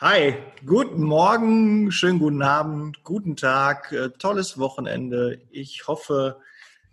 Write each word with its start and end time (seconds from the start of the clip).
Hi, 0.00 0.36
guten 0.64 1.02
Morgen, 1.02 1.90
schönen 1.90 2.20
guten 2.20 2.40
Abend, 2.40 3.02
guten 3.02 3.34
Tag, 3.34 3.90
äh, 3.90 4.10
tolles 4.10 4.56
Wochenende. 4.56 5.40
Ich 5.50 5.88
hoffe, 5.88 6.40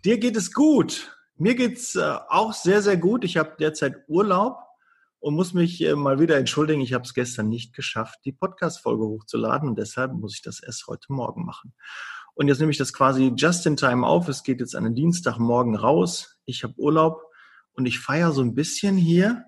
dir 0.04 0.18
geht 0.18 0.34
es 0.34 0.52
gut. 0.52 1.16
Mir 1.36 1.54
geht's 1.54 1.94
äh, 1.94 2.16
auch 2.28 2.52
sehr, 2.52 2.82
sehr 2.82 2.96
gut. 2.96 3.22
Ich 3.22 3.36
habe 3.36 3.54
derzeit 3.60 3.94
Urlaub 4.08 4.58
und 5.20 5.36
muss 5.36 5.54
mich 5.54 5.80
äh, 5.82 5.94
mal 5.94 6.18
wieder 6.18 6.36
entschuldigen. 6.36 6.80
Ich 6.80 6.94
habe 6.94 7.04
es 7.04 7.14
gestern 7.14 7.48
nicht 7.48 7.76
geschafft, 7.76 8.18
die 8.24 8.32
Podcast-Folge 8.32 9.04
hochzuladen 9.04 9.68
und 9.68 9.78
deshalb 9.78 10.12
muss 10.12 10.34
ich 10.34 10.42
das 10.42 10.58
erst 10.58 10.88
heute 10.88 11.12
Morgen 11.12 11.44
machen. 11.44 11.74
Und 12.34 12.48
jetzt 12.48 12.58
nehme 12.58 12.72
ich 12.72 12.78
das 12.78 12.92
quasi 12.92 13.32
just 13.36 13.64
in 13.66 13.76
time 13.76 14.04
auf. 14.04 14.26
Es 14.26 14.42
geht 14.42 14.58
jetzt 14.58 14.74
an 14.74 14.82
den 14.82 14.96
Dienstagmorgen 14.96 15.76
raus. 15.76 16.40
Ich 16.44 16.64
habe 16.64 16.74
Urlaub 16.76 17.22
und 17.74 17.86
ich 17.86 18.00
feiere 18.00 18.32
so 18.32 18.42
ein 18.42 18.56
bisschen 18.56 18.96
hier 18.96 19.44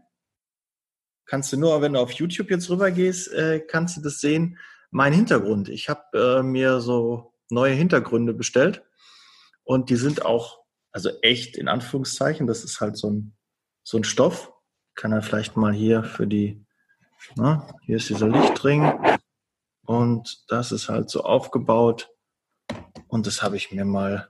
kannst 1.28 1.52
du 1.52 1.56
nur, 1.56 1.80
wenn 1.80 1.92
du 1.92 2.00
auf 2.00 2.10
YouTube 2.10 2.50
jetzt 2.50 2.68
rüber 2.70 2.90
gehst, 2.90 3.32
äh, 3.32 3.60
kannst 3.60 3.96
du 3.96 4.00
das 4.00 4.18
sehen. 4.18 4.58
Mein 4.90 5.12
Hintergrund. 5.12 5.68
Ich 5.68 5.88
habe 5.88 6.02
äh, 6.14 6.42
mir 6.42 6.80
so 6.80 7.34
neue 7.50 7.74
Hintergründe 7.74 8.34
bestellt 8.34 8.82
und 9.62 9.90
die 9.90 9.96
sind 9.96 10.24
auch, 10.24 10.64
also 10.90 11.10
echt 11.20 11.56
in 11.56 11.68
Anführungszeichen, 11.68 12.46
das 12.46 12.64
ist 12.64 12.80
halt 12.80 12.96
so 12.96 13.10
ein, 13.10 13.36
so 13.84 13.98
ein 13.98 14.04
Stoff. 14.04 14.52
Kann 14.94 15.12
er 15.12 15.22
vielleicht 15.22 15.56
mal 15.56 15.72
hier 15.72 16.02
für 16.02 16.26
die, 16.26 16.64
na, 17.36 17.68
hier 17.82 17.98
ist 17.98 18.08
dieser 18.08 18.28
Lichtring 18.28 18.92
und 19.84 20.44
das 20.48 20.72
ist 20.72 20.88
halt 20.88 21.10
so 21.10 21.22
aufgebaut 21.22 22.10
und 23.06 23.26
das 23.26 23.42
habe 23.42 23.56
ich 23.56 23.70
mir 23.70 23.84
mal 23.84 24.28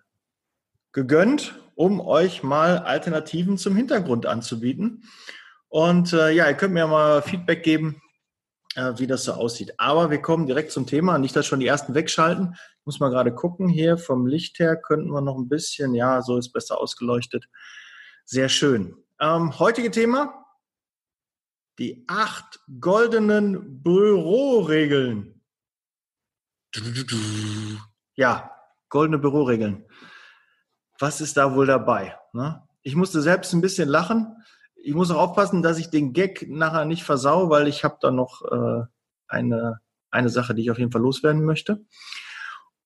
gegönnt, 0.93 1.61
um 1.77 2.01
euch 2.01 2.43
mal 2.43 2.79
Alternativen 2.79 3.57
zum 3.57 3.77
Hintergrund 3.77 4.27
anzubieten. 4.27 5.05
Und 5.69 6.13
äh, 6.13 6.31
ja, 6.31 6.49
ihr 6.49 6.55
könnt 6.55 6.75
mir 6.75 6.87
mal 6.87 7.23
Feedback 7.23 7.63
geben, 7.63 8.01
äh, 8.75 8.95
wie 8.97 9.07
das 9.07 9.25
so 9.25 9.33
aussieht. 9.33 9.75
Aber 9.79 10.11
wir 10.11 10.21
kommen 10.23 10.47
direkt 10.47 10.73
zum 10.73 10.87
Thema. 10.87 11.19
Nicht, 11.19 11.37
dass 11.37 11.47
schon 11.47 11.61
die 11.61 11.67
ersten 11.67 11.95
wegschalten. 11.95 12.55
Ich 12.55 12.87
muss 12.87 13.01
mal 13.01 13.11
gerade 13.11 13.35
gucken. 13.35 13.69
Hier 13.69 13.99
vom 13.99 14.27
Licht 14.27 14.59
her 14.59 14.77
könnten 14.77 15.11
wir 15.11 15.21
noch 15.21 15.37
ein 15.37 15.49
bisschen, 15.49 15.95
ja, 15.95 16.23
so 16.23 16.39
ist 16.39 16.53
besser 16.53 16.79
ausgeleuchtet. 16.79 17.49
Sehr 18.25 18.49
schön. 18.49 18.97
Ähm, 19.21 19.59
heutige 19.59 19.91
Thema. 19.91 20.45
Die 21.79 22.05
acht 22.09 22.61
goldenen 22.81 23.83
Büroregeln. 23.83 25.43
Ja, 28.15 28.51
goldene 28.89 29.19
Büroregeln. 29.19 29.85
Was 30.99 31.21
ist 31.21 31.37
da 31.37 31.55
wohl 31.55 31.67
dabei? 31.67 32.19
Ne? 32.33 32.67
Ich 32.83 32.97
musste 32.97 33.23
selbst 33.23 33.53
ein 33.53 33.61
bisschen 33.61 33.89
lachen 33.89 34.35
ich 34.83 34.95
muss 34.95 35.11
auch 35.11 35.19
aufpassen, 35.19 35.63
dass 35.63 35.79
ich 35.79 35.91
den 35.91 36.13
Gag 36.13 36.49
nachher 36.49 36.85
nicht 36.85 37.05
versau, 37.05 37.51
weil 37.51 37.69
ich 37.69 37.85
habe 37.85 37.99
da 38.01 38.11
noch 38.11 38.43
äh, 38.43 38.85
eine, 39.27 39.81
eine 40.11 40.29
Sache, 40.29 40.55
die 40.55 40.63
ich 40.63 40.71
auf 40.71 40.79
jeden 40.79 40.93
Fall 40.93 41.03
loswerden 41.03 41.45
möchte. 41.45 41.85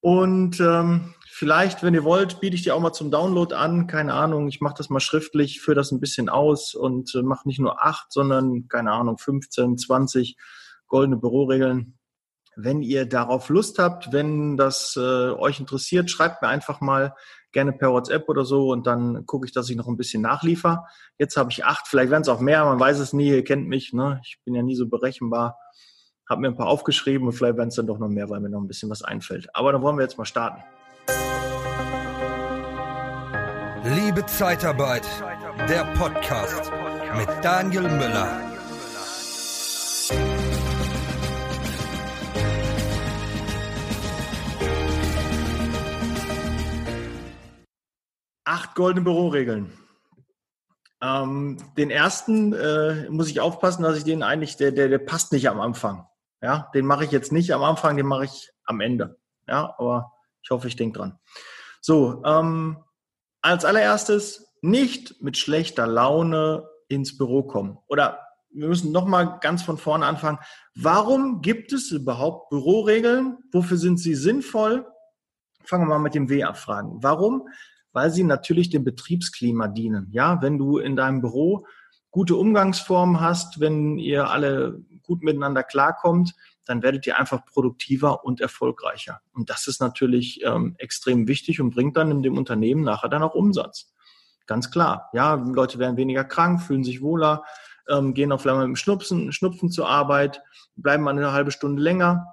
Und 0.01 0.59
ähm, 0.59 1.15
vielleicht, 1.29 1.83
wenn 1.83 1.95
ihr 1.95 2.05
wollt, 2.05 2.41
biete 2.41 2.57
ich 2.57 2.63
dir 2.63 2.75
auch 2.75 2.81
mal 2.81 2.93
zum 2.93 3.11
Download 3.11 3.55
an. 3.55 3.87
Keine 3.87 4.15
Ahnung, 4.15 4.49
ich 4.49 4.61
mache 4.61 4.75
das 4.77 4.91
mal 4.91 5.01
schriftlich, 5.01 5.61
führe 5.61 5.77
das 5.77 5.93
ein 5.93 6.01
bisschen 6.01 6.29
aus 6.29 6.75
und 6.75 7.15
äh, 7.15 7.23
mache 7.23 7.47
nicht 7.47 7.61
nur 7.61 7.85
acht, 7.85 8.13
sondern, 8.13 8.67
keine 8.69 8.93
Ahnung, 8.93 9.19
15, 9.19 9.79
20 9.79 10.37
goldene 10.89 11.19
Büroregeln. 11.19 11.99
Wenn 12.57 12.83
ihr 12.83 13.07
darauf 13.07 13.49
Lust 13.49 13.79
habt, 13.79 14.13
wenn 14.13 14.57
das 14.57 14.97
äh, 14.97 15.01
euch 15.01 15.61
interessiert, 15.61 16.11
schreibt 16.11 16.43
mir 16.43 16.49
einfach 16.49 16.81
mal 16.81 17.15
gerne 17.53 17.73
per 17.73 17.93
WhatsApp 17.93 18.29
oder 18.29 18.45
so 18.45 18.71
und 18.71 18.87
dann 18.87 19.27
gucke 19.27 19.47
ich, 19.47 19.53
dass 19.53 19.69
ich 19.71 19.77
noch 19.77 19.89
ein 19.89 19.97
bisschen 19.97 20.23
nachliefer. 20.23 20.87
Jetzt 21.19 21.37
habe 21.37 21.51
ich 21.51 21.65
acht, 21.65 21.87
vielleicht 21.87 22.11
werden 22.11 22.23
es 22.23 22.29
auch 22.29 22.41
mehr, 22.41 22.65
man 22.65 22.81
weiß 22.81 22.99
es 22.99 23.13
nie, 23.13 23.29
ihr 23.29 23.45
kennt 23.45 23.69
mich, 23.69 23.93
ne? 23.93 24.21
ich 24.25 24.39
bin 24.45 24.55
ja 24.55 24.63
nie 24.63 24.77
so 24.77 24.89
berechenbar. 24.89 25.59
Habe 26.29 26.41
mir 26.41 26.49
ein 26.49 26.57
paar 26.57 26.69
aufgeschrieben 26.69 27.27
und 27.27 27.35
vielleicht 27.35 27.57
werden 27.57 27.69
es 27.69 27.75
dann 27.75 27.87
doch 27.87 27.99
noch 27.99 28.09
mehr, 28.09 28.31
weil 28.31 28.41
mir 28.41 28.49
noch 28.49 28.61
ein 28.61 28.69
bisschen 28.69 28.89
was 28.91 29.03
einfällt. 29.03 29.49
Aber 29.55 29.73
dann 29.73 29.83
wollen 29.83 29.97
wir 29.97 30.03
jetzt 30.03 30.19
mal 30.19 30.25
starten. 30.25 30.63
Liebe 33.85 34.25
Zeitarbeit, 34.27 35.07
der 35.69 35.85
Podcast 35.97 36.73
mit 37.17 37.29
Daniel 37.43 37.83
Müller. 37.83 38.52
Acht 48.45 48.75
goldene 48.75 49.05
Büroregeln. 49.05 49.73
Ähm, 51.01 51.59
den 51.77 51.91
ersten 51.91 52.53
äh, 52.53 53.09
muss 53.11 53.29
ich 53.29 53.41
aufpassen, 53.41 53.83
dass 53.83 53.97
ich 53.97 54.05
den 54.05 54.23
eigentlich, 54.23 54.57
der, 54.57 54.73
der, 54.73 54.89
der 54.89 54.99
passt 54.99 55.33
nicht 55.33 55.49
am 55.49 55.61
Anfang. 55.61 56.07
Ja, 56.41 56.71
den 56.75 56.87
mache 56.87 57.05
ich 57.05 57.11
jetzt 57.11 57.33
nicht 57.33 57.53
am 57.53 57.63
Anfang, 57.63 57.97
den 57.97 58.07
mache 58.07 58.25
ich 58.25 58.53
am 58.65 58.81
Ende. 58.81 59.19
Ja, 59.49 59.75
aber 59.79 60.13
ich 60.43 60.51
hoffe, 60.51 60.69
ich 60.69 60.77
denke 60.77 60.99
dran. 60.99 61.19
So, 61.81 62.23
ähm, 62.25 62.79
als 63.43 63.65
allererstes 63.65 64.55
nicht 64.61 65.21
mit 65.23 65.37
schlechter 65.37 65.87
Laune 65.87 66.69
ins 66.89 67.17
Büro 67.19 67.43
kommen. 67.43 67.79
Oder 67.89 68.21
wir 68.51 68.69
müssen 68.69 68.93
nochmal 68.93 69.39
ganz 69.41 69.63
von 69.63 69.79
vorne 69.79 70.07
anfangen. 70.07 70.39
Warum 70.75 71.43
gibt 71.43 71.73
es 71.73 71.91
überhaupt 71.91 72.51
Büroregeln? 72.51 73.39
Wofür 73.51 73.77
sind 73.77 73.99
sie 73.99 74.15
sinnvoll? 74.15 74.87
Fangen 75.65 75.85
wir 75.85 75.95
mal 75.95 75.99
mit 75.99 76.15
dem 76.15 76.29
W 76.29 76.43
abfragen. 76.45 77.03
Warum? 77.03 77.49
Weil 77.93 78.11
sie 78.11 78.25
natürlich 78.25 78.71
dem 78.71 78.85
Betriebsklima 78.85 79.69
dienen. 79.69 80.09
Ja, 80.11 80.41
wenn 80.43 80.59
du 80.59 80.79
in 80.79 80.97
deinem 80.97 81.21
Büro 81.21 81.67
gute 82.11 82.37
Umgangsformen 82.37 83.21
hast, 83.21 83.61
wenn 83.61 83.99
ihr 83.99 84.31
alle 84.31 84.83
gut 85.03 85.23
miteinander 85.23 85.63
klarkommt, 85.63 86.35
dann 86.65 86.83
werdet 86.83 87.07
ihr 87.07 87.19
einfach 87.19 87.45
produktiver 87.45 88.25
und 88.25 88.41
erfolgreicher. 88.41 89.21
Und 89.33 89.51
das 89.51 89.67
ist 89.67 89.81
natürlich 89.81 90.43
ähm, 90.45 90.77
extrem 90.79 91.27
wichtig 91.27 91.61
und 91.61 91.75
bringt 91.75 91.97
dann 91.97 92.11
in 92.11 92.23
dem 92.23 92.39
Unternehmen 92.39 92.83
nachher 92.83 93.09
dann 93.09 93.23
auch 93.23 93.35
Umsatz. 93.35 93.93
Ganz 94.47 94.71
klar. 94.71 95.09
Ja, 95.13 95.35
Leute 95.35 95.79
werden 95.79 95.97
weniger 95.97 96.25
krank, 96.25 96.63
fühlen 96.63 96.85
sich 96.85 97.01
wohler, 97.03 97.45
ähm, 97.89 98.15
gehen 98.15 98.33
auf 98.33 98.47
einmal 98.47 98.67
mit 98.67 98.77
dem 98.77 98.77
Schnupfen, 98.77 99.33
Schnupfen 99.33 99.71
zur 99.71 99.89
Arbeit, 99.89 100.43
bleiben 100.77 101.03
mal 101.03 101.11
eine 101.11 101.33
halbe 101.33 101.51
Stunde 101.51 101.83
länger, 101.83 102.27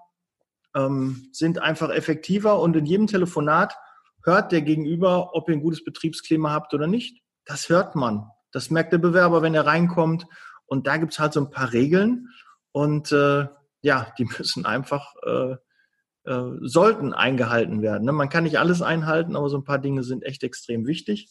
ähm, 0.75 1.29
sind 1.31 1.59
einfach 1.59 1.89
effektiver 1.89 2.59
und 2.59 2.75
in 2.75 2.85
jedem 2.85 3.07
Telefonat 3.07 3.75
hört 4.23 4.51
der 4.51 4.61
Gegenüber, 4.61 5.35
ob 5.35 5.49
ihr 5.49 5.55
ein 5.55 5.61
gutes 5.61 5.83
Betriebsklima 5.83 6.51
habt 6.51 6.73
oder 6.73 6.87
nicht. 6.87 7.23
Das 7.45 7.69
hört 7.69 7.95
man. 7.95 8.29
Das 8.51 8.69
merkt 8.69 8.93
der 8.93 8.97
Bewerber, 8.97 9.41
wenn 9.41 9.55
er 9.55 9.65
reinkommt. 9.65 10.25
Und 10.65 10.87
da 10.87 10.97
gibt's 10.97 11.19
halt 11.19 11.33
so 11.33 11.41
ein 11.41 11.51
paar 11.51 11.73
Regeln. 11.73 12.27
Und 12.71 13.11
äh, 13.11 13.47
ja, 13.81 14.13
die 14.17 14.25
müssen 14.37 14.65
einfach, 14.65 15.13
äh, 15.25 15.55
äh, 16.25 16.51
sollten 16.61 17.13
eingehalten 17.13 17.81
werden. 17.81 18.05
Ne? 18.05 18.11
Man 18.11 18.29
kann 18.29 18.43
nicht 18.43 18.59
alles 18.59 18.81
einhalten, 18.81 19.35
aber 19.35 19.49
so 19.49 19.57
ein 19.57 19.63
paar 19.63 19.79
Dinge 19.79 20.03
sind 20.03 20.23
echt 20.23 20.43
extrem 20.43 20.85
wichtig. 20.85 21.29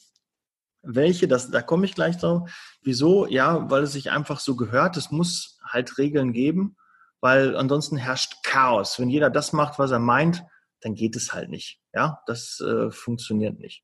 Welche, 0.83 1.29
das, 1.29 1.51
da 1.51 1.61
komme 1.61 1.87
ich 1.87 1.95
gleich 1.95 2.19
drauf. 2.19 2.51
Wieso? 2.83 3.27
Ja, 3.27 3.71
weil 3.71 3.83
es 3.83 3.93
sich 3.93 4.11
einfach 4.11 4.41
so 4.41 4.57
gehört. 4.57 4.97
Es 4.97 5.11
muss 5.11 5.59
halt 5.65 5.99
Regeln 5.99 6.33
geben, 6.33 6.77
weil 7.21 7.57
ansonsten 7.57 7.97
herrscht 7.97 8.43
Chaos. 8.45 8.99
Wenn 8.99 9.11
jeder 9.11 9.31
das 9.31 9.53
macht, 9.53 9.79
was 9.79 9.91
er 9.91 9.99
meint, 9.99 10.45
dann 10.81 10.95
geht 10.95 11.17
es 11.17 11.33
halt 11.33 11.51
nicht. 11.51 11.78
Ja, 11.99 12.23
das 12.27 12.61
äh, 12.61 12.93
funktioniert 12.93 13.59
nicht. 13.59 13.83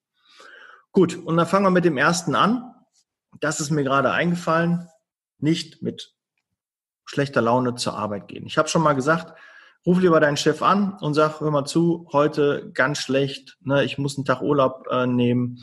Gut, 0.92 1.16
und 1.16 1.36
dann 1.36 1.48
fangen 1.48 1.66
wir 1.66 1.72
mit 1.72 1.84
dem 1.84 1.97
ersten 1.97 2.36
an. 2.36 2.72
Das 3.41 3.58
ist 3.58 3.70
mir 3.70 3.82
gerade 3.82 4.12
eingefallen. 4.12 4.88
Nicht 5.38 5.82
mit 5.82 6.14
schlechter 7.06 7.42
Laune 7.42 7.74
zur 7.74 7.94
Arbeit 7.98 8.28
gehen. 8.28 8.47
Ich 8.47 8.56
habe 8.56 8.69
schon 8.69 8.82
mal 8.82 8.92
gesagt, 8.92 9.36
ruf 9.84 9.98
lieber 10.00 10.20
deinen 10.20 10.36
Chef 10.36 10.62
an 10.62 10.97
und 11.00 11.14
sag, 11.14 11.41
hör 11.41 11.50
mal 11.50 11.64
zu, 11.64 12.08
heute 12.12 12.70
ganz 12.72 12.98
schlecht, 12.98 13.58
ne, 13.62 13.82
ich 13.82 13.98
muss 13.98 14.16
einen 14.16 14.24
Tag 14.24 14.42
Urlaub 14.42 14.86
äh, 14.92 15.08
nehmen. 15.08 15.58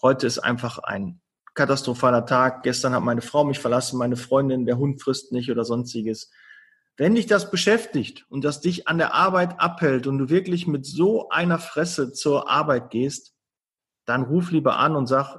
Heute 0.00 0.26
ist 0.26 0.38
einfach 0.38 0.78
ein 0.78 1.20
katastrophaler 1.52 2.24
Tag. 2.24 2.62
Gestern 2.62 2.94
hat 2.94 3.02
meine 3.02 3.20
Frau 3.20 3.44
mich 3.44 3.58
verlassen, 3.58 3.98
meine 3.98 4.16
Freundin, 4.16 4.64
der 4.64 4.78
Hund 4.78 5.02
frisst 5.02 5.30
nicht 5.30 5.50
oder 5.50 5.66
sonstiges. 5.66 6.30
Wenn 6.96 7.14
dich 7.14 7.26
das 7.26 7.50
beschäftigt 7.50 8.26
und 8.28 8.44
das 8.44 8.60
dich 8.60 8.86
an 8.86 8.98
der 8.98 9.14
Arbeit 9.14 9.58
abhält 9.60 10.06
und 10.06 10.18
du 10.18 10.28
wirklich 10.28 10.66
mit 10.66 10.84
so 10.84 11.30
einer 11.30 11.58
Fresse 11.58 12.12
zur 12.12 12.50
Arbeit 12.50 12.90
gehst, 12.90 13.34
dann 14.04 14.22
ruf 14.22 14.50
lieber 14.50 14.76
an 14.76 14.96
und 14.96 15.06
sag, 15.06 15.38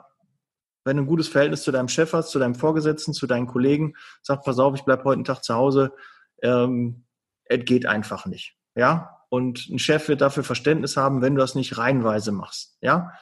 wenn 0.84 0.98
du 0.98 1.04
ein 1.04 1.08
gutes 1.08 1.28
Verhältnis 1.28 1.64
zu 1.64 1.72
deinem 1.72 1.88
Chef 1.88 2.14
hast, 2.14 2.32
zu 2.32 2.40
deinem 2.40 2.56
Vorgesetzten, 2.56 3.14
zu 3.14 3.28
deinen 3.28 3.48
Kollegen, 3.48 3.96
sag, 4.22 4.44
pass 4.44 4.60
auf, 4.60 4.76
ich 4.76 4.84
bleib 4.84 5.04
heute 5.04 5.18
einen 5.18 5.26
Tag 5.26 5.44
zu 5.44 5.54
Hause. 5.54 5.94
Ähm, 6.42 7.06
es 7.46 7.64
geht 7.66 7.86
einfach 7.86 8.26
nicht. 8.26 8.58
Ja? 8.76 9.20
Und 9.30 9.70
ein 9.70 9.80
Chef 9.80 10.08
wird 10.10 10.22
dafür 10.22 10.44
Verständnis 10.44 10.98
haben, 10.98 11.22
wenn 11.22 11.36
du 11.36 11.42
das 11.42 11.56
nicht 11.56 11.78
reihenweise 11.78 12.32
machst. 12.32 12.78
Ja? 12.82 13.14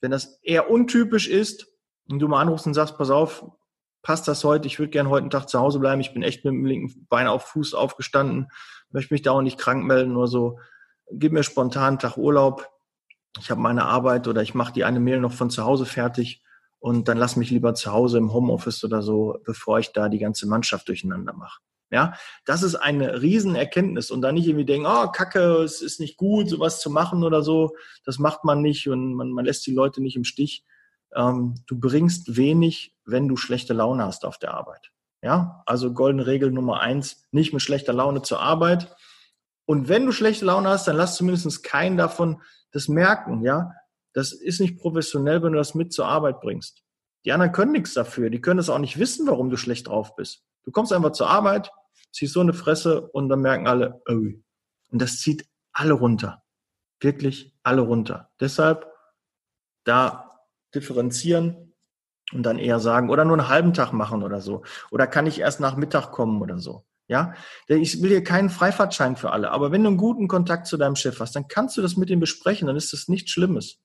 Wenn 0.00 0.10
das 0.10 0.40
eher 0.42 0.70
untypisch 0.70 1.28
ist 1.28 1.66
und 2.08 2.18
du 2.18 2.28
mal 2.28 2.40
anrufst 2.40 2.66
und 2.66 2.74
sagst, 2.74 2.96
pass 2.96 3.10
auf, 3.10 3.44
passt 4.06 4.28
das 4.28 4.44
heute? 4.44 4.68
Ich 4.68 4.78
würde 4.78 4.90
gerne 4.90 5.10
heute 5.10 5.22
einen 5.22 5.30
Tag 5.30 5.48
zu 5.48 5.58
Hause 5.58 5.80
bleiben. 5.80 6.00
Ich 6.00 6.14
bin 6.14 6.22
echt 6.22 6.44
mit 6.44 6.54
dem 6.54 6.64
linken 6.64 7.08
Bein 7.08 7.26
auf 7.26 7.42
Fuß 7.46 7.74
aufgestanden, 7.74 8.46
möchte 8.90 9.12
mich 9.12 9.22
da 9.22 9.32
auch 9.32 9.42
nicht 9.42 9.58
krank 9.58 9.84
melden 9.84 10.16
oder 10.16 10.28
so. 10.28 10.60
Gib 11.10 11.32
mir 11.32 11.42
spontan 11.42 11.88
einen 11.88 11.98
Tag 11.98 12.16
Urlaub. 12.16 12.70
Ich 13.40 13.50
habe 13.50 13.60
meine 13.60 13.84
Arbeit 13.84 14.28
oder 14.28 14.42
ich 14.42 14.54
mache 14.54 14.72
die 14.72 14.84
eine 14.84 15.00
Mail 15.00 15.18
noch 15.18 15.32
von 15.32 15.50
zu 15.50 15.64
Hause 15.64 15.86
fertig 15.86 16.40
und 16.78 17.08
dann 17.08 17.18
lass 17.18 17.34
mich 17.34 17.50
lieber 17.50 17.74
zu 17.74 17.90
Hause 17.90 18.18
im 18.18 18.32
Homeoffice 18.32 18.84
oder 18.84 19.02
so, 19.02 19.40
bevor 19.44 19.80
ich 19.80 19.92
da 19.92 20.08
die 20.08 20.20
ganze 20.20 20.46
Mannschaft 20.46 20.86
durcheinander 20.86 21.32
mache. 21.32 21.58
Ja, 21.90 22.14
das 22.44 22.62
ist 22.62 22.76
eine 22.76 23.22
Riesenerkenntnis 23.22 24.12
und 24.12 24.22
dann 24.22 24.36
nicht 24.36 24.46
irgendwie 24.46 24.66
denken, 24.66 24.86
oh, 24.86 25.08
Kacke, 25.08 25.62
es 25.64 25.82
ist 25.82 25.98
nicht 25.98 26.16
gut, 26.16 26.48
sowas 26.48 26.78
zu 26.78 26.90
machen 26.90 27.24
oder 27.24 27.42
so. 27.42 27.74
Das 28.04 28.20
macht 28.20 28.44
man 28.44 28.62
nicht 28.62 28.88
und 28.88 29.14
man, 29.14 29.32
man 29.32 29.44
lässt 29.44 29.66
die 29.66 29.74
Leute 29.74 30.00
nicht 30.00 30.14
im 30.14 30.24
Stich. 30.24 30.64
Ähm, 31.14 31.54
du 31.66 31.78
bringst 31.78 32.36
wenig, 32.36 32.96
wenn 33.04 33.28
du 33.28 33.36
schlechte 33.36 33.72
Laune 33.72 34.04
hast 34.04 34.24
auf 34.24 34.38
der 34.38 34.54
Arbeit. 34.54 34.90
Ja, 35.22 35.62
also 35.66 35.92
goldene 35.92 36.26
Regel 36.26 36.50
Nummer 36.50 36.80
eins, 36.80 37.24
nicht 37.30 37.52
mit 37.52 37.62
schlechter 37.62 37.92
Laune 37.92 38.22
zur 38.22 38.40
Arbeit. 38.40 38.94
Und 39.64 39.88
wenn 39.88 40.06
du 40.06 40.12
schlechte 40.12 40.44
Laune 40.44 40.68
hast, 40.68 40.86
dann 40.86 40.96
lass 40.96 41.16
zumindest 41.16 41.64
keinen 41.64 41.96
davon 41.96 42.40
das 42.70 42.88
merken, 42.88 43.42
ja. 43.42 43.72
Das 44.12 44.32
ist 44.32 44.60
nicht 44.60 44.78
professionell, 44.78 45.42
wenn 45.42 45.52
du 45.52 45.58
das 45.58 45.74
mit 45.74 45.92
zur 45.92 46.06
Arbeit 46.06 46.40
bringst. 46.40 46.82
Die 47.24 47.32
anderen 47.32 47.52
können 47.52 47.72
nichts 47.72 47.94
dafür. 47.94 48.30
Die 48.30 48.40
können 48.40 48.60
es 48.60 48.70
auch 48.70 48.78
nicht 48.78 48.98
wissen, 48.98 49.26
warum 49.26 49.50
du 49.50 49.56
schlecht 49.56 49.88
drauf 49.88 50.14
bist. 50.14 50.44
Du 50.64 50.70
kommst 50.70 50.92
einfach 50.92 51.12
zur 51.12 51.28
Arbeit, 51.28 51.70
ziehst 52.12 52.32
so 52.32 52.40
eine 52.40 52.54
Fresse 52.54 53.08
und 53.08 53.28
dann 53.28 53.40
merken 53.40 53.66
alle, 53.66 54.00
oh. 54.08 54.12
Und 54.12 55.02
das 55.02 55.18
zieht 55.18 55.46
alle 55.72 55.92
runter. 55.92 56.42
Wirklich 57.00 57.54
alle 57.62 57.82
runter. 57.82 58.30
Deshalb 58.40 58.86
da 59.84 60.25
differenzieren 60.74 61.74
und 62.32 62.42
dann 62.42 62.58
eher 62.58 62.80
sagen, 62.80 63.10
oder 63.10 63.24
nur 63.24 63.38
einen 63.38 63.48
halben 63.48 63.72
Tag 63.72 63.92
machen 63.92 64.22
oder 64.22 64.40
so. 64.40 64.62
Oder 64.90 65.06
kann 65.06 65.26
ich 65.26 65.40
erst 65.40 65.60
nach 65.60 65.76
Mittag 65.76 66.12
kommen 66.12 66.42
oder 66.42 66.58
so. 66.58 66.84
Ja, 67.08 67.34
ich 67.68 68.02
will 68.02 68.10
hier 68.10 68.24
keinen 68.24 68.50
Freifahrtschein 68.50 69.14
für 69.14 69.30
alle, 69.30 69.52
aber 69.52 69.70
wenn 69.70 69.84
du 69.84 69.90
einen 69.90 69.96
guten 69.96 70.26
Kontakt 70.26 70.66
zu 70.66 70.76
deinem 70.76 70.96
Chef 70.96 71.20
hast, 71.20 71.36
dann 71.36 71.46
kannst 71.46 71.76
du 71.76 71.82
das 71.82 71.96
mit 71.96 72.10
ihm 72.10 72.18
besprechen, 72.18 72.66
dann 72.66 72.74
ist 72.74 72.92
das 72.92 73.06
nichts 73.06 73.30
Schlimmes. 73.30 73.78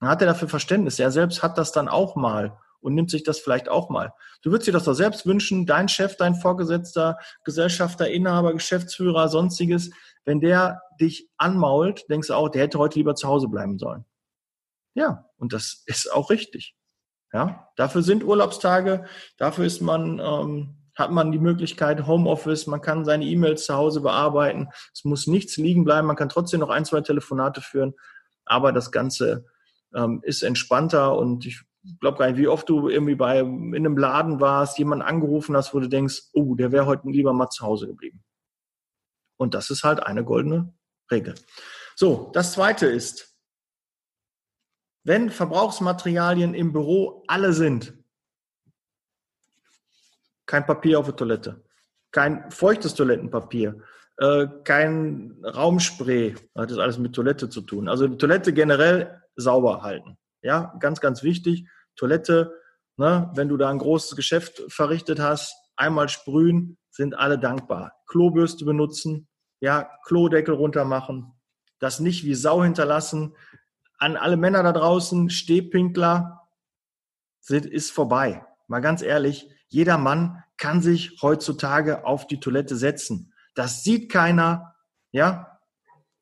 Dann 0.00 0.08
hat 0.08 0.20
er 0.22 0.26
dafür 0.26 0.48
Verständnis. 0.48 0.98
Er 0.98 1.12
selbst 1.12 1.44
hat 1.44 1.56
das 1.56 1.70
dann 1.70 1.88
auch 1.88 2.16
mal 2.16 2.58
und 2.80 2.94
nimmt 2.94 3.10
sich 3.10 3.22
das 3.22 3.38
vielleicht 3.38 3.68
auch 3.68 3.90
mal. 3.90 4.12
Du 4.42 4.50
würdest 4.50 4.66
dir 4.66 4.72
das 4.72 4.84
doch 4.84 4.94
selbst 4.94 5.24
wünschen, 5.24 5.66
dein 5.66 5.88
Chef, 5.88 6.16
dein 6.16 6.34
Vorgesetzter, 6.34 7.16
Gesellschafter, 7.44 8.10
Inhaber, 8.10 8.52
Geschäftsführer, 8.52 9.28
sonstiges, 9.28 9.90
wenn 10.24 10.40
der 10.40 10.82
dich 11.00 11.30
anmault, 11.36 12.04
denkst 12.10 12.28
du 12.28 12.34
auch, 12.34 12.48
der 12.48 12.62
hätte 12.62 12.78
heute 12.78 12.98
lieber 12.98 13.14
zu 13.14 13.28
Hause 13.28 13.46
bleiben 13.48 13.78
sollen. 13.78 14.04
Ja, 14.94 15.28
und 15.36 15.52
das 15.52 15.82
ist 15.86 16.10
auch 16.10 16.30
richtig. 16.30 16.76
Ja, 17.32 17.68
dafür 17.76 18.02
sind 18.02 18.22
Urlaubstage, 18.22 19.06
dafür 19.36 19.64
ist 19.64 19.80
man, 19.80 20.20
ähm, 20.20 20.76
hat 20.94 21.10
man 21.10 21.32
die 21.32 21.40
Möglichkeit 21.40 22.06
Homeoffice, 22.06 22.68
man 22.68 22.80
kann 22.80 23.04
seine 23.04 23.24
E-Mails 23.24 23.66
zu 23.66 23.74
Hause 23.74 24.00
bearbeiten, 24.00 24.68
es 24.92 25.04
muss 25.04 25.26
nichts 25.26 25.56
liegen 25.56 25.84
bleiben, 25.84 26.06
man 26.06 26.14
kann 26.14 26.28
trotzdem 26.28 26.60
noch 26.60 26.70
ein, 26.70 26.84
zwei 26.84 27.00
Telefonate 27.00 27.60
führen, 27.60 27.94
aber 28.44 28.72
das 28.72 28.92
Ganze 28.92 29.46
ähm, 29.94 30.20
ist 30.22 30.42
entspannter 30.42 31.16
und 31.18 31.44
ich 31.44 31.60
glaube 32.00 32.18
gar 32.18 32.28
nicht, 32.28 32.38
wie 32.38 32.48
oft 32.48 32.68
du 32.68 32.88
irgendwie 32.88 33.16
bei 33.16 33.40
in 33.40 33.74
einem 33.74 33.96
Laden 33.96 34.40
warst, 34.40 34.78
jemanden 34.78 35.04
angerufen 35.04 35.56
hast, 35.56 35.74
wo 35.74 35.80
du 35.80 35.88
denkst, 35.88 36.22
oh, 36.32 36.54
der 36.54 36.72
wäre 36.72 36.86
heute 36.86 37.08
lieber 37.08 37.32
mal 37.32 37.50
zu 37.50 37.64
Hause 37.64 37.88
geblieben. 37.88 38.24
Und 39.36 39.54
das 39.54 39.70
ist 39.70 39.84
halt 39.84 40.02
eine 40.02 40.24
goldene 40.24 40.72
Regel. 41.10 41.34
So, 41.96 42.30
das 42.32 42.52
zweite 42.52 42.86
ist, 42.86 43.33
wenn 45.04 45.30
Verbrauchsmaterialien 45.30 46.54
im 46.54 46.72
Büro 46.72 47.22
alle 47.26 47.52
sind, 47.52 47.94
kein 50.46 50.66
Papier 50.66 50.98
auf 50.98 51.06
der 51.06 51.16
Toilette, 51.16 51.64
kein 52.10 52.50
feuchtes 52.50 52.94
Toilettenpapier, 52.94 53.80
äh, 54.18 54.46
kein 54.64 55.36
Raumspray, 55.44 56.34
hat 56.54 56.70
das 56.70 56.78
alles 56.78 56.98
mit 56.98 57.14
Toilette 57.14 57.48
zu 57.48 57.60
tun. 57.60 57.88
Also 57.88 58.08
die 58.08 58.18
Toilette 58.18 58.52
generell 58.52 59.22
sauber 59.36 59.82
halten. 59.82 60.16
Ja, 60.42 60.74
ganz, 60.80 61.00
ganz 61.00 61.22
wichtig. 61.22 61.66
Toilette, 61.96 62.52
ne, 62.96 63.30
wenn 63.34 63.48
du 63.48 63.56
da 63.56 63.70
ein 63.70 63.78
großes 63.78 64.16
Geschäft 64.16 64.62
verrichtet 64.68 65.20
hast, 65.20 65.56
einmal 65.76 66.08
sprühen, 66.08 66.78
sind 66.90 67.14
alle 67.14 67.38
dankbar. 67.38 67.92
Klobürste 68.06 68.64
benutzen, 68.64 69.26
ja, 69.60 69.90
Klodeckel 70.04 70.54
runter 70.54 70.84
machen, 70.84 71.32
das 71.80 71.98
nicht 71.98 72.24
wie 72.24 72.34
Sau 72.34 72.62
hinterlassen. 72.62 73.34
An 74.04 74.18
alle 74.18 74.36
Männer 74.36 74.62
da 74.62 74.72
draußen, 74.72 75.30
Stehpinkler, 75.30 76.46
ist 77.48 77.90
vorbei. 77.90 78.44
Mal 78.68 78.80
ganz 78.80 79.00
ehrlich, 79.00 79.48
jeder 79.68 79.96
Mann 79.96 80.44
kann 80.58 80.82
sich 80.82 81.22
heutzutage 81.22 82.04
auf 82.04 82.26
die 82.26 82.38
Toilette 82.38 82.76
setzen. 82.76 83.32
Das 83.54 83.82
sieht 83.82 84.12
keiner, 84.12 84.74
ja. 85.10 85.58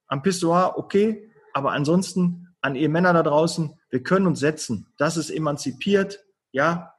Am 0.07 0.23
Pissoir, 0.23 0.79
okay, 0.79 1.29
aber 1.55 1.73
ansonsten 1.73 2.55
an 2.61 2.77
ihr 2.77 2.89
Männer 2.89 3.13
da 3.15 3.25
draußen, 3.25 3.77
wir 3.91 4.05
können 4.05 4.29
uns 4.29 4.39
setzen. 4.39 4.87
Das 4.97 5.17
ist 5.17 5.31
emanzipiert, 5.31 6.25
ja. 6.53 6.95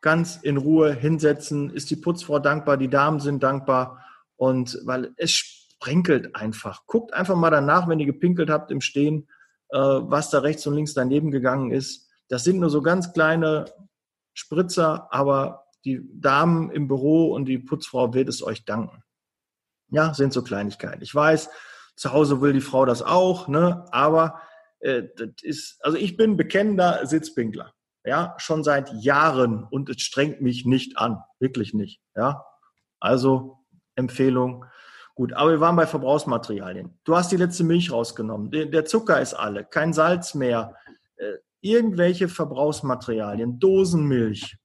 Ganz 0.00 0.36
in 0.36 0.56
Ruhe 0.56 0.94
hinsetzen, 0.94 1.68
ist 1.68 1.90
die 1.90 1.96
Putzfrau 1.96 2.38
dankbar, 2.38 2.78
die 2.78 2.88
Damen 2.88 3.20
sind 3.20 3.42
dankbar 3.42 4.02
und 4.36 4.80
weil 4.84 5.12
es 5.18 5.32
sprenkelt 5.32 6.34
einfach. 6.34 6.86
Guckt 6.86 7.12
einfach 7.12 7.36
mal 7.36 7.50
danach, 7.50 7.88
wenn 7.88 8.00
ihr 8.00 8.06
gepinkelt 8.06 8.48
habt 8.48 8.70
im 8.70 8.80
Stehen, 8.80 9.28
was 9.78 10.30
da 10.30 10.40
rechts 10.40 10.66
und 10.66 10.74
links 10.74 10.94
daneben 10.94 11.30
gegangen 11.30 11.70
ist. 11.70 12.08
Das 12.28 12.44
sind 12.44 12.60
nur 12.60 12.70
so 12.70 12.82
ganz 12.82 13.12
kleine 13.12 13.66
Spritzer, 14.32 15.08
aber 15.12 15.66
die 15.84 16.00
Damen 16.14 16.70
im 16.70 16.88
Büro 16.88 17.32
und 17.32 17.46
die 17.46 17.58
Putzfrau 17.58 18.14
wird 18.14 18.28
es 18.28 18.42
euch 18.42 18.64
danken. 18.64 19.02
Ja, 19.90 20.14
sind 20.14 20.32
so 20.32 20.42
Kleinigkeiten. 20.42 21.02
Ich 21.02 21.14
weiß, 21.14 21.50
zu 21.96 22.12
Hause 22.12 22.40
will 22.40 22.52
die 22.52 22.60
Frau 22.60 22.84
das 22.84 23.02
auch, 23.02 23.48
ne? 23.48 23.84
aber 23.92 24.40
äh, 24.80 25.04
das 25.16 25.28
ist, 25.42 25.84
also 25.84 25.96
ich 25.96 26.16
bin 26.16 26.36
bekennender 26.36 27.06
Sitzpinkler. 27.06 27.72
Ja, 28.06 28.34
schon 28.38 28.62
seit 28.62 28.92
Jahren 28.92 29.64
und 29.64 29.88
es 29.88 30.02
strengt 30.02 30.42
mich 30.42 30.66
nicht 30.66 30.98
an. 30.98 31.22
Wirklich 31.38 31.72
nicht. 31.72 32.02
Ja, 32.14 32.44
also 33.00 33.64
Empfehlung. 33.94 34.66
Gut, 35.14 35.32
aber 35.32 35.52
wir 35.52 35.60
waren 35.60 35.76
bei 35.76 35.86
Verbrauchsmaterialien. 35.86 36.98
Du 37.04 37.16
hast 37.16 37.30
die 37.30 37.36
letzte 37.36 37.62
Milch 37.62 37.92
rausgenommen. 37.92 38.50
Der 38.50 38.84
Zucker 38.84 39.20
ist 39.20 39.34
alle, 39.34 39.64
kein 39.64 39.92
Salz 39.92 40.34
mehr. 40.34 40.74
Äh, 41.16 41.34
irgendwelche 41.60 42.28
Verbrauchsmaterialien, 42.28 43.58
Dosenmilch, 43.58 44.56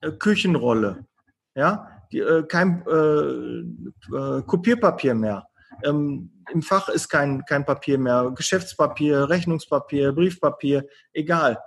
äh, 0.00 0.12
Küchenrolle, 0.12 1.06
ja, 1.54 2.02
äh, 2.12 2.42
kein 2.42 2.84
äh, 2.86 4.42
Kopierpapier 4.42 5.14
mehr. 5.14 5.46
Ähm, 5.84 6.44
Im 6.52 6.62
Fach 6.62 6.88
ist 6.88 7.08
kein, 7.08 7.44
kein 7.44 7.64
Papier 7.64 7.98
mehr, 7.98 8.32
Geschäftspapier, 8.34 9.30
Rechnungspapier, 9.30 10.12
Briefpapier, 10.12 10.86
egal. 11.12 11.58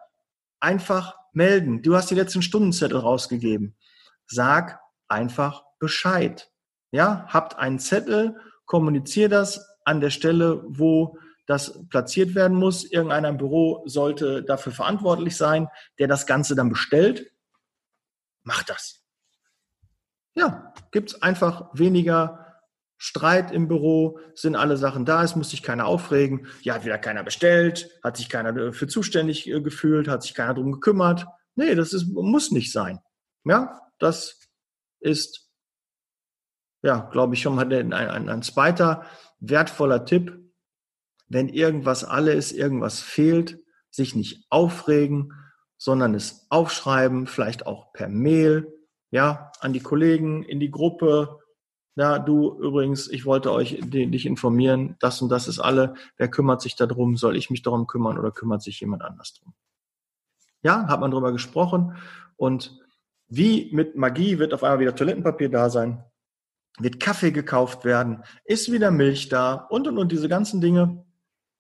Einfach 0.59 1.15
melden. 1.31 1.81
Du 1.81 1.95
hast 1.95 2.11
die 2.11 2.15
letzten 2.15 2.41
Stundenzettel 2.41 2.97
rausgegeben. 2.97 3.75
Sag 4.27 4.79
einfach 5.07 5.63
Bescheid. 5.79 6.52
Ja, 6.93 7.25
habt 7.27 7.57
einen 7.57 7.79
Zettel, 7.79 8.39
kommuniziert 8.65 9.31
das 9.31 9.67
an 9.83 9.99
der 9.99 10.11
Stelle, 10.11 10.63
wo 10.67 11.17
das 11.47 11.79
platziert 11.89 12.35
werden 12.35 12.55
muss. 12.55 12.85
Irgendeiner 12.85 13.29
im 13.29 13.37
Büro 13.37 13.81
sollte 13.87 14.43
dafür 14.43 14.71
verantwortlich 14.71 15.35
sein, 15.35 15.67
der 15.97 16.07
das 16.07 16.27
Ganze 16.27 16.53
dann 16.53 16.69
bestellt. 16.69 17.31
Macht 18.43 18.69
das. 18.69 19.03
Ja, 20.35 20.71
gibt's 20.91 21.19
einfach 21.19 21.69
weniger 21.73 22.61
Streit 22.97 23.51
im 23.51 23.67
Büro, 23.67 24.19
sind 24.35 24.55
alle 24.55 24.77
Sachen 24.77 25.03
da, 25.03 25.23
es 25.23 25.35
muss 25.35 25.49
sich 25.49 25.63
keiner 25.63 25.87
aufregen. 25.87 26.45
Ja, 26.61 26.75
hat 26.75 26.85
wieder 26.85 26.99
keiner 26.99 27.23
bestellt, 27.23 27.89
hat 28.03 28.17
sich 28.17 28.29
keiner 28.29 28.71
für 28.71 28.87
zuständig 28.87 29.49
äh, 29.49 29.61
gefühlt, 29.61 30.07
hat 30.07 30.21
sich 30.21 30.35
keiner 30.35 30.53
drum 30.53 30.71
gekümmert. 30.71 31.25
Nee, 31.55 31.73
das 31.73 31.91
ist, 31.91 32.05
muss 32.05 32.51
nicht 32.51 32.71
sein. 32.71 32.99
Ja, 33.45 33.81
das 33.97 34.39
ist, 34.99 35.42
ja, 36.83 37.09
glaube 37.11 37.33
ich 37.33 37.41
schon 37.41 37.55
mal 37.55 37.71
ein, 37.73 37.93
ein, 37.93 38.29
ein 38.29 38.41
zweiter 38.43 39.03
wertvoller 39.39 40.05
Tipp. 40.05 40.39
Wenn 41.27 41.49
irgendwas 41.49 42.03
alle 42.03 42.33
ist, 42.33 42.51
irgendwas 42.51 42.99
fehlt, 42.99 43.59
sich 43.89 44.15
nicht 44.15 44.45
aufregen, 44.49 45.33
sondern 45.77 46.13
es 46.13 46.45
aufschreiben, 46.49 47.25
vielleicht 47.27 47.65
auch 47.65 47.91
per 47.93 48.09
Mail, 48.09 48.71
ja, 49.09 49.51
an 49.59 49.73
die 49.73 49.79
Kollegen, 49.79 50.43
in 50.43 50.59
die 50.59 50.71
Gruppe, 50.71 51.39
ja, 51.95 52.17
du 52.17 52.59
übrigens, 52.59 53.07
ich 53.07 53.25
wollte 53.25 53.51
euch 53.51 53.79
dich 53.81 54.25
informieren, 54.25 54.95
das 54.99 55.21
und 55.21 55.29
das 55.29 55.47
ist 55.47 55.59
alle. 55.59 55.93
Wer 56.17 56.27
kümmert 56.27 56.61
sich 56.61 56.75
darum? 56.75 57.17
Soll 57.17 57.37
ich 57.37 57.51
mich 57.51 57.61
darum 57.61 57.85
kümmern 57.85 58.17
oder 58.17 58.31
kümmert 58.31 58.63
sich 58.63 58.79
jemand 58.79 59.03
anders 59.03 59.33
drum? 59.33 59.53
Ja, 60.63 60.87
hat 60.87 60.99
man 60.99 61.11
drüber 61.11 61.31
gesprochen. 61.31 61.95
Und 62.35 62.79
wie 63.27 63.69
mit 63.73 63.95
Magie 63.95 64.39
wird 64.39 64.53
auf 64.53 64.63
einmal 64.63 64.79
wieder 64.79 64.95
Toilettenpapier 64.95 65.49
da 65.49 65.69
sein, 65.69 66.03
wird 66.79 66.99
Kaffee 66.99 67.31
gekauft 67.31 67.85
werden, 67.85 68.23
ist 68.45 68.71
wieder 68.71 68.91
Milch 68.91 69.29
da 69.29 69.53
und 69.53 69.87
und 69.87 69.97
und 69.97 70.11
diese 70.11 70.29
ganzen 70.29 70.61
Dinge. 70.61 71.05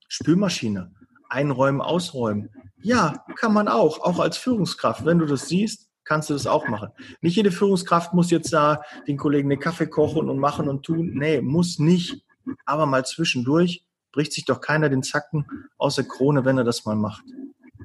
Spülmaschine, 0.07 0.93
einräumen, 1.29 1.81
ausräumen. 1.81 2.49
Ja, 2.81 3.25
kann 3.35 3.53
man 3.53 3.67
auch, 3.67 3.99
auch 4.01 4.19
als 4.19 4.37
Führungskraft. 4.37 5.05
Wenn 5.05 5.19
du 5.19 5.25
das 5.25 5.47
siehst, 5.47 5.89
kannst 6.03 6.29
du 6.29 6.33
das 6.33 6.45
auch 6.45 6.67
machen. 6.67 6.89
Nicht 7.21 7.35
jede 7.35 7.51
Führungskraft 7.51 8.13
muss 8.13 8.29
jetzt 8.29 8.53
da 8.53 8.81
den 9.07 9.17
Kollegen 9.17 9.49
den 9.49 9.59
Kaffee 9.59 9.87
kochen 9.87 10.29
und 10.29 10.37
machen 10.37 10.67
und 10.67 10.83
tun. 10.83 11.11
Nee, 11.13 11.41
muss 11.41 11.79
nicht. 11.79 12.23
Aber 12.65 12.85
mal 12.85 13.05
zwischendurch 13.05 13.85
bricht 14.11 14.33
sich 14.33 14.45
doch 14.45 14.61
keiner 14.61 14.89
den 14.89 15.01
Zacken 15.01 15.47
aus 15.77 15.95
der 15.95 16.05
Krone, 16.05 16.45
wenn 16.45 16.57
er 16.57 16.63
das 16.63 16.85
mal 16.85 16.95
macht. 16.95 17.23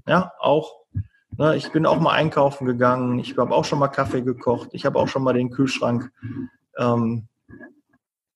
Ja, 0.07 0.33
auch 0.41 0.79
Ne, 1.39 1.55
ich 1.55 1.71
bin 1.71 1.87
auch 1.87 2.01
mal 2.01 2.15
einkaufen 2.15 2.67
gegangen, 2.67 3.21
ich 3.21 3.39
habe 3.39 3.55
auch 3.55 3.65
schon 3.65 3.79
mal 3.79 3.87
Kaffee 3.87 4.23
gekocht, 4.23 4.71
ich 4.73 4.85
habe 4.85 4.99
auch 4.99 5.07
schon 5.07 5.23
mal 5.23 5.35
den 5.35 5.51
Kühlschrank, 5.51 6.11
ähm, 6.79 7.29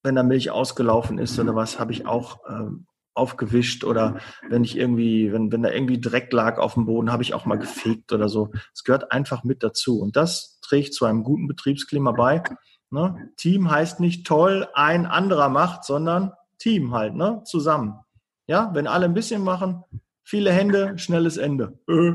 wenn 0.03 0.17
da 0.17 0.23
Milch 0.23 0.51
ausgelaufen 0.51 1.19
ist 1.19 1.39
oder 1.39 1.55
was, 1.55 1.79
habe 1.79 1.93
ich 1.93 2.07
auch 2.07 2.41
ähm, 2.49 2.87
aufgewischt 3.15 3.85
oder 3.85 4.19
wenn 4.49 4.65
ich 4.65 4.77
irgendwie, 4.77 5.33
wenn, 5.33 5.53
wenn 5.53 5.63
da 5.63 5.71
irgendwie 5.71 6.01
Dreck 6.01 6.33
lag 6.33 6.59
auf 6.59 6.75
dem 6.75 6.87
Boden, 6.87 7.13
habe 7.13 7.23
ich 7.23 7.35
auch 7.35 7.45
mal 7.45 7.59
gefegt 7.59 8.13
oder 8.13 8.29
so. 8.29 8.51
Es 8.75 8.85
gehört 8.85 9.13
einfach 9.13 9.45
mit 9.45 9.63
dazu. 9.63 10.01
Und 10.01 10.17
das 10.17 10.59
trägt 10.63 10.95
zu 10.95 11.05
einem 11.05 11.23
guten 11.23 11.47
Betriebsklima 11.47 12.13
bei. 12.13 12.43
Ne? 12.91 13.31
Team 13.37 13.71
heißt 13.71 14.01
nicht 14.01 14.27
toll, 14.27 14.69
ein 14.75 15.07
anderer 15.07 15.49
macht, 15.49 15.85
sondern 15.85 16.33
Team 16.59 16.95
halt, 16.95 17.15
ne? 17.15 17.43
Zusammen. 17.45 17.99
Ja, 18.47 18.71
wenn 18.75 18.87
alle 18.87 19.07
ein 19.07 19.15
bisschen 19.15 19.43
machen, 19.43 19.83
viele 20.23 20.53
Hände, 20.53 20.99
schnelles 20.99 21.37
Ende. 21.37 21.79
Äh. 21.89 22.13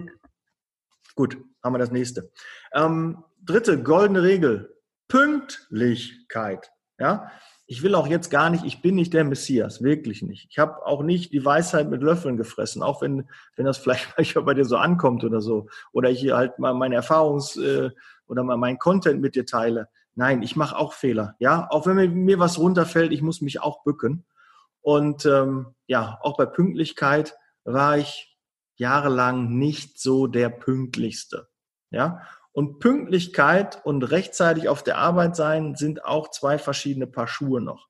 Gut, 1.15 1.37
haben 1.63 1.73
wir 1.73 1.79
das 1.79 1.91
nächste. 1.91 2.31
Ähm, 2.73 3.23
dritte 3.43 3.81
goldene 3.81 4.23
Regel. 4.23 4.76
Pünktlichkeit. 5.07 6.71
Ja, 6.99 7.31
ich 7.67 7.83
will 7.83 7.95
auch 7.95 8.07
jetzt 8.07 8.31
gar 8.31 8.49
nicht, 8.49 8.63
ich 8.63 8.81
bin 8.81 8.95
nicht 8.95 9.13
der 9.13 9.25
Messias, 9.25 9.83
wirklich 9.83 10.21
nicht. 10.21 10.47
Ich 10.49 10.57
habe 10.57 10.85
auch 10.85 11.03
nicht 11.03 11.33
die 11.33 11.43
Weisheit 11.43 11.89
mit 11.89 12.01
Löffeln 12.01 12.37
gefressen, 12.37 12.81
auch 12.81 13.01
wenn, 13.01 13.29
wenn 13.55 13.65
das 13.65 13.77
vielleicht 13.77 14.13
manchmal 14.17 14.45
bei 14.45 14.53
dir 14.53 14.65
so 14.65 14.77
ankommt 14.77 15.23
oder 15.23 15.41
so. 15.41 15.67
Oder 15.91 16.09
ich 16.09 16.31
halt 16.31 16.59
mal 16.59 16.73
meine 16.73 16.99
Erfahrungs- 16.99 17.61
äh, 17.61 17.91
oder 18.27 18.43
mal 18.43 18.57
meinen 18.57 18.79
Content 18.79 19.21
mit 19.21 19.35
dir 19.35 19.45
teile. 19.45 19.89
Nein, 20.15 20.41
ich 20.41 20.55
mache 20.55 20.75
auch 20.75 20.93
Fehler. 20.93 21.35
Ja, 21.39 21.67
auch 21.69 21.85
wenn 21.85 21.95
mir, 21.95 22.09
mir 22.09 22.39
was 22.39 22.57
runterfällt, 22.57 23.11
ich 23.11 23.21
muss 23.21 23.41
mich 23.41 23.61
auch 23.61 23.83
bücken. 23.83 24.25
Und 24.81 25.25
ähm, 25.25 25.75
ja, 25.85 26.17
auch 26.21 26.37
bei 26.37 26.45
Pünktlichkeit 26.45 27.35
war 27.65 27.97
ich 27.97 28.37
jahrelang 28.77 29.57
nicht 29.57 29.99
so 29.99 30.27
der 30.27 30.49
pünktlichste. 30.49 31.49
Ja, 31.89 32.21
und 32.57 32.79
Pünktlichkeit 32.79 33.85
und 33.85 34.01
rechtzeitig 34.01 34.67
auf 34.67 34.81
der 34.81 34.97
Arbeit 34.97 35.35
sein 35.35 35.75
sind 35.75 36.03
auch 36.03 36.31
zwei 36.31 36.57
verschiedene 36.57 37.05
Paar 37.05 37.27
Schuhe 37.27 37.61
noch. 37.61 37.87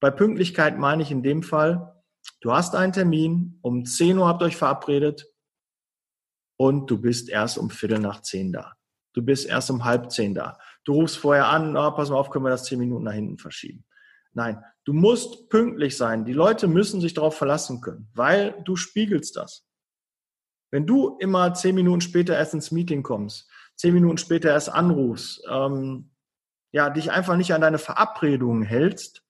Bei 0.00 0.10
Pünktlichkeit 0.10 0.76
meine 0.76 1.04
ich 1.04 1.12
in 1.12 1.22
dem 1.22 1.44
Fall, 1.44 1.94
du 2.40 2.52
hast 2.52 2.74
einen 2.74 2.92
Termin, 2.92 3.60
um 3.62 3.84
10 3.84 4.18
Uhr 4.18 4.26
habt 4.26 4.42
ihr 4.42 4.46
euch 4.46 4.56
verabredet 4.56 5.32
und 6.56 6.90
du 6.90 7.00
bist 7.00 7.28
erst 7.28 7.58
um 7.58 7.70
Viertel 7.70 8.00
nach 8.00 8.20
zehn 8.22 8.52
da. 8.52 8.74
Du 9.12 9.22
bist 9.22 9.46
erst 9.46 9.70
um 9.70 9.84
halb 9.84 10.10
zehn 10.10 10.34
da. 10.34 10.58
Du 10.82 10.94
rufst 10.94 11.18
vorher 11.18 11.46
an, 11.46 11.76
oh, 11.76 11.92
pass 11.92 12.10
mal 12.10 12.16
auf, 12.16 12.30
können 12.30 12.44
wir 12.44 12.50
das 12.50 12.64
zehn 12.64 12.80
Minuten 12.80 13.04
nach 13.04 13.12
hinten 13.12 13.38
verschieben. 13.38 13.84
Nein, 14.32 14.60
du 14.82 14.94
musst 14.94 15.48
pünktlich 15.48 15.96
sein. 15.96 16.24
Die 16.24 16.32
Leute 16.32 16.66
müssen 16.66 17.00
sich 17.00 17.14
darauf 17.14 17.36
verlassen 17.36 17.80
können, 17.80 18.10
weil 18.14 18.60
du 18.64 18.74
spiegelst 18.74 19.36
das. 19.36 19.64
Wenn 20.72 20.88
du 20.88 21.16
immer 21.20 21.54
zehn 21.54 21.76
Minuten 21.76 22.00
später 22.00 22.36
erst 22.36 22.54
ins 22.54 22.72
Meeting 22.72 23.04
kommst, 23.04 23.48
zehn 23.78 23.94
Minuten 23.94 24.18
später 24.18 24.50
erst 24.50 24.70
anrufst, 24.70 25.42
ähm, 25.50 26.10
ja, 26.72 26.90
dich 26.90 27.10
einfach 27.10 27.36
nicht 27.36 27.54
an 27.54 27.62
deine 27.62 27.78
Verabredungen 27.78 28.62
hältst, 28.62 29.22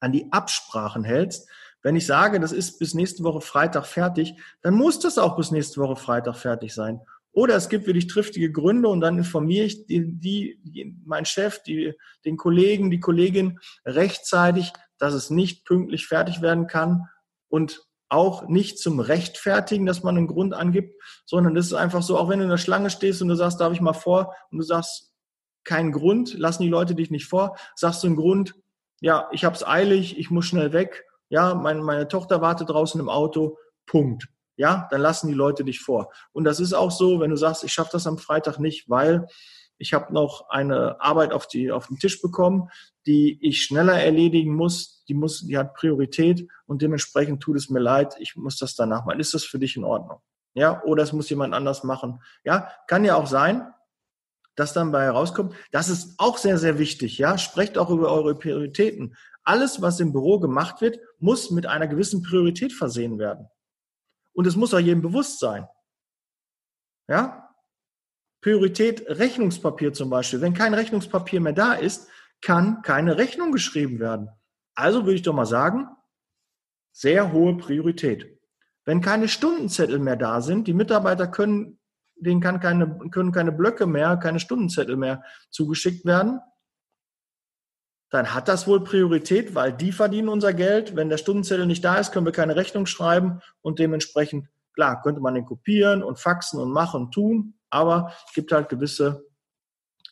an 0.00 0.10
die 0.10 0.32
Absprachen 0.32 1.04
hältst, 1.04 1.48
wenn 1.82 1.94
ich 1.94 2.06
sage, 2.06 2.40
das 2.40 2.52
ist 2.52 2.78
bis 2.78 2.94
nächste 2.94 3.22
Woche 3.22 3.40
Freitag 3.40 3.86
fertig, 3.86 4.34
dann 4.62 4.74
muss 4.74 4.98
das 4.98 5.18
auch 5.18 5.36
bis 5.36 5.52
nächste 5.52 5.80
Woche 5.80 5.96
Freitag 5.96 6.36
fertig 6.36 6.74
sein. 6.74 7.00
Oder 7.30 7.54
es 7.54 7.68
gibt 7.68 7.86
wirklich 7.86 8.08
triftige 8.08 8.50
Gründe 8.50 8.88
und 8.88 9.00
dann 9.00 9.18
informiere 9.18 9.66
ich 9.66 9.86
die, 9.86 10.18
die, 10.18 10.96
mein 11.04 11.24
Chef, 11.24 11.62
die, 11.62 11.94
den 12.24 12.36
Kollegen, 12.36 12.90
die 12.90 12.98
Kollegin 12.98 13.60
rechtzeitig, 13.84 14.72
dass 14.98 15.14
es 15.14 15.30
nicht 15.30 15.64
pünktlich 15.64 16.06
fertig 16.06 16.42
werden 16.42 16.66
kann 16.66 17.08
und 17.48 17.87
auch 18.08 18.48
nicht 18.48 18.78
zum 18.78 19.00
Rechtfertigen, 19.00 19.86
dass 19.86 20.02
man 20.02 20.16
einen 20.16 20.26
Grund 20.26 20.54
angibt, 20.54 21.00
sondern 21.26 21.54
das 21.54 21.66
ist 21.66 21.74
einfach 21.74 22.02
so, 22.02 22.16
auch 22.18 22.28
wenn 22.28 22.38
du 22.38 22.44
in 22.44 22.50
der 22.50 22.56
Schlange 22.56 22.90
stehst 22.90 23.20
und 23.22 23.28
du 23.28 23.34
sagst, 23.34 23.60
darf 23.60 23.72
ich 23.72 23.80
mal 23.80 23.92
vor, 23.92 24.34
und 24.50 24.58
du 24.58 24.64
sagst, 24.64 25.12
keinen 25.64 25.92
Grund, 25.92 26.34
lassen 26.34 26.62
die 26.62 26.68
Leute 26.68 26.94
dich 26.94 27.10
nicht 27.10 27.26
vor, 27.26 27.56
sagst 27.74 28.02
du 28.02 28.06
einen 28.06 28.16
Grund, 28.16 28.54
ja, 29.00 29.28
ich 29.32 29.44
habe 29.44 29.54
es 29.54 29.66
eilig, 29.66 30.18
ich 30.18 30.30
muss 30.30 30.46
schnell 30.46 30.72
weg, 30.72 31.04
ja, 31.28 31.54
mein, 31.54 31.82
meine 31.82 32.08
Tochter 32.08 32.40
wartet 32.40 32.70
draußen 32.70 33.00
im 33.00 33.08
Auto, 33.08 33.58
Punkt. 33.86 34.28
Ja, 34.56 34.88
dann 34.90 35.00
lassen 35.00 35.28
die 35.28 35.34
Leute 35.34 35.62
dich 35.62 35.80
vor. 35.80 36.10
Und 36.32 36.42
das 36.42 36.58
ist 36.58 36.72
auch 36.72 36.90
so, 36.90 37.20
wenn 37.20 37.30
du 37.30 37.36
sagst, 37.36 37.62
ich 37.62 37.72
schaffe 37.72 37.90
das 37.92 38.08
am 38.08 38.18
Freitag 38.18 38.58
nicht, 38.58 38.88
weil 38.90 39.28
ich 39.78 39.94
habe 39.94 40.12
noch 40.12 40.50
eine 40.50 41.00
Arbeit 41.00 41.32
auf, 41.32 41.46
die, 41.46 41.70
auf 41.70 41.86
den 41.86 41.98
Tisch 41.98 42.20
bekommen, 42.20 42.68
die 43.06 43.38
ich 43.40 43.62
schneller 43.62 43.94
erledigen 44.00 44.54
muss. 44.54 45.04
Die, 45.08 45.14
muss, 45.14 45.46
die 45.46 45.56
hat 45.56 45.74
Priorität 45.74 46.48
und 46.66 46.82
dementsprechend 46.82 47.42
tut 47.42 47.56
es 47.56 47.70
mir 47.70 47.78
leid, 47.78 48.16
ich 48.18 48.36
muss 48.36 48.58
das 48.58 48.74
danach 48.74 49.06
machen. 49.06 49.20
Ist 49.20 49.34
das 49.34 49.44
für 49.44 49.58
dich 49.58 49.76
in 49.76 49.84
Ordnung? 49.84 50.20
Ja, 50.54 50.82
oder 50.82 51.04
es 51.04 51.12
muss 51.12 51.30
jemand 51.30 51.54
anders 51.54 51.84
machen. 51.84 52.20
Ja, 52.44 52.70
kann 52.88 53.04
ja 53.04 53.14
auch 53.14 53.26
sein, 53.26 53.72
dass 54.56 54.72
dann 54.72 54.90
bei 54.90 55.04
herauskommt. 55.04 55.54
Das 55.70 55.88
ist 55.88 56.18
auch 56.18 56.36
sehr, 56.36 56.58
sehr 56.58 56.78
wichtig. 56.78 57.16
Ja, 57.16 57.38
sprecht 57.38 57.78
auch 57.78 57.90
über 57.90 58.10
eure 58.10 58.34
Prioritäten. 58.34 59.16
Alles, 59.44 59.80
was 59.80 60.00
im 60.00 60.12
Büro 60.12 60.40
gemacht 60.40 60.80
wird, 60.80 60.98
muss 61.18 61.50
mit 61.50 61.66
einer 61.66 61.86
gewissen 61.86 62.22
Priorität 62.22 62.72
versehen 62.72 63.18
werden. 63.18 63.48
Und 64.32 64.46
es 64.46 64.56
muss 64.56 64.74
auch 64.74 64.80
jedem 64.80 65.00
bewusst 65.00 65.38
sein. 65.38 65.66
Ja, 67.08 67.47
Priorität 68.48 69.04
Rechnungspapier 69.06 69.92
zum 69.92 70.08
Beispiel. 70.08 70.40
Wenn 70.40 70.54
kein 70.54 70.72
Rechnungspapier 70.72 71.38
mehr 71.38 71.52
da 71.52 71.74
ist, 71.74 72.08
kann 72.40 72.80
keine 72.80 73.18
Rechnung 73.18 73.52
geschrieben 73.52 74.00
werden. 74.00 74.30
Also 74.74 75.04
würde 75.04 75.16
ich 75.16 75.22
doch 75.22 75.34
mal 75.34 75.44
sagen, 75.44 75.86
sehr 76.90 77.30
hohe 77.30 77.58
Priorität. 77.58 78.40
Wenn 78.86 79.02
keine 79.02 79.28
Stundenzettel 79.28 79.98
mehr 79.98 80.16
da 80.16 80.40
sind, 80.40 80.66
die 80.66 80.72
Mitarbeiter 80.72 81.26
können, 81.26 81.78
denen 82.16 82.40
kann 82.40 82.58
keine, 82.58 82.98
können 83.10 83.32
keine 83.32 83.52
Blöcke 83.52 83.84
mehr, 83.84 84.16
keine 84.16 84.40
Stundenzettel 84.40 84.96
mehr 84.96 85.22
zugeschickt 85.50 86.06
werden, 86.06 86.40
dann 88.08 88.32
hat 88.32 88.48
das 88.48 88.66
wohl 88.66 88.82
Priorität, 88.82 89.54
weil 89.54 89.74
die 89.74 89.92
verdienen 89.92 90.30
unser 90.30 90.54
Geld. 90.54 90.96
Wenn 90.96 91.10
der 91.10 91.18
Stundenzettel 91.18 91.66
nicht 91.66 91.84
da 91.84 91.96
ist, 91.96 92.12
können 92.12 92.24
wir 92.24 92.32
keine 92.32 92.56
Rechnung 92.56 92.86
schreiben 92.86 93.42
und 93.60 93.78
dementsprechend, 93.78 94.48
klar, 94.72 95.02
könnte 95.02 95.20
man 95.20 95.34
den 95.34 95.44
kopieren 95.44 96.02
und 96.02 96.18
faxen 96.18 96.58
und 96.58 96.70
machen 96.70 97.02
und 97.02 97.12
tun, 97.12 97.57
aber 97.70 98.12
es 98.26 98.34
gibt 98.34 98.52
halt 98.52 98.68
gewisse 98.68 99.24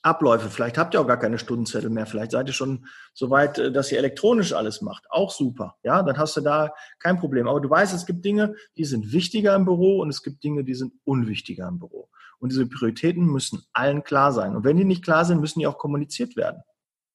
Abläufe. 0.06 0.48
Vielleicht 0.50 0.78
habt 0.78 0.94
ihr 0.94 1.00
auch 1.00 1.06
gar 1.06 1.18
keine 1.18 1.38
Stundenzettel 1.38 1.90
mehr. 1.90 2.06
Vielleicht 2.06 2.30
seid 2.30 2.46
ihr 2.46 2.52
schon 2.52 2.86
so 3.12 3.28
weit, 3.30 3.58
äh, 3.58 3.72
dass 3.72 3.90
ihr 3.90 3.98
elektronisch 3.98 4.52
alles 4.52 4.80
macht. 4.80 5.04
Auch 5.10 5.30
super. 5.30 5.76
Ja, 5.82 6.02
dann 6.02 6.16
hast 6.16 6.36
du 6.36 6.40
da 6.40 6.72
kein 7.00 7.18
Problem. 7.18 7.48
Aber 7.48 7.60
du 7.60 7.68
weißt, 7.68 7.92
es 7.92 8.06
gibt 8.06 8.24
Dinge, 8.24 8.54
die 8.76 8.84
sind 8.84 9.12
wichtiger 9.12 9.54
im 9.56 9.64
Büro 9.64 10.00
und 10.00 10.08
es 10.08 10.22
gibt 10.22 10.44
Dinge, 10.44 10.64
die 10.64 10.74
sind 10.74 10.92
unwichtiger 11.04 11.66
im 11.66 11.78
Büro. 11.80 12.08
Und 12.38 12.52
diese 12.52 12.66
Prioritäten 12.66 13.24
müssen 13.26 13.62
allen 13.72 14.04
klar 14.04 14.32
sein. 14.32 14.54
Und 14.54 14.64
wenn 14.64 14.76
die 14.76 14.84
nicht 14.84 15.02
klar 15.02 15.24
sind, 15.24 15.40
müssen 15.40 15.58
die 15.58 15.66
auch 15.66 15.78
kommuniziert 15.78 16.36
werden. 16.36 16.62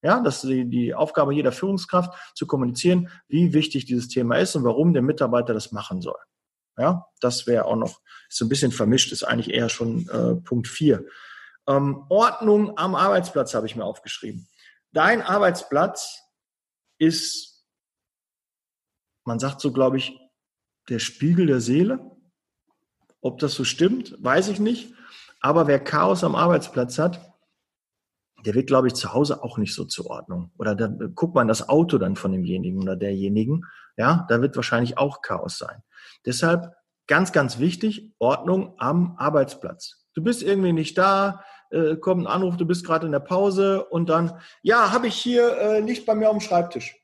Ja, 0.03 0.19
das 0.19 0.43
ist 0.43 0.50
die, 0.50 0.67
die 0.67 0.95
Aufgabe 0.95 1.33
jeder 1.33 1.51
Führungskraft, 1.51 2.12
zu 2.36 2.48
kommunizieren, 2.48 3.10
wie 3.27 3.53
wichtig 3.53 3.86
dieses 3.86 4.07
Thema 4.07 4.38
ist 4.38 4.55
und 4.55 4.63
warum 4.63 4.93
der 4.93 5.03
Mitarbeiter 5.03 5.53
das 5.53 5.71
machen 5.71 6.01
soll. 6.01 6.17
Ja, 6.77 7.05
das 7.19 7.47
wäre 7.47 7.65
auch 7.65 7.75
noch 7.75 7.99
so 8.29 8.45
ein 8.45 8.49
bisschen 8.49 8.71
vermischt, 8.71 9.11
ist 9.11 9.23
eigentlich 9.23 9.53
eher 9.53 9.69
schon 9.69 10.07
äh, 10.09 10.35
Punkt 10.35 10.67
4. 10.67 11.05
Ähm, 11.67 12.05
Ordnung 12.09 12.77
am 12.77 12.95
Arbeitsplatz 12.95 13.53
habe 13.53 13.67
ich 13.67 13.75
mir 13.75 13.85
aufgeschrieben. 13.85 14.47
Dein 14.93 15.21
Arbeitsplatz 15.21 16.21
ist, 16.97 17.65
man 19.25 19.39
sagt 19.39 19.61
so, 19.61 19.71
glaube 19.71 19.97
ich, 19.97 20.17
der 20.89 20.99
Spiegel 20.99 21.45
der 21.45 21.61
Seele. 21.61 21.99
Ob 23.21 23.39
das 23.39 23.53
so 23.53 23.63
stimmt, 23.63 24.15
weiß 24.19 24.47
ich 24.47 24.59
nicht. 24.59 24.93
Aber 25.39 25.67
wer 25.67 25.79
Chaos 25.79 26.23
am 26.23 26.35
Arbeitsplatz 26.35 26.97
hat, 26.97 27.30
der 28.45 28.53
wird, 28.55 28.67
glaube 28.67 28.88
ich, 28.88 28.93
zu 28.93 29.13
Hause 29.13 29.43
auch 29.43 29.57
nicht 29.57 29.74
so 29.74 29.86
zur 29.86 30.07
Ordnung. 30.07 30.51
Oder 30.57 30.75
da 30.75 30.88
guckt 30.88 31.36
man 31.36 31.48
das 31.48 31.69
Auto 31.69 31.98
dann 31.98 32.15
von 32.15 32.31
demjenigen 32.31 32.81
oder 32.81 32.95
derjenigen. 32.95 33.65
Ja, 33.98 34.25
da 34.29 34.41
wird 34.41 34.55
wahrscheinlich 34.55 34.98
auch 34.98 35.21
Chaos 35.21 35.57
sein. 35.57 35.83
Deshalb 36.25 36.74
ganz, 37.07 37.31
ganz 37.31 37.60
wichtig, 37.60 38.13
Ordnung 38.19 38.75
am 38.77 39.15
Arbeitsplatz. 39.17 40.05
Du 40.13 40.24
bist 40.24 40.43
irgendwie 40.43 40.74
nicht 40.74 40.98
da, 40.98 41.43
äh, 41.69 41.95
kommt 41.95 42.24
ein 42.24 42.27
Anruf, 42.27 42.57
du 42.57 42.65
bist 42.65 42.86
gerade 42.86 43.05
in 43.05 43.12
der 43.12 43.19
Pause 43.19 43.86
und 43.86 44.10
dann, 44.10 44.39
ja, 44.62 44.91
habe 44.91 45.07
ich 45.07 45.15
hier, 45.15 45.57
äh, 45.57 45.79
liegt 45.79 46.05
bei 46.05 46.15
mir 46.15 46.29
dem 46.29 46.39
Schreibtisch. 46.39 46.95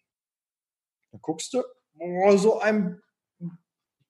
Dann 1.12 1.22
guckst 1.22 1.54
du, 1.54 1.64
oh, 2.00 2.38
so 2.38 2.60
ein 2.60 3.02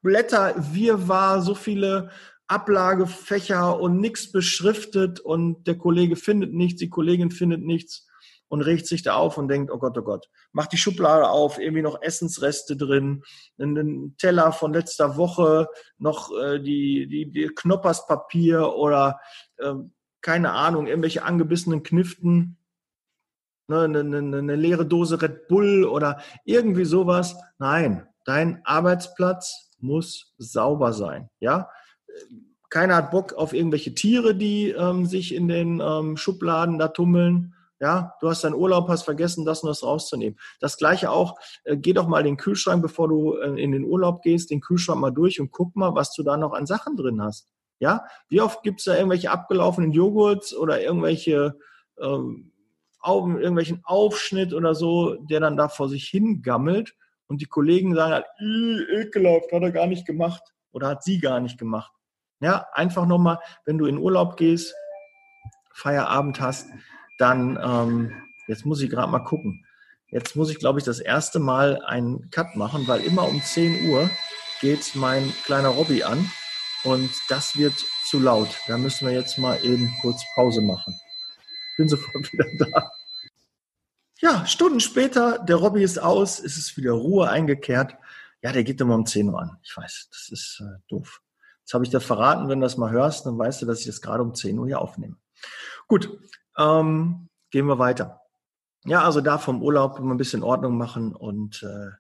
Blätter, 0.02 0.56
wir 0.58 1.08
war 1.08 1.42
so 1.42 1.54
viele 1.56 2.10
Ablagefächer 2.48 3.80
und 3.80 4.00
nichts 4.00 4.32
beschriftet 4.32 5.20
und 5.20 5.68
der 5.68 5.78
Kollege 5.78 6.16
findet 6.16 6.54
nichts, 6.54 6.80
die 6.80 6.90
Kollegin 6.90 7.32
findet 7.32 7.62
nichts 7.62 8.08
und 8.48 8.62
regt 8.62 8.88
sich 8.88 9.04
da 9.04 9.16
auf 9.16 9.38
und 9.38 9.50
denkt, 9.50 9.72
oh 9.72 9.78
Gott, 9.78 9.98
oh 9.98 10.04
Gott, 10.04 10.30
macht 10.54 10.72
die 10.72 10.78
Schublade 10.78 11.30
auf, 11.30 11.60
irgendwie 11.60 11.82
noch 11.82 12.02
Essensreste 12.02 12.78
drin, 12.78 13.24
einen 13.60 14.16
Teller 14.18 14.54
von 14.54 14.74
letzter 14.74 15.18
Woche, 15.18 15.68
noch 15.98 16.32
äh, 16.38 16.60
die, 16.60 17.08
die, 17.08 17.32
die 17.32 17.48
Knopperspapier 17.48 18.74
oder 18.74 19.20
äh, 19.58 19.74
keine 20.22 20.52
Ahnung, 20.52 20.88
irgendwelche 20.88 21.24
angebissenen 21.24 21.84
Kniften, 21.84 22.58
ne, 23.68 23.82
eine, 23.82 24.00
eine, 24.00 24.38
eine 24.38 24.56
leere 24.56 24.86
Dose 24.86 25.22
Red 25.22 25.48
Bull 25.50 25.84
oder 25.84 26.22
irgendwie 26.46 26.86
sowas. 26.86 27.36
Nein, 27.60 28.08
dein 28.24 28.62
Arbeitsplatz 28.66 29.72
muss 29.80 30.34
sauber 30.38 30.94
sein, 30.94 31.30
ja 31.40 31.70
keiner 32.70 32.96
hat 32.96 33.12
Bock 33.12 33.34
auf 33.34 33.54
irgendwelche 33.54 33.94
Tiere, 33.94 34.36
die 34.36 34.70
ähm, 34.72 35.06
sich 35.06 35.34
in 35.34 35.48
den 35.48 35.82
ähm, 35.82 36.18
Schubladen 36.18 36.78
da 36.78 36.90
tummeln. 36.90 37.54
Ja, 37.80 38.16
du 38.22 38.30
hast 38.30 38.44
deinen 38.44 38.56
Urlaub, 38.56 38.90
hast 38.90 39.04
vergessen, 39.04 39.46
das 39.46 39.62
und 39.62 39.70
das 39.70 39.84
rauszunehmen. 39.84 40.40
Das 40.60 40.78
gleiche 40.78 41.12
auch, 41.12 41.36
äh, 41.64 41.78
geh 41.78 41.94
doch 41.94 42.08
mal 42.08 42.24
den 42.24 42.38
Kühlschrank, 42.38 42.82
bevor 42.82 43.08
du 43.08 43.36
äh, 43.36 43.62
in 43.62 43.72
den 43.72 43.84
Urlaub 43.84 44.24
gehst, 44.24 44.50
den 44.50 44.62
Kühlschrank 44.62 45.00
mal 45.00 45.12
durch 45.12 45.40
und 45.40 45.52
guck 45.52 45.76
mal, 45.76 45.94
was 45.94 46.14
du 46.14 46.24
da 46.24 46.38
noch 46.38 46.54
an 46.54 46.66
Sachen 46.66 46.98
drin 46.98 47.22
hast. 47.22 47.48
Ja, 47.80 48.06
wie 48.30 48.42
oft 48.42 48.64
gibt's 48.64 48.86
da 48.86 48.96
irgendwelche 48.96 49.30
abgelaufenen 49.30 49.92
Joghurts 49.92 50.56
oder 50.56 50.82
irgendwelche 50.82 51.60
ähm, 52.02 52.52
auf, 53.00 53.28
irgendwelchen 53.28 53.82
Aufschnitt 53.84 54.54
oder 54.54 54.74
so, 54.74 55.14
der 55.16 55.40
dann 55.40 55.56
da 55.56 55.70
vor 55.70 55.88
sich 55.88 56.08
hingammelt 56.08 56.96
und 57.28 57.42
die 57.42 57.46
Kollegen 57.46 57.94
sagen 57.94 58.14
halt, 58.14 58.26
ekelhaft, 58.40 59.52
hat 59.52 59.62
er 59.62 59.72
gar 59.72 59.88
nicht 59.88 60.08
gemacht 60.08 60.42
oder 60.72 60.88
hat 60.88 61.04
sie 61.04 61.20
gar 61.20 61.40
nicht 61.40 61.60
gemacht. 61.60 61.92
Ja, 62.40 62.68
einfach 62.74 63.06
nochmal, 63.06 63.40
wenn 63.66 63.78
du 63.78 63.86
in 63.86 63.98
Urlaub 63.98 64.38
gehst, 64.38 64.74
Feierabend 65.74 66.40
hast, 66.40 66.70
dann, 67.18 67.60
ähm, 67.64 68.12
jetzt 68.48 68.66
muss 68.66 68.82
ich 68.82 68.90
gerade 68.90 69.12
mal 69.12 69.20
gucken. 69.20 69.66
Jetzt 70.10 70.36
muss 70.36 70.50
ich, 70.50 70.60
glaube 70.60 70.80
ich, 70.80 70.86
das 70.86 71.00
erste 71.00 71.40
Mal 71.40 71.84
einen 71.84 72.30
Cut 72.32 72.56
machen, 72.56 72.88
weil 72.88 73.02
immer 73.02 73.28
um 73.28 73.42
10 73.42 73.90
Uhr 73.90 74.10
geht 74.62 74.96
mein 74.96 75.34
kleiner 75.46 75.70
Robby 75.70 76.04
an 76.04 76.32
und 76.84 77.12
das 77.30 77.58
wird 77.58 77.74
zu 78.06 78.20
laut. 78.20 78.50
Da 78.68 78.78
müssen 78.78 79.08
wir 79.08 79.14
jetzt 79.14 79.38
mal 79.38 79.64
eben 79.64 79.94
kurz 80.02 80.24
Pause 80.36 80.62
machen. 80.62 80.98
Bin 81.78 81.90
sofort 81.90 82.32
wieder 82.34 82.46
da. 82.60 82.92
Ja, 84.20 84.46
Stunden 84.48 84.80
später, 84.80 85.40
der 85.40 85.58
Robby 85.58 85.84
ist 85.84 86.00
aus, 86.00 86.40
ist 86.40 86.58
es 86.58 86.76
wieder 86.78 86.94
Ruhe 86.94 87.30
eingekehrt. 87.30 87.96
Ja, 88.42 88.52
der 88.52 88.64
geht 88.64 88.82
immer 88.82 88.96
um 88.96 89.06
10 89.06 89.30
Uhr 89.30 89.40
an. 89.40 89.58
Ich 89.64 89.76
weiß, 89.76 90.08
das 90.10 90.30
ist 90.32 90.62
äh, 90.62 90.80
doof. 90.88 91.22
Jetzt 91.68 91.74
habe 91.74 91.84
ich 91.84 91.90
dir 91.90 92.00
verraten, 92.00 92.48
wenn 92.48 92.62
du 92.62 92.66
das 92.66 92.78
mal 92.78 92.92
hörst, 92.92 93.26
dann 93.26 93.38
weißt 93.38 93.62
du, 93.62 93.66
dass 93.66 93.82
ich 93.82 93.88
das 93.88 94.02
gerade 94.02 94.24
um 94.24 94.34
10 94.34 94.58
Uhr 94.58 94.68
hier 94.68 94.80
aufnehme. 94.80 95.18
Gut, 95.90 96.18
ähm, 96.58 97.28
gehen 97.52 97.66
wir 97.66 97.78
weiter. 97.78 98.22
Ja, 98.86 99.04
also 99.04 99.20
da 99.20 99.38
vom 99.38 99.62
Urlaub 99.62 100.00
immer 100.00 100.16
ein 100.16 100.18
bisschen 100.18 100.44
Ordnung 100.44 100.78
machen 100.78 101.14
und 101.14 101.62
äh, 101.64 101.92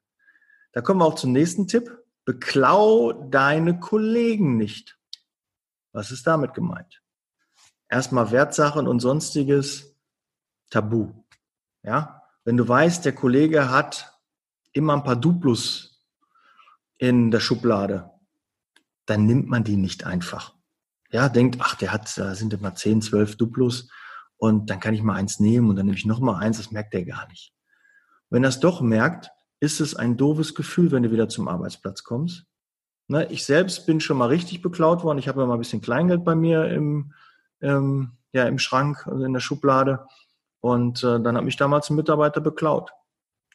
da 0.71 0.79
kommen 0.79 1.01
wir 1.01 1.05
auch 1.05 1.15
zum 1.15 1.33
nächsten 1.33 1.67
Tipp. 1.67 1.91
Beklau 2.23 3.11
deine 3.11 3.77
Kollegen 3.77 4.55
nicht. 4.55 4.97
Was 5.91 6.11
ist 6.11 6.25
damit 6.25 6.53
gemeint? 6.53 7.03
Erstmal 7.89 8.31
Wertsachen 8.31 8.87
und 8.87 9.01
sonstiges 9.01 9.97
Tabu. 10.69 11.11
Ja, 11.83 12.23
wenn 12.45 12.55
du 12.55 12.65
weißt, 12.65 13.03
der 13.03 13.13
Kollege 13.13 13.69
hat 13.69 14.17
immer 14.71 14.93
ein 14.93 15.03
paar 15.03 15.17
Duplus 15.17 16.05
in 16.97 17.31
der 17.31 17.41
Schublade, 17.41 18.09
dann 19.07 19.25
nimmt 19.25 19.47
man 19.49 19.63
die 19.63 19.77
nicht 19.77 20.05
einfach. 20.05 20.53
Ja, 21.09 21.29
denkt, 21.29 21.57
ach, 21.59 21.75
der 21.75 21.91
hat, 21.91 22.15
da 22.17 22.35
sind 22.35 22.53
immer 22.53 22.75
10, 22.75 23.01
12 23.01 23.37
Duplus 23.37 23.89
und 24.37 24.69
dann 24.69 24.79
kann 24.79 24.93
ich 24.93 25.01
mal 25.01 25.15
eins 25.15 25.39
nehmen 25.39 25.69
und 25.69 25.77
dann 25.77 25.85
nehme 25.85 25.97
ich 25.97 26.05
noch 26.05 26.19
mal 26.19 26.37
eins, 26.37 26.57
das 26.57 26.71
merkt 26.71 26.93
er 26.93 27.05
gar 27.05 27.27
nicht. 27.29 27.53
Wenn 28.29 28.43
er 28.43 28.49
es 28.49 28.59
doch 28.59 28.81
merkt, 28.81 29.31
ist 29.59 29.79
es 29.79 29.95
ein 29.95 30.17
doofes 30.17 30.53
Gefühl, 30.53 30.91
wenn 30.91 31.03
du 31.03 31.11
wieder 31.11 31.29
zum 31.29 31.47
Arbeitsplatz 31.47 32.03
kommst. 32.03 32.45
Ne, 33.07 33.25
ich 33.31 33.45
selbst 33.45 33.85
bin 33.85 34.01
schon 34.01 34.17
mal 34.17 34.27
richtig 34.27 34.61
beklaut 34.61 35.03
worden. 35.03 35.17
Ich 35.17 35.29
habe 35.29 35.39
ja 35.39 35.47
mal 35.47 35.53
ein 35.53 35.59
bisschen 35.59 35.81
Kleingeld 35.81 36.25
bei 36.25 36.35
mir 36.35 36.65
im, 36.65 37.13
ähm, 37.61 38.17
ja, 38.33 38.43
im 38.43 38.59
Schrank, 38.59 39.07
also 39.07 39.23
in 39.23 39.31
der 39.31 39.39
Schublade. 39.39 40.05
Und 40.59 41.03
äh, 41.03 41.21
dann 41.21 41.37
hat 41.37 41.45
mich 41.45 41.55
damals 41.55 41.89
ein 41.89 41.95
Mitarbeiter 41.95 42.41
beklaut. 42.41 42.91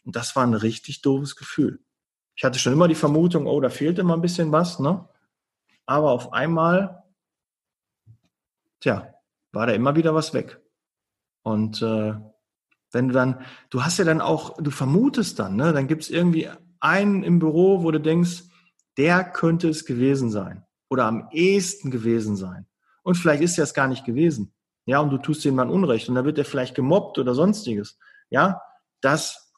Und 0.05 0.17
das 0.17 0.35
war 0.35 0.45
ein 0.45 0.55
richtig 0.55 1.03
doofes 1.03 1.37
Gefühl. 1.37 1.81
Ich 2.35 2.45
hatte 2.45 2.59
schon 2.59 2.73
immer 2.73 2.89
die 2.89 2.95
Vermutung, 2.95 3.47
oh, 3.47 3.61
da 3.61 3.69
fehlt 3.69 3.99
immer 3.99 4.15
ein 4.15 4.23
bisschen 4.23 4.51
was, 4.53 4.81
ne? 4.81 5.07
Aber 5.87 6.11
auf 6.13 6.33
einmal, 6.33 7.03
tja, 8.81 9.15
war 9.53 9.67
da 9.67 9.73
immer 9.73 9.97
wieder 9.97 10.15
was 10.15 10.35
weg. 10.35 10.61
Und 11.43 11.83
äh, 11.83 12.15
wenn 12.93 13.09
du 13.09 13.15
dann, 13.15 13.45
du 13.71 13.85
hast 13.85 13.99
ja 13.99 14.05
dann 14.05 14.21
auch, 14.21 14.57
du 14.63 14.71
vermutest 14.71 15.39
dann, 15.39 15.57
ne, 15.57 15.73
dann 15.73 15.89
gibt 15.89 16.03
es 16.03 16.11
irgendwie 16.11 16.49
einen 16.81 17.23
im 17.23 17.39
Büro, 17.39 17.83
wo 17.83 17.91
du 17.91 18.01
denkst, 18.01 18.45
der 18.97 19.25
könnte 19.25 19.69
es 19.69 19.85
gewesen 19.85 20.31
sein 20.31 20.65
oder 20.91 21.07
am 21.07 21.29
ehesten 21.33 21.91
gewesen 21.91 22.37
sein. 22.37 22.67
Und 23.03 23.17
vielleicht 23.17 23.43
ist 23.43 23.59
er 23.59 23.65
es 23.65 23.75
gar 23.75 23.89
nicht 23.89 24.05
gewesen. 24.05 24.55
Ja, 24.85 25.01
und 25.01 25.11
du 25.11 25.19
tust 25.19 25.45
dem 25.45 25.55
Mann 25.55 25.71
Unrecht 25.71 26.09
und 26.09 26.15
dann 26.15 26.25
wird 26.25 26.39
er 26.39 26.45
vielleicht 26.45 26.75
gemobbt 26.75 27.19
oder 27.19 27.35
sonstiges. 27.35 27.99
Ja, 28.31 28.61
das 29.01 29.52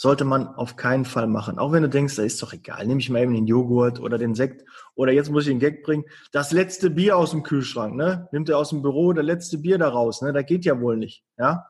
sollte 0.00 0.24
man 0.24 0.48
auf 0.48 0.76
keinen 0.76 1.04
Fall 1.04 1.26
machen. 1.26 1.58
Auch 1.58 1.72
wenn 1.72 1.82
du 1.82 1.88
denkst, 1.90 2.16
da 2.16 2.22
ist 2.22 2.42
doch 2.42 2.54
egal, 2.54 2.86
nehme 2.86 3.00
ich 3.00 3.10
mal 3.10 3.20
eben 3.20 3.34
den 3.34 3.46
Joghurt 3.46 4.00
oder 4.00 4.16
den 4.16 4.34
Sekt 4.34 4.64
oder 4.94 5.12
jetzt 5.12 5.30
muss 5.30 5.42
ich 5.42 5.50
den 5.50 5.58
Gag 5.58 5.82
bringen. 5.82 6.06
Das 6.32 6.52
letzte 6.52 6.88
Bier 6.88 7.18
aus 7.18 7.32
dem 7.32 7.42
Kühlschrank, 7.42 7.96
ne? 7.96 8.26
Nimmt 8.32 8.48
er 8.48 8.56
aus 8.56 8.70
dem 8.70 8.80
Büro 8.80 9.12
das 9.12 9.26
letzte 9.26 9.58
Bier 9.58 9.76
da 9.76 9.90
raus, 9.90 10.22
ne? 10.22 10.32
Da 10.32 10.40
geht 10.40 10.64
ja 10.64 10.80
wohl 10.80 10.96
nicht, 10.96 11.22
ja? 11.36 11.66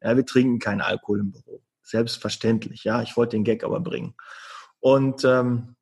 Ja, 0.00 0.16
wir 0.16 0.24
trinken 0.24 0.60
keinen 0.60 0.80
Alkohol 0.80 1.20
im 1.20 1.32
Büro. 1.32 1.60
Selbstverständlich, 1.82 2.84
ja. 2.84 3.02
Ich 3.02 3.18
wollte 3.18 3.36
den 3.36 3.44
Gag 3.44 3.64
aber 3.64 3.80
bringen. 3.80 4.14
Und 4.80 5.22
ähm, 5.26 5.76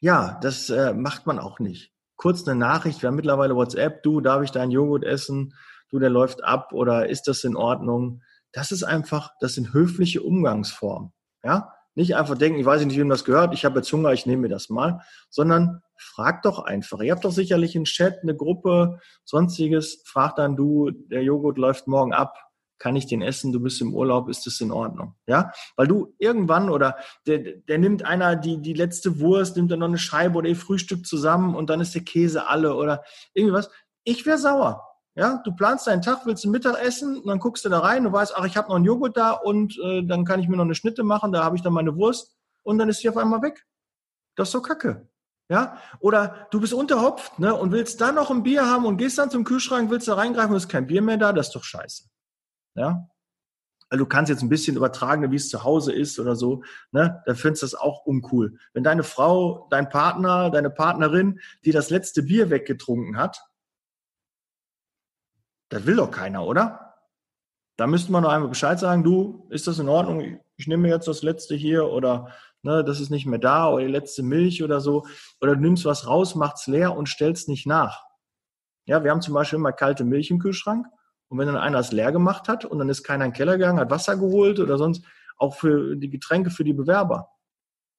ja, 0.00 0.40
das 0.42 0.68
äh, 0.68 0.94
macht 0.94 1.28
man 1.28 1.38
auch 1.38 1.60
nicht. 1.60 1.92
Kurz 2.16 2.44
eine 2.48 2.58
Nachricht, 2.58 3.02
wir 3.02 3.06
haben 3.06 3.14
mittlerweile 3.14 3.54
WhatsApp, 3.54 4.02
du, 4.02 4.20
darf 4.20 4.42
ich 4.42 4.50
deinen 4.50 4.72
Joghurt 4.72 5.04
essen? 5.04 5.54
Du, 5.90 6.00
der 6.00 6.10
läuft 6.10 6.42
ab 6.42 6.72
oder 6.72 7.08
ist 7.08 7.28
das 7.28 7.44
in 7.44 7.54
Ordnung? 7.54 8.22
Das 8.50 8.72
ist 8.72 8.82
einfach, 8.82 9.30
das 9.38 9.54
sind 9.54 9.72
höfliche 9.72 10.22
Umgangsformen. 10.22 11.12
Ja, 11.44 11.72
nicht 11.94 12.14
einfach 12.14 12.36
denken, 12.36 12.60
ich 12.60 12.66
weiß 12.66 12.84
nicht, 12.84 12.98
wem 12.98 13.08
das 13.08 13.24
gehört, 13.24 13.54
ich 13.54 13.64
habe 13.64 13.78
jetzt 13.78 13.90
Hunger, 13.92 14.12
ich 14.12 14.26
nehme 14.26 14.42
mir 14.42 14.48
das 14.48 14.68
mal, 14.68 15.00
sondern 15.30 15.82
frag 15.96 16.42
doch 16.42 16.58
einfach. 16.58 17.00
Ihr 17.00 17.12
habt 17.12 17.24
doch 17.24 17.32
sicherlich 17.32 17.74
einen 17.74 17.86
Chat, 17.86 18.18
eine 18.22 18.36
Gruppe, 18.36 19.00
sonstiges. 19.24 20.02
Frag 20.04 20.36
dann 20.36 20.56
du, 20.56 20.90
der 20.90 21.22
Joghurt 21.22 21.56
läuft 21.56 21.86
morgen 21.86 22.12
ab, 22.12 22.34
kann 22.78 22.96
ich 22.96 23.06
den 23.06 23.22
essen? 23.22 23.52
Du 23.52 23.60
bist 23.60 23.80
im 23.80 23.94
Urlaub, 23.94 24.28
ist 24.28 24.46
das 24.46 24.60
in 24.60 24.70
Ordnung? 24.70 25.14
Ja, 25.26 25.52
weil 25.76 25.86
du 25.86 26.14
irgendwann 26.18 26.68
oder 26.68 26.96
der, 27.26 27.38
der 27.38 27.78
nimmt 27.78 28.04
einer 28.04 28.36
die, 28.36 28.60
die 28.60 28.74
letzte 28.74 29.18
Wurst, 29.18 29.56
nimmt 29.56 29.70
dann 29.70 29.78
noch 29.78 29.88
eine 29.88 29.98
Scheibe 29.98 30.36
oder 30.36 30.48
ihr 30.48 30.56
Frühstück 30.56 31.06
zusammen 31.06 31.54
und 31.54 31.70
dann 31.70 31.80
ist 31.80 31.94
der 31.94 32.04
Käse 32.04 32.46
alle 32.46 32.74
oder 32.74 33.02
irgendwas. 33.32 33.70
Ich 34.04 34.26
wäre 34.26 34.38
sauer. 34.38 34.82
Ja, 35.16 35.40
du 35.42 35.52
planst 35.52 35.86
deinen 35.86 36.02
Tag, 36.02 36.26
willst 36.26 36.44
ein 36.44 36.50
Mittagessen 36.50 37.18
und 37.18 37.26
dann 37.26 37.38
guckst 37.38 37.64
du 37.64 37.70
da 37.70 37.78
rein, 37.78 38.04
du 38.04 38.12
weißt, 38.12 38.34
ach, 38.36 38.44
ich 38.44 38.56
habe 38.56 38.68
noch 38.68 38.76
einen 38.76 38.84
Joghurt 38.84 39.16
da 39.16 39.32
und 39.32 39.78
äh, 39.82 40.02
dann 40.04 40.26
kann 40.26 40.40
ich 40.40 40.48
mir 40.48 40.56
noch 40.56 40.64
eine 40.64 40.74
Schnitte 40.74 41.04
machen, 41.04 41.32
da 41.32 41.42
habe 41.42 41.56
ich 41.56 41.62
dann 41.62 41.72
meine 41.72 41.96
Wurst 41.96 42.36
und 42.62 42.76
dann 42.76 42.90
ist 42.90 43.00
sie 43.00 43.08
auf 43.08 43.16
einmal 43.16 43.40
weg. 43.40 43.66
Das 44.36 44.48
ist 44.48 44.52
so 44.52 44.60
kacke. 44.60 45.08
Ja, 45.48 45.78
oder 46.00 46.48
du 46.50 46.60
bist 46.60 46.74
unterhopft 46.74 47.38
ne, 47.38 47.54
und 47.54 47.72
willst 47.72 48.00
da 48.00 48.12
noch 48.12 48.30
ein 48.30 48.42
Bier 48.42 48.66
haben 48.66 48.84
und 48.84 48.98
gehst 48.98 49.16
dann 49.16 49.30
zum 49.30 49.44
Kühlschrank, 49.44 49.90
willst 49.90 50.08
da 50.08 50.14
reingreifen 50.14 50.50
und 50.50 50.56
ist 50.56 50.68
kein 50.68 50.86
Bier 50.86 51.00
mehr 51.00 51.16
da, 51.16 51.32
das 51.32 51.46
ist 51.46 51.54
doch 51.54 51.64
scheiße. 51.64 52.04
Ja, 52.74 53.08
also 53.88 54.04
du 54.04 54.08
kannst 54.08 54.28
jetzt 54.28 54.42
ein 54.42 54.48
bisschen 54.48 54.76
übertragen, 54.76 55.30
wie 55.30 55.36
es 55.36 55.48
zu 55.48 55.62
Hause 55.62 55.92
ist 55.92 56.18
oder 56.18 56.34
so, 56.34 56.62
ne? 56.90 57.22
Da 57.24 57.34
findest 57.34 57.62
du 57.62 57.66
das 57.66 57.74
auch 57.74 58.04
uncool. 58.04 58.58
Wenn 58.72 58.82
deine 58.82 59.04
Frau, 59.04 59.68
dein 59.70 59.88
Partner, 59.88 60.50
deine 60.50 60.70
Partnerin, 60.70 61.40
die 61.64 61.72
das 61.72 61.90
letzte 61.90 62.24
Bier 62.24 62.50
weggetrunken 62.50 63.16
hat, 63.16 63.40
das 65.68 65.86
will 65.86 65.96
doch 65.96 66.10
keiner, 66.10 66.44
oder? 66.46 66.94
Da 67.76 67.86
müsste 67.86 68.12
man 68.12 68.22
nur 68.22 68.32
einmal 68.32 68.48
Bescheid 68.48 68.78
sagen, 68.78 69.04
du, 69.04 69.46
ist 69.50 69.66
das 69.66 69.78
in 69.78 69.88
Ordnung? 69.88 70.40
Ich 70.56 70.66
nehme 70.66 70.88
jetzt 70.88 71.08
das 71.08 71.22
letzte 71.22 71.54
hier 71.54 71.86
oder 71.88 72.32
ne, 72.62 72.82
das 72.82 73.00
ist 73.00 73.10
nicht 73.10 73.26
mehr 73.26 73.38
da 73.38 73.68
oder 73.68 73.84
die 73.84 73.92
letzte 73.92 74.22
Milch 74.22 74.62
oder 74.62 74.80
so. 74.80 75.06
Oder 75.40 75.56
du 75.56 75.60
nimmst 75.60 75.84
was 75.84 76.06
raus, 76.06 76.34
machst 76.34 76.66
leer 76.66 76.96
und 76.96 77.08
stellst 77.08 77.48
nicht 77.48 77.66
nach. 77.66 78.04
Ja, 78.86 79.04
wir 79.04 79.10
haben 79.10 79.20
zum 79.20 79.34
Beispiel 79.34 79.58
immer 79.58 79.72
kalte 79.72 80.04
Milch 80.04 80.30
im 80.30 80.38
Kühlschrank 80.38 80.86
und 81.28 81.38
wenn 81.38 81.46
dann 81.46 81.56
einer 81.56 81.80
es 81.80 81.92
leer 81.92 82.12
gemacht 82.12 82.48
hat 82.48 82.64
und 82.64 82.78
dann 82.78 82.88
ist 82.88 83.02
keiner 83.02 83.24
in 83.24 83.32
den 83.32 83.36
Keller 83.36 83.58
gegangen, 83.58 83.80
hat 83.80 83.90
Wasser 83.90 84.16
geholt 84.16 84.60
oder 84.60 84.78
sonst, 84.78 85.04
auch 85.36 85.54
für 85.54 85.96
die 85.96 86.08
Getränke 86.08 86.50
für 86.50 86.64
die 86.64 86.72
Bewerber. 86.72 87.28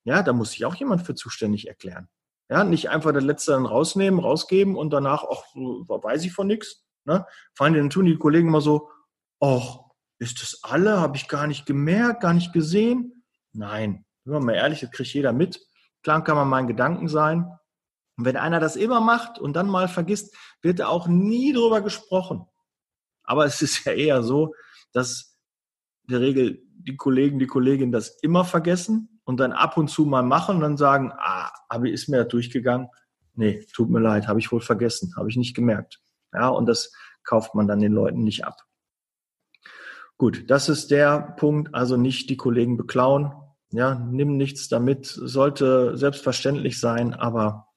Ja, 0.05 0.23
da 0.23 0.33
muss 0.33 0.51
sich 0.51 0.65
auch 0.65 0.75
jemand 0.75 1.01
für 1.03 1.13
zuständig 1.13 1.67
erklären. 1.67 2.07
Ja, 2.49 2.63
nicht 2.63 2.89
einfach 2.89 3.11
das 3.11 3.23
letzte 3.23 3.51
dann 3.51 3.65
rausnehmen, 3.65 4.21
rausgeben 4.21 4.75
und 4.77 4.91
danach, 4.91 5.23
auch 5.23 5.43
weiß 5.53 6.23
ich 6.23 6.31
von 6.31 6.47
nichts. 6.47 6.86
Ne? 7.07 7.25
Vor 7.55 7.65
allem 7.65 7.75
dann 7.75 7.89
tun 7.89 8.05
die 8.05 8.17
Kollegen 8.17 8.49
immer 8.49 8.61
so, 8.61 8.91
ach, 9.39 9.79
ist 10.19 10.41
das 10.41 10.59
alle? 10.63 10.99
Habe 10.99 11.15
ich 11.15 11.27
gar 11.27 11.47
nicht 11.47 11.65
gemerkt, 11.65 12.21
gar 12.21 12.33
nicht 12.33 12.53
gesehen? 12.53 13.23
Nein, 13.53 14.05
wenn 14.25 14.33
man 14.33 14.45
mal 14.45 14.55
ehrlich, 14.55 14.81
das 14.81 14.91
kriegt 14.91 15.13
jeder 15.13 15.31
mit. 15.31 15.59
Klar 16.03 16.23
kann 16.23 16.35
man 16.35 16.49
mal 16.49 16.65
Gedanken 16.65 17.07
sein. 17.07 17.45
Und 18.17 18.25
wenn 18.25 18.35
einer 18.35 18.59
das 18.59 18.75
immer 18.75 18.99
macht 18.99 19.39
und 19.39 19.53
dann 19.53 19.69
mal 19.69 19.87
vergisst, 19.87 20.35
wird 20.61 20.79
da 20.79 20.87
auch 20.87 21.07
nie 21.07 21.53
drüber 21.53 21.81
gesprochen. 21.81 22.45
Aber 23.23 23.45
es 23.45 23.61
ist 23.61 23.85
ja 23.85 23.93
eher 23.93 24.23
so, 24.23 24.53
dass 24.91 25.37
in 26.07 26.13
der 26.13 26.21
Regel 26.21 26.63
die 26.75 26.97
Kollegen, 26.97 27.39
die 27.39 27.47
Kolleginnen 27.47 27.91
das 27.91 28.17
immer 28.21 28.43
vergessen 28.43 29.21
und 29.23 29.39
dann 29.39 29.51
ab 29.51 29.77
und 29.77 29.89
zu 29.89 30.05
mal 30.05 30.23
machen 30.23 30.55
und 30.55 30.61
dann 30.61 30.77
sagen, 30.77 31.11
ah, 31.17 31.51
aber 31.69 31.89
ist 31.89 32.09
mir 32.09 32.17
da 32.17 32.23
durchgegangen? 32.23 32.87
Nee, 33.33 33.65
tut 33.73 33.89
mir 33.89 33.99
leid, 33.99 34.27
habe 34.27 34.39
ich 34.39 34.51
wohl 34.51 34.61
vergessen, 34.61 35.13
habe 35.15 35.29
ich 35.29 35.37
nicht 35.37 35.55
gemerkt. 35.55 36.01
Ja, 36.33 36.49
und 36.49 36.65
das 36.65 36.91
kauft 37.23 37.55
man 37.55 37.67
dann 37.67 37.79
den 37.79 37.93
Leuten 37.93 38.23
nicht 38.23 38.45
ab. 38.45 38.57
Gut, 40.17 40.49
das 40.49 40.69
ist 40.69 40.89
der 40.91 41.35
Punkt, 41.37 41.75
also 41.75 41.97
nicht 41.97 42.29
die 42.29 42.37
Kollegen 42.37 42.77
beklauen. 42.77 43.33
Ja, 43.69 43.95
nimm 43.95 44.37
nichts 44.37 44.69
damit, 44.69 45.05
sollte 45.05 45.97
selbstverständlich 45.97 46.79
sein, 46.79 47.13
aber 47.13 47.67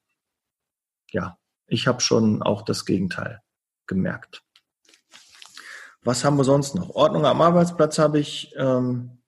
ja, 1.12 1.38
Ich 1.72 1.86
habe 1.86 2.00
schon 2.00 2.42
auch 2.42 2.62
das 2.62 2.84
Gegenteil 2.84 3.42
gemerkt. 3.86 4.42
Was 6.02 6.24
haben 6.24 6.36
wir 6.36 6.44
sonst 6.44 6.74
noch? 6.74 6.90
Ordnung 6.90 7.24
am 7.24 7.40
Arbeitsplatz 7.40 7.98
habe 7.98 8.18
ich 8.18 8.52
ähm, 8.56 9.22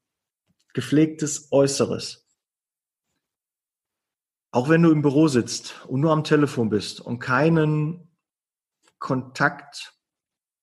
gepflegtes 0.74 1.52
Äußeres. 1.52 2.26
Auch 4.50 4.68
wenn 4.68 4.82
du 4.82 4.90
im 4.90 5.02
Büro 5.02 5.28
sitzt 5.28 5.87
und 5.87 6.00
nur 6.00 6.11
am 6.11 6.24
Telefon 6.24 6.68
bist 6.68 7.00
und 7.00 7.20
keinen 7.20 8.12
Kontakt 9.02 9.98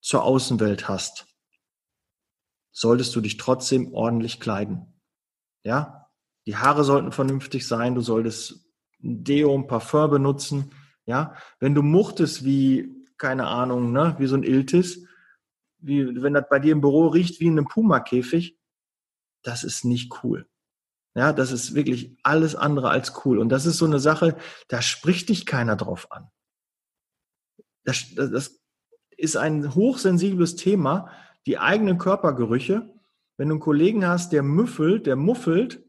zur 0.01 0.23
Außenwelt 0.23 0.87
hast, 0.87 1.27
solltest 2.71 3.13
du 3.13 3.21
dich 3.21 3.35
trotzdem 3.35 3.93
ordentlich 3.93 4.39
kleiden. 4.39 4.99
Ja? 5.63 6.09
Die 6.47 6.55
Haare 6.55 6.85
sollten 6.85 7.11
vernünftig 7.11 7.67
sein, 7.67 7.95
du 7.95 8.01
solltest 8.01 8.65
Deo 8.99 9.53
und 9.53 9.67
Parfum 9.67 10.09
benutzen. 10.09 10.71
Ja? 11.05 11.35
Wenn 11.59 11.75
du 11.75 11.83
muchtest 11.83 12.45
wie, 12.45 13.05
keine 13.17 13.45
Ahnung, 13.45 13.91
ne, 13.91 14.15
wie 14.19 14.27
so 14.27 14.37
ein 14.37 14.43
Iltis, 14.43 15.05
wie, 15.79 16.21
wenn 16.21 16.33
das 16.33 16.45
bei 16.49 16.59
dir 16.59 16.71
im 16.71 16.81
Büro 16.81 17.07
riecht 17.07 17.41
wie 17.41 17.47
in 17.47 17.57
einem 17.57 17.67
Puma-Käfig, 17.67 18.57
das 19.43 19.65
ist 19.65 19.83
nicht 19.83 20.23
cool. 20.23 20.49
Ja, 21.13 21.33
das 21.33 21.51
ist 21.51 21.75
wirklich 21.75 22.17
alles 22.23 22.55
andere 22.55 22.89
als 22.89 23.25
cool. 23.25 23.37
Und 23.37 23.49
das 23.49 23.65
ist 23.65 23.79
so 23.79 23.85
eine 23.85 23.99
Sache, 23.99 24.37
da 24.69 24.81
spricht 24.81 25.27
dich 25.27 25.45
keiner 25.45 25.75
drauf 25.75 26.09
an. 26.13 26.31
Das, 27.83 28.13
das 28.15 28.59
ist 29.17 29.35
ein 29.35 29.75
hochsensibles 29.75 30.55
Thema, 30.55 31.11
die 31.45 31.57
eigenen 31.57 31.97
Körpergerüche. 31.97 32.89
Wenn 33.37 33.49
du 33.49 33.55
einen 33.55 33.61
Kollegen 33.61 34.05
hast, 34.05 34.33
der 34.33 34.43
müffelt, 34.43 35.05
der 35.05 35.15
muffelt, 35.15 35.83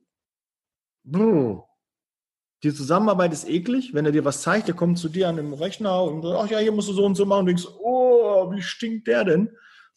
die 2.62 2.74
Zusammenarbeit 2.74 3.33
ist 3.33 3.48
eklig. 3.48 3.94
Wenn 3.94 4.07
er 4.07 4.12
dir 4.12 4.24
was 4.24 4.42
zeigt, 4.42 4.68
der 4.68 4.74
kommt 4.74 4.98
zu 4.98 5.09
dir 5.09 5.29
an 5.29 5.37
dem 5.37 5.53
Rechner 5.53 6.03
und 6.05 6.22
sagt, 6.22 6.37
ach 6.38 6.50
ja, 6.50 6.59
hier 6.59 6.72
musst 6.72 6.88
du 6.88 6.92
so 6.92 7.05
und 7.05 7.14
so 7.14 7.24
machen 7.24 7.40
und 7.40 7.46
denkst, 7.46 7.66
oh, 7.83 8.53
wie 8.53 8.62
stinkt 8.62 9.07
der 9.07 9.24
denn? 9.24 9.50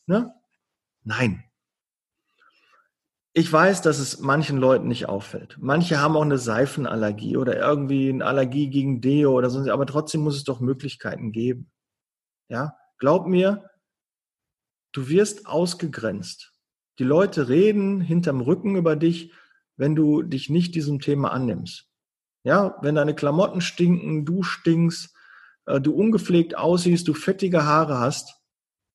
Ne? 0.06 0.34
Nein. 1.04 1.44
Ich 3.36 3.52
weiß, 3.52 3.82
dass 3.82 3.98
es 3.98 4.20
manchen 4.20 4.58
Leuten 4.58 4.88
nicht 4.88 5.10
auffällt. 5.10 5.58
Manche 5.60 6.00
haben 6.00 6.16
auch 6.16 6.22
eine 6.22 6.38
Seifenallergie 6.38 7.36
oder 7.36 7.58
irgendwie 7.58 8.10
eine 8.10 8.26
Allergie 8.26 8.70
gegen 8.70 9.02
Deo 9.02 9.32
oder 9.32 9.50
so, 9.50 9.60
aber 9.72 9.88
trotzdem 9.88 10.22
muss 10.22 10.36
es 10.36 10.44
doch 10.44 10.60
Möglichkeiten 10.60 11.32
geben. 11.32 11.72
Ja, 12.50 12.78
glaub 12.98 13.28
mir, 13.28 13.70
du 14.92 15.10
wirst 15.10 15.48
ausgegrenzt. 15.48 16.54
Die 17.00 17.04
Leute 17.04 17.50
reden 17.50 18.02
hinterm 18.02 18.42
Rücken 18.42 18.76
über 18.76 18.96
dich, 18.96 19.32
wenn 19.76 19.96
du 19.96 20.22
dich 20.22 20.50
nicht 20.50 20.76
diesem 20.76 21.00
Thema 21.00 21.32
annimmst. 21.32 21.90
Ja, 22.44 22.78
wenn 22.82 22.96
deine 22.96 23.16
Klamotten 23.16 23.62
stinken, 23.62 24.26
du 24.26 24.44
stinkst, 24.44 25.16
äh, 25.66 25.82
du 25.82 25.94
ungepflegt 25.94 26.58
aussiehst, 26.58 27.08
du 27.08 27.14
fettige 27.14 27.66
Haare 27.66 28.00
hast, 28.00 28.36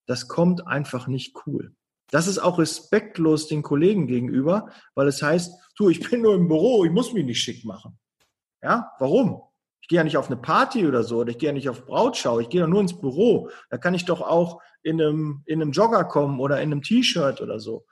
das 0.06 0.28
kommt 0.28 0.66
einfach 0.66 1.06
nicht 1.06 1.34
cool. 1.46 1.74
Das 2.10 2.26
ist 2.26 2.38
auch 2.38 2.58
respektlos 2.58 3.48
den 3.48 3.62
Kollegen 3.62 4.06
gegenüber, 4.06 4.70
weil 4.94 5.08
es 5.08 5.22
heißt, 5.22 5.52
du, 5.76 5.88
ich 5.88 6.08
bin 6.08 6.22
nur 6.22 6.34
im 6.34 6.48
Büro, 6.48 6.84
ich 6.84 6.90
muss 6.90 7.12
mich 7.12 7.24
nicht 7.24 7.42
schick 7.42 7.64
machen. 7.64 7.98
Ja, 8.62 8.92
warum? 8.98 9.42
Ich 9.88 9.90
gehe 9.92 9.96
ja 9.96 10.04
nicht 10.04 10.18
auf 10.18 10.26
eine 10.26 10.36
Party 10.36 10.86
oder 10.86 11.02
so, 11.02 11.20
oder 11.20 11.30
ich 11.30 11.38
gehe 11.38 11.48
ja 11.48 11.54
nicht 11.54 11.70
auf 11.70 11.86
Brautschau, 11.86 12.40
ich 12.40 12.50
gehe 12.50 12.60
ja 12.60 12.66
nur 12.66 12.82
ins 12.82 13.00
Büro. 13.00 13.48
Da 13.70 13.78
kann 13.78 13.94
ich 13.94 14.04
doch 14.04 14.20
auch 14.20 14.60
in 14.82 15.00
einem, 15.00 15.42
in 15.46 15.62
einem 15.62 15.72
Jogger 15.72 16.04
kommen 16.04 16.40
oder 16.40 16.60
in 16.60 16.72
einem 16.72 16.82
T-Shirt 16.82 17.40
oder 17.40 17.58
so. 17.58 17.86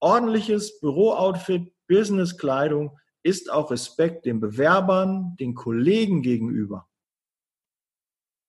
Ordentliches 0.00 0.80
Bürooutfit, 0.80 1.72
Businesskleidung 1.88 2.98
ist 3.22 3.50
auch 3.50 3.70
Respekt 3.70 4.26
den 4.26 4.38
Bewerbern, 4.38 5.34
den 5.40 5.54
Kollegen 5.54 6.20
gegenüber. 6.20 6.90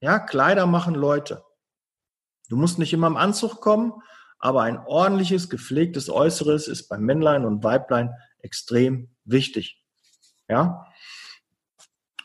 Ja, 0.01 0.19
Kleider 0.19 0.65
machen 0.65 0.93
Leute. 0.93 1.45
Du 2.49 2.57
musst 2.57 2.77
nicht 2.77 2.91
immer 2.91 3.07
im 3.07 3.15
Anzug 3.15 3.61
kommen, 3.61 3.93
aber 4.37 4.63
ein 4.63 4.77
ordentliches, 4.77 5.49
gepflegtes 5.49 6.09
Äußeres 6.09 6.67
ist 6.67 6.89
bei 6.89 6.97
Männlein 6.97 7.45
und 7.45 7.63
Weiblein 7.63 8.13
extrem 8.39 9.15
wichtig. 9.23 9.81
Ja? 10.49 10.90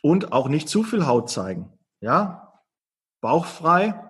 Und 0.07 0.31
auch 0.31 0.47
nicht 0.47 0.69
zu 0.69 0.85
viel 0.85 1.05
Haut 1.05 1.29
zeigen. 1.29 1.73
Ja? 1.99 2.63
Bauchfrei 3.21 4.01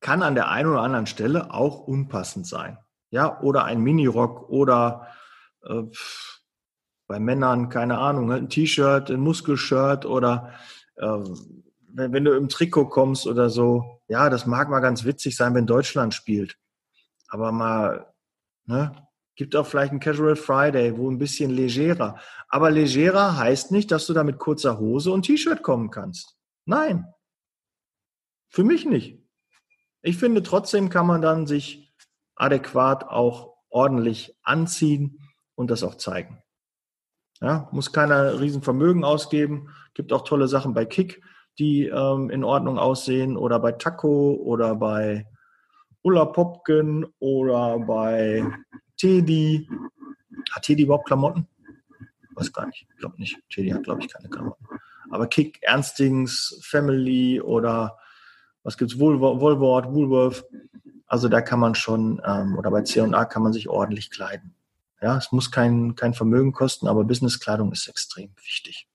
kann 0.00 0.24
an 0.24 0.34
der 0.34 0.48
einen 0.48 0.70
oder 0.70 0.80
anderen 0.82 1.06
Stelle 1.06 1.54
auch 1.54 1.86
unpassend 1.86 2.44
sein. 2.44 2.76
Ja, 3.10 3.40
oder 3.42 3.62
ein 3.62 3.80
Minirock 3.80 4.48
oder 4.48 5.06
äh, 5.62 5.84
bei 7.06 7.20
Männern, 7.20 7.68
keine 7.68 7.98
Ahnung, 7.98 8.32
ein 8.32 8.48
T-Shirt, 8.48 9.08
ein 9.08 9.20
Muskelshirt 9.20 10.04
oder 10.04 10.52
äh, 10.96 11.20
wenn, 11.92 12.12
wenn 12.12 12.24
du 12.24 12.32
im 12.32 12.48
Trikot 12.48 12.86
kommst 12.86 13.28
oder 13.28 13.50
so, 13.50 14.02
ja, 14.08 14.30
das 14.30 14.46
mag 14.46 14.68
mal 14.68 14.80
ganz 14.80 15.04
witzig 15.04 15.36
sein, 15.36 15.54
wenn 15.54 15.68
Deutschland 15.68 16.12
spielt. 16.12 16.58
Aber 17.28 17.52
mal, 17.52 18.12
ne, 18.66 19.03
gibt 19.36 19.56
auch 19.56 19.66
vielleicht 19.66 19.90
einen 19.90 20.00
Casual 20.00 20.36
Friday, 20.36 20.96
wo 20.96 21.10
ein 21.10 21.18
bisschen 21.18 21.50
legerer. 21.50 22.18
Aber 22.48 22.70
legerer 22.70 23.36
heißt 23.36 23.72
nicht, 23.72 23.90
dass 23.90 24.06
du 24.06 24.12
da 24.12 24.24
mit 24.24 24.38
kurzer 24.38 24.78
Hose 24.78 25.10
und 25.12 25.22
T-Shirt 25.22 25.62
kommen 25.62 25.90
kannst. 25.90 26.36
Nein. 26.66 27.06
Für 28.48 28.64
mich 28.64 28.84
nicht. 28.84 29.20
Ich 30.02 30.16
finde, 30.18 30.42
trotzdem 30.42 30.90
kann 30.90 31.06
man 31.06 31.22
dann 31.22 31.46
sich 31.46 31.92
adäquat 32.36 33.04
auch 33.04 33.56
ordentlich 33.70 34.36
anziehen 34.42 35.20
und 35.54 35.70
das 35.70 35.82
auch 35.82 35.96
zeigen. 35.96 36.42
Ja, 37.40 37.68
muss 37.72 37.92
keiner 37.92 38.40
Riesenvermögen 38.40 39.04
ausgeben. 39.04 39.74
Gibt 39.94 40.12
auch 40.12 40.22
tolle 40.22 40.46
Sachen 40.46 40.74
bei 40.74 40.84
Kick 40.84 41.22
die 41.58 41.86
ähm, 41.86 42.30
in 42.30 42.44
Ordnung 42.44 42.78
aussehen 42.78 43.36
oder 43.36 43.60
bei 43.60 43.72
Taco 43.72 44.34
oder 44.34 44.74
bei 44.74 45.26
Ulla 46.02 46.26
Popken 46.26 47.06
oder 47.18 47.78
bei 47.78 48.44
Teddy. 48.96 49.68
Hat 50.52 50.62
Teddy 50.62 50.82
überhaupt 50.84 51.06
Klamotten? 51.06 51.46
Weiß 52.34 52.52
gar 52.52 52.66
nicht. 52.66 52.86
Ich 52.90 52.98
glaube 52.98 53.16
nicht. 53.18 53.38
Teddy 53.50 53.70
hat, 53.70 53.84
glaube 53.84 54.02
ich, 54.02 54.12
keine 54.12 54.28
Klamotten. 54.28 54.66
Aber 55.10 55.26
Kick, 55.26 55.58
Ernstings, 55.62 56.58
Family 56.62 57.40
oder 57.40 57.98
was 58.62 58.76
gibt's? 58.76 58.98
Woolworth, 58.98 59.40
Woolworth. 59.92 60.44
Also 61.06 61.28
da 61.28 61.40
kann 61.42 61.60
man 61.60 61.74
schon, 61.74 62.20
ähm, 62.24 62.56
oder 62.58 62.70
bei 62.70 62.82
C&A 62.82 63.24
kann 63.26 63.42
man 63.42 63.52
sich 63.52 63.68
ordentlich 63.68 64.10
kleiden. 64.10 64.54
Ja, 65.00 65.18
es 65.18 65.32
muss 65.32 65.50
kein, 65.50 65.96
kein 65.96 66.14
Vermögen 66.14 66.52
kosten, 66.52 66.88
aber 66.88 67.04
Businesskleidung 67.04 67.72
ist 67.72 67.86
extrem 67.88 68.30
wichtig. 68.42 68.88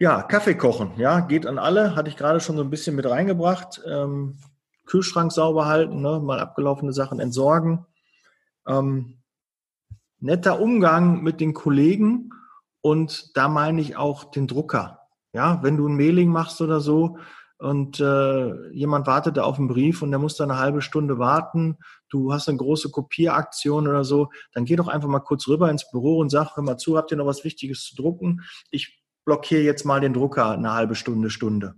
Ja, 0.00 0.22
Kaffee 0.22 0.54
kochen, 0.54 0.92
ja, 0.96 1.20
geht 1.20 1.46
an 1.46 1.58
alle, 1.58 1.96
hatte 1.96 2.08
ich 2.08 2.16
gerade 2.16 2.40
schon 2.40 2.56
so 2.56 2.62
ein 2.62 2.70
bisschen 2.70 2.94
mit 2.94 3.06
reingebracht. 3.06 3.80
Ähm, 3.86 4.38
Kühlschrank 4.86 5.32
sauber 5.32 5.66
halten, 5.66 6.00
ne, 6.00 6.20
mal 6.20 6.40
abgelaufene 6.40 6.92
Sachen 6.92 7.20
entsorgen. 7.20 7.86
Ähm, 8.68 9.18
netter 10.20 10.60
Umgang 10.60 11.22
mit 11.22 11.40
den 11.40 11.54
Kollegen 11.54 12.30
und 12.80 13.36
da 13.36 13.48
meine 13.48 13.80
ich 13.80 13.96
auch 13.96 14.30
den 14.30 14.46
Drucker. 14.46 15.00
Ja, 15.32 15.62
wenn 15.62 15.76
du 15.76 15.86
ein 15.86 15.96
Mailing 15.96 16.30
machst 16.30 16.60
oder 16.60 16.80
so 16.80 17.18
und 17.58 18.00
äh, 18.00 18.70
jemand 18.70 19.06
wartet 19.06 19.36
da 19.36 19.42
auf 19.42 19.58
einen 19.58 19.68
Brief 19.68 20.02
und 20.02 20.10
der 20.10 20.18
muss 20.18 20.36
da 20.36 20.44
eine 20.44 20.58
halbe 20.58 20.80
Stunde 20.80 21.18
warten, 21.18 21.78
du 22.08 22.32
hast 22.32 22.48
eine 22.48 22.58
große 22.58 22.90
Kopieraktion 22.90 23.88
oder 23.88 24.04
so, 24.04 24.30
dann 24.52 24.64
geh 24.64 24.76
doch 24.76 24.88
einfach 24.88 25.08
mal 25.08 25.20
kurz 25.20 25.48
rüber 25.48 25.70
ins 25.70 25.90
Büro 25.90 26.18
und 26.18 26.30
sag, 26.30 26.56
hör 26.56 26.62
mal 26.62 26.78
zu, 26.78 26.96
habt 26.96 27.10
ihr 27.10 27.16
noch 27.16 27.26
was 27.26 27.44
Wichtiges 27.44 27.84
zu 27.84 27.96
drucken? 27.96 28.42
Ich 28.70 29.02
blockiere 29.24 29.62
jetzt 29.62 29.84
mal 29.84 30.00
den 30.00 30.14
Drucker 30.14 30.52
eine 30.52 30.72
halbe 30.72 30.94
Stunde, 30.94 31.30
Stunde. 31.30 31.74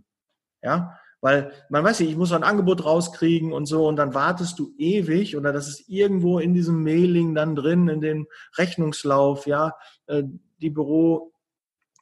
Ja, 0.62 0.96
weil 1.20 1.52
man 1.68 1.84
weiß 1.84 2.00
nicht, 2.00 2.10
ich 2.10 2.16
muss 2.16 2.32
ein 2.32 2.42
Angebot 2.42 2.84
rauskriegen 2.84 3.52
und 3.52 3.66
so 3.66 3.86
und 3.86 3.96
dann 3.96 4.14
wartest 4.14 4.58
du 4.58 4.72
ewig 4.78 5.36
oder 5.36 5.52
das 5.52 5.68
ist 5.68 5.88
irgendwo 5.88 6.38
in 6.38 6.54
diesem 6.54 6.82
Mailing 6.82 7.34
dann 7.34 7.54
drin, 7.54 7.88
in 7.88 8.00
dem 8.00 8.26
Rechnungslauf, 8.56 9.46
ja, 9.46 9.74
äh, 10.06 10.22
die 10.60 10.70
Büro, 10.70 11.32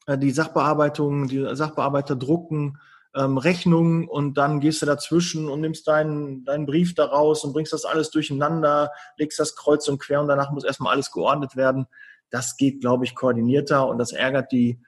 äh, 0.07 0.19
die 0.19 0.31
Sachbearbeitung, 0.31 1.29
die 1.29 1.55
Sachbearbeiter 1.55 2.17
drucken 2.17 2.79
ähm, 3.15 3.39
Rechnungen 3.39 4.07
und 4.07 4.35
dann 4.39 4.61
gehst 4.61 4.83
du 4.83 4.87
dazwischen 4.87 5.49
und 5.49 5.61
nimmst 5.61 5.89
deinen, 5.89 6.45
deinen 6.45 6.67
Brief 6.67 6.95
daraus 6.95 7.45
und 7.45 7.53
bringst 7.53 7.73
das 7.73 7.85
alles 7.85 8.11
durcheinander, 8.11 8.93
legst 9.17 9.39
das 9.39 9.57
kreuz 9.57 9.89
und 9.89 9.99
quer 9.99 10.21
und 10.21 10.29
danach 10.29 10.53
muss 10.53 10.65
erstmal 10.65 10.93
alles 10.93 11.11
geordnet 11.11 11.57
werden. 11.57 11.87
Das 12.31 12.57
geht, 12.57 12.81
glaube 12.81 13.05
ich, 13.05 13.15
koordinierter 13.15 13.89
und 13.89 13.99
das 13.99 14.13
ärgert 14.13 14.53
die 14.53 14.81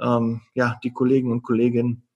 ähm, 0.00 0.42
ja, 0.54 0.78
die 0.84 0.92
Kollegen 0.92 1.32
und 1.32 1.42
Kolleginnen. 1.42 2.07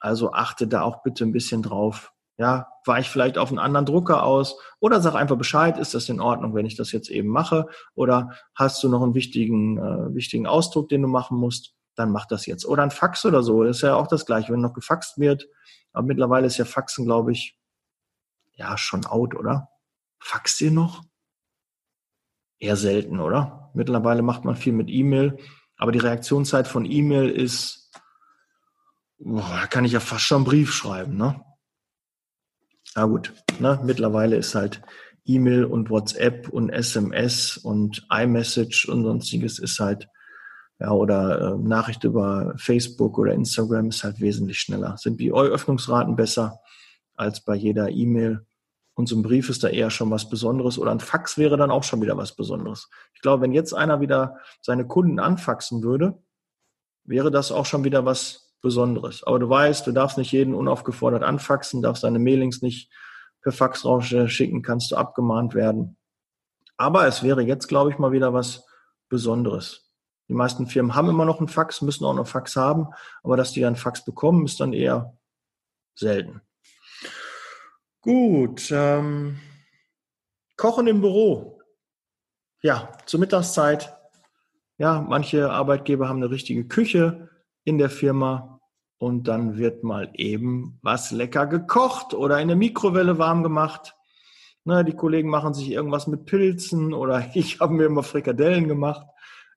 Also 0.00 0.32
achte 0.32 0.66
da 0.66 0.82
auch 0.82 1.02
bitte 1.02 1.24
ein 1.24 1.32
bisschen 1.32 1.62
drauf. 1.62 2.12
Ja, 2.38 2.68
weich 2.86 3.10
vielleicht 3.10 3.36
auf 3.36 3.50
einen 3.50 3.58
anderen 3.58 3.84
Drucker 3.84 4.22
aus 4.24 4.58
oder 4.80 5.02
sag 5.02 5.14
einfach 5.14 5.36
Bescheid, 5.36 5.76
ist 5.76 5.92
das 5.92 6.08
in 6.08 6.20
Ordnung, 6.20 6.54
wenn 6.54 6.64
ich 6.64 6.74
das 6.74 6.90
jetzt 6.90 7.10
eben 7.10 7.28
mache? 7.28 7.66
Oder 7.94 8.30
hast 8.54 8.82
du 8.82 8.88
noch 8.88 9.02
einen 9.02 9.14
wichtigen, 9.14 9.76
äh, 9.76 10.14
wichtigen 10.14 10.46
Ausdruck, 10.46 10.88
den 10.88 11.02
du 11.02 11.08
machen 11.08 11.36
musst? 11.36 11.74
Dann 11.96 12.10
mach 12.10 12.24
das 12.24 12.46
jetzt. 12.46 12.64
Oder 12.64 12.82
ein 12.82 12.90
Fax 12.90 13.26
oder 13.26 13.42
so, 13.42 13.62
das 13.62 13.76
ist 13.76 13.82
ja 13.82 13.94
auch 13.94 14.06
das 14.06 14.24
Gleiche, 14.24 14.54
wenn 14.54 14.60
noch 14.60 14.72
gefaxt 14.72 15.18
wird. 15.18 15.48
Aber 15.92 16.06
mittlerweile 16.06 16.46
ist 16.46 16.56
ja 16.56 16.64
Faxen, 16.64 17.04
glaube 17.04 17.32
ich, 17.32 17.58
ja, 18.54 18.78
schon 18.78 19.04
out, 19.04 19.34
oder? 19.34 19.68
Faxt 20.18 20.60
ihr 20.62 20.70
noch? 20.70 21.02
Eher 22.58 22.76
selten, 22.76 23.20
oder? 23.20 23.70
Mittlerweile 23.74 24.22
macht 24.22 24.46
man 24.46 24.56
viel 24.56 24.72
mit 24.72 24.88
E-Mail. 24.88 25.38
Aber 25.76 25.92
die 25.92 25.98
Reaktionszeit 25.98 26.68
von 26.68 26.84
E-Mail 26.84 27.28
ist 27.30 27.79
boah, 29.20 29.58
da 29.60 29.66
kann 29.66 29.84
ich 29.84 29.92
ja 29.92 30.00
fast 30.00 30.24
schon 30.24 30.38
einen 30.38 30.44
Brief 30.46 30.72
schreiben, 30.72 31.16
ne? 31.16 31.44
Na 32.96 33.04
gut, 33.04 33.32
ne? 33.60 33.78
mittlerweile 33.84 34.36
ist 34.36 34.54
halt 34.54 34.82
E-Mail 35.24 35.64
und 35.64 35.90
WhatsApp 35.90 36.48
und 36.48 36.70
SMS 36.70 37.56
und 37.56 38.06
iMessage 38.10 38.88
und 38.88 39.04
sonstiges 39.04 39.58
ist 39.58 39.78
halt, 39.78 40.08
ja, 40.80 40.90
oder 40.90 41.52
äh, 41.52 41.58
Nachricht 41.58 42.04
über 42.04 42.54
Facebook 42.56 43.18
oder 43.18 43.34
Instagram 43.34 43.90
ist 43.90 44.02
halt 44.02 44.20
wesentlich 44.20 44.58
schneller. 44.58 44.96
Sind 44.96 45.20
die 45.20 45.32
Öffnungsraten 45.32 46.16
besser 46.16 46.60
als 47.14 47.44
bei 47.44 47.54
jeder 47.54 47.90
E-Mail. 47.90 48.46
Und 48.94 49.08
so 49.08 49.16
ein 49.16 49.22
Brief 49.22 49.50
ist 49.50 49.62
da 49.62 49.68
eher 49.68 49.90
schon 49.90 50.10
was 50.10 50.28
Besonderes 50.28 50.78
oder 50.78 50.90
ein 50.90 51.00
Fax 51.00 51.38
wäre 51.38 51.56
dann 51.56 51.70
auch 51.70 51.84
schon 51.84 52.02
wieder 52.02 52.16
was 52.16 52.34
Besonderes. 52.34 52.88
Ich 53.14 53.20
glaube, 53.20 53.42
wenn 53.42 53.52
jetzt 53.52 53.72
einer 53.72 54.00
wieder 54.00 54.38
seine 54.62 54.86
Kunden 54.86 55.20
anfaxen 55.20 55.82
würde, 55.82 56.22
wäre 57.04 57.30
das 57.30 57.52
auch 57.52 57.66
schon 57.66 57.84
wieder 57.84 58.04
was 58.04 58.49
Besonderes. 58.60 59.22
Aber 59.24 59.38
du 59.38 59.48
weißt, 59.48 59.86
du 59.86 59.92
darfst 59.92 60.18
nicht 60.18 60.32
jeden 60.32 60.54
unaufgefordert 60.54 61.22
anfaxen, 61.22 61.82
darfst 61.82 62.04
deine 62.04 62.18
Mailings 62.18 62.62
nicht 62.62 62.90
per 63.42 63.52
Fax 63.52 63.84
rausschicken, 63.84 64.62
kannst 64.62 64.90
du 64.90 64.96
abgemahnt 64.96 65.54
werden. 65.54 65.96
Aber 66.76 67.06
es 67.06 67.22
wäre 67.22 67.42
jetzt, 67.42 67.68
glaube 67.68 67.90
ich, 67.90 67.98
mal 67.98 68.12
wieder 68.12 68.34
was 68.34 68.66
Besonderes. 69.08 69.90
Die 70.28 70.34
meisten 70.34 70.66
Firmen 70.66 70.94
haben 70.94 71.08
immer 71.08 71.24
noch 71.24 71.38
einen 71.38 71.48
Fax, 71.48 71.82
müssen 71.82 72.04
auch 72.04 72.14
noch 72.14 72.28
Fax 72.28 72.54
haben, 72.54 72.88
aber 73.22 73.36
dass 73.36 73.52
die 73.52 73.64
einen 73.64 73.76
Fax 73.76 74.04
bekommen, 74.04 74.44
ist 74.44 74.60
dann 74.60 74.72
eher 74.72 75.16
selten. 75.94 76.42
Gut, 78.00 78.70
ähm, 78.70 79.40
Kochen 80.56 80.86
im 80.86 81.00
Büro. 81.00 81.60
Ja, 82.62 82.92
zur 83.06 83.20
Mittagszeit. 83.20 83.96
Ja, 84.78 85.00
manche 85.00 85.50
Arbeitgeber 85.50 86.08
haben 86.08 86.18
eine 86.18 86.30
richtige 86.30 86.66
Küche 86.66 87.29
in 87.64 87.78
der 87.78 87.90
Firma 87.90 88.60
und 88.98 89.28
dann 89.28 89.56
wird 89.56 89.82
mal 89.82 90.10
eben 90.14 90.78
was 90.82 91.10
lecker 91.10 91.46
gekocht 91.46 92.12
oder 92.14 92.40
in 92.40 92.48
der 92.48 92.56
Mikrowelle 92.56 93.18
warm 93.18 93.42
gemacht. 93.42 93.94
Na, 94.64 94.82
die 94.82 94.94
Kollegen 94.94 95.30
machen 95.30 95.54
sich 95.54 95.70
irgendwas 95.70 96.06
mit 96.06 96.26
Pilzen 96.26 96.92
oder 96.92 97.30
ich 97.34 97.60
habe 97.60 97.74
mir 97.74 97.86
immer 97.86 98.02
Frikadellen 98.02 98.68
gemacht. 98.68 99.06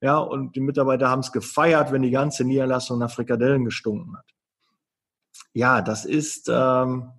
Ja, 0.01 0.17
und 0.17 0.55
die 0.55 0.61
Mitarbeiter 0.61 1.09
haben 1.09 1.21
es 1.21 1.31
gefeiert, 1.31 1.91
wenn 1.91 2.01
die 2.01 2.11
ganze 2.11 2.43
Niederlassung 2.43 2.99
nach 2.99 3.11
Frikadellen 3.11 3.63
gestunken 3.63 4.17
hat. 4.17 4.25
Ja, 5.53 5.81
das 5.81 6.03
ist, 6.03 6.49
ähm, 6.51 7.11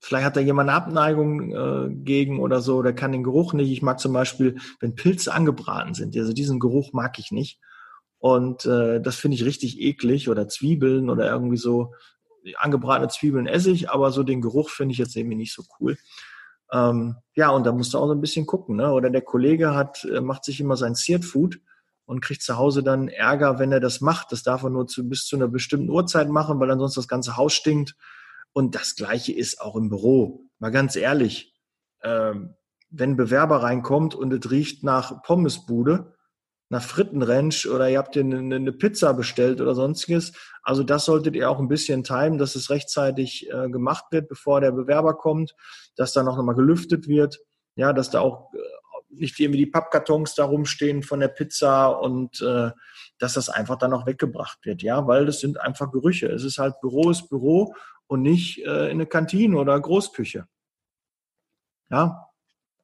vielleicht 0.00 0.26
hat 0.26 0.36
da 0.36 0.40
jemand 0.40 0.70
eine 0.70 0.78
Abneigung 0.78 1.52
äh, 1.52 1.94
gegen 1.94 2.40
oder 2.40 2.60
so, 2.60 2.82
der 2.82 2.94
kann 2.94 3.12
den 3.12 3.22
Geruch 3.22 3.52
nicht. 3.52 3.70
Ich 3.70 3.82
mag 3.82 3.98
zum 4.00 4.12
Beispiel, 4.12 4.58
wenn 4.80 4.94
Pilze 4.94 5.32
angebraten 5.32 5.94
sind, 5.94 6.16
also 6.16 6.32
diesen 6.32 6.60
Geruch 6.60 6.92
mag 6.92 7.18
ich 7.18 7.32
nicht. 7.32 7.60
Und 8.24 8.64
äh, 8.64 9.02
das 9.02 9.16
finde 9.16 9.34
ich 9.34 9.44
richtig 9.44 9.78
eklig 9.82 10.30
oder 10.30 10.48
Zwiebeln 10.48 11.10
oder 11.10 11.30
irgendwie 11.30 11.58
so 11.58 11.92
angebratene 12.56 13.08
Zwiebeln 13.08 13.46
esse 13.46 13.70
ich, 13.70 13.90
aber 13.90 14.12
so 14.12 14.22
den 14.22 14.40
Geruch 14.40 14.70
finde 14.70 14.92
ich 14.92 14.98
jetzt 14.98 15.14
irgendwie 15.14 15.36
nicht 15.36 15.52
so 15.52 15.62
cool. 15.78 15.98
Ähm, 16.72 17.16
ja, 17.34 17.50
und 17.50 17.66
da 17.66 17.72
musst 17.72 17.92
du 17.92 17.98
auch 17.98 18.06
so 18.06 18.14
ein 18.14 18.22
bisschen 18.22 18.46
gucken. 18.46 18.76
Ne? 18.76 18.90
Oder 18.90 19.10
der 19.10 19.20
Kollege 19.20 19.74
hat, 19.74 20.06
äh, 20.06 20.22
macht 20.22 20.46
sich 20.46 20.58
immer 20.58 20.78
sein 20.78 20.94
Seared 20.94 21.22
Food 21.22 21.60
und 22.06 22.22
kriegt 22.22 22.40
zu 22.40 22.56
Hause 22.56 22.82
dann 22.82 23.08
Ärger, 23.08 23.58
wenn 23.58 23.72
er 23.72 23.80
das 23.80 24.00
macht. 24.00 24.32
Das 24.32 24.42
darf 24.42 24.62
er 24.62 24.70
nur 24.70 24.86
zu, 24.86 25.06
bis 25.06 25.26
zu 25.26 25.36
einer 25.36 25.48
bestimmten 25.48 25.90
Uhrzeit 25.90 26.30
machen, 26.30 26.58
weil 26.60 26.70
ansonsten 26.70 27.00
das 27.00 27.08
ganze 27.08 27.36
Haus 27.36 27.52
stinkt. 27.52 27.94
Und 28.54 28.74
das 28.74 28.96
Gleiche 28.96 29.34
ist 29.34 29.60
auch 29.60 29.76
im 29.76 29.90
Büro. 29.90 30.46
Mal 30.60 30.70
ganz 30.70 30.96
ehrlich, 30.96 31.54
ähm, 32.02 32.54
wenn 32.88 33.10
ein 33.10 33.16
Bewerber 33.18 33.62
reinkommt 33.62 34.14
und 34.14 34.32
es 34.32 34.50
riecht 34.50 34.82
nach 34.82 35.22
Pommesbude, 35.24 36.14
nach 36.74 36.82
Frittenrench 36.82 37.68
oder 37.68 37.88
ihr 37.88 37.98
habt 37.98 38.16
eine, 38.16 38.36
eine 38.36 38.72
Pizza 38.72 39.14
bestellt 39.14 39.60
oder 39.60 39.76
sonstiges. 39.76 40.32
Also 40.62 40.82
das 40.82 41.04
solltet 41.04 41.36
ihr 41.36 41.48
auch 41.48 41.60
ein 41.60 41.68
bisschen 41.68 42.02
timen, 42.02 42.36
dass 42.36 42.56
es 42.56 42.68
rechtzeitig 42.68 43.48
äh, 43.48 43.70
gemacht 43.70 44.06
wird, 44.10 44.28
bevor 44.28 44.60
der 44.60 44.72
Bewerber 44.72 45.14
kommt, 45.14 45.54
dass 45.94 46.12
da 46.12 46.24
noch 46.24 46.36
mal 46.42 46.54
gelüftet 46.54 47.06
wird, 47.06 47.38
ja, 47.76 47.92
dass 47.92 48.10
da 48.10 48.20
auch 48.20 48.52
äh, 48.54 48.58
nicht 49.10 49.38
irgendwie 49.38 49.60
die 49.60 49.70
Pappkartons 49.70 50.34
da 50.34 50.46
rumstehen 50.46 51.04
von 51.04 51.20
der 51.20 51.28
Pizza 51.28 51.90
und 51.90 52.40
äh, 52.40 52.72
dass 53.18 53.34
das 53.34 53.48
einfach 53.48 53.78
dann 53.78 53.92
auch 53.92 54.06
weggebracht 54.06 54.58
wird, 54.64 54.82
ja, 54.82 55.06
weil 55.06 55.26
das 55.26 55.38
sind 55.38 55.60
einfach 55.60 55.92
Gerüche. 55.92 56.26
Es 56.26 56.42
ist 56.42 56.58
halt 56.58 56.80
Büro 56.80 57.08
ist 57.10 57.28
Büro 57.28 57.72
und 58.08 58.22
nicht 58.22 58.66
äh, 58.66 58.86
in 58.86 58.96
eine 58.96 59.06
Kantine 59.06 59.56
oder 59.56 59.78
Großküche. 59.78 60.48
Ja, 61.88 62.30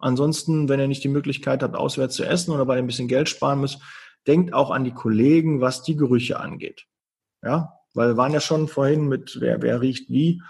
Ansonsten, 0.01 0.69
wenn 0.69 0.81
ihr 0.81 0.89
nicht 0.89 1.05
die 1.05 1.09
Möglichkeit 1.09 1.63
habt, 1.63 1.77
auswärts 1.77 2.17
zu 2.17 2.25
essen 2.25 2.53
oder 2.53 2.67
weil 2.67 2.79
ihr 2.79 2.83
ein 2.83 2.87
bisschen 2.87 3.09
Geld 3.09 3.29
sparen 3.29 3.61
müsst, 3.61 3.81
denkt 4.27 4.53
auch 4.53 4.71
an 4.71 4.85
die 4.85 4.95
Kollegen, 4.95 5.61
was 5.61 5.83
die 5.83 5.97
Gerüche 5.97 6.41
angeht. 6.41 6.87
Ja, 7.43 7.81
weil 7.95 8.09
wir 8.09 8.17
waren 8.17 8.33
ja 8.33 8.41
schon 8.41 8.69
vorhin 8.69 9.09
mit, 9.09 9.39
wer, 9.41 9.63
wer 9.63 9.81
riecht 9.81 10.11
wie, 10.11 10.43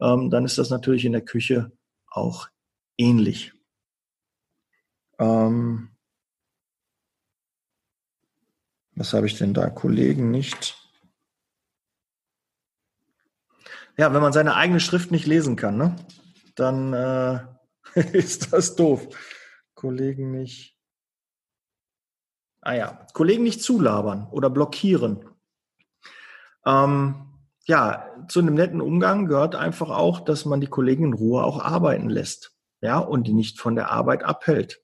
ähm, 0.00 0.30
dann 0.30 0.44
ist 0.44 0.58
das 0.58 0.70
natürlich 0.70 1.04
in 1.04 1.12
der 1.12 1.24
Küche 1.24 1.72
auch 2.06 2.48
ähnlich. 2.96 3.52
Ähm, 5.18 5.90
was 8.94 9.12
habe 9.12 9.26
ich 9.26 9.36
denn 9.36 9.54
da? 9.54 9.70
Kollegen 9.70 10.30
nicht. 10.30 10.76
Ja, 13.96 14.12
wenn 14.14 14.22
man 14.22 14.32
seine 14.32 14.54
eigene 14.54 14.80
Schrift 14.80 15.10
nicht 15.10 15.26
lesen 15.26 15.56
kann, 15.56 15.76
ne, 15.76 15.96
dann 16.54 16.92
äh, 16.94 17.40
ist 17.94 18.52
das 18.52 18.76
doof. 18.76 19.08
Kollegen 19.74 20.30
nicht. 20.30 20.76
Ah 22.62 22.74
ja, 22.74 23.06
Kollegen 23.14 23.42
nicht 23.42 23.62
zulabern 23.62 24.28
oder 24.30 24.50
blockieren. 24.50 25.24
Ähm, 26.66 27.30
ja, 27.66 28.06
zu 28.28 28.40
einem 28.40 28.54
netten 28.54 28.80
Umgang 28.80 29.26
gehört 29.26 29.54
einfach 29.54 29.90
auch, 29.90 30.20
dass 30.20 30.44
man 30.44 30.60
die 30.60 30.66
Kollegen 30.66 31.04
in 31.06 31.14
Ruhe 31.14 31.42
auch 31.42 31.58
arbeiten 31.60 32.10
lässt. 32.10 32.52
Ja, 32.82 32.98
und 32.98 33.26
die 33.26 33.32
nicht 33.32 33.60
von 33.60 33.74
der 33.74 33.90
Arbeit 33.90 34.24
abhält. 34.24 34.82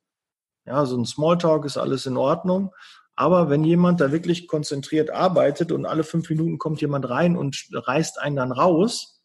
Ja, 0.65 0.85
so 0.87 0.97
ein 0.97 1.05
Smalltalk 1.05 1.65
ist 1.65 1.77
alles 1.77 2.07
in 2.07 2.17
Ordnung. 2.17 2.75
Aber 3.15 3.49
wenn 3.49 3.65
jemand 3.65 4.01
da 4.01 4.13
wirklich 4.13 4.47
konzentriert 4.47 5.11
arbeitet 5.11 5.73
und 5.73 5.87
alle 5.87 6.05
fünf 6.05 6.29
Minuten 6.29 6.59
kommt 6.59 6.83
jemand 6.83 7.09
rein 7.09 7.37
und 7.37 7.69
reißt 7.73 8.21
einen 8.21 8.37
dann 8.37 8.53
raus, 8.53 9.16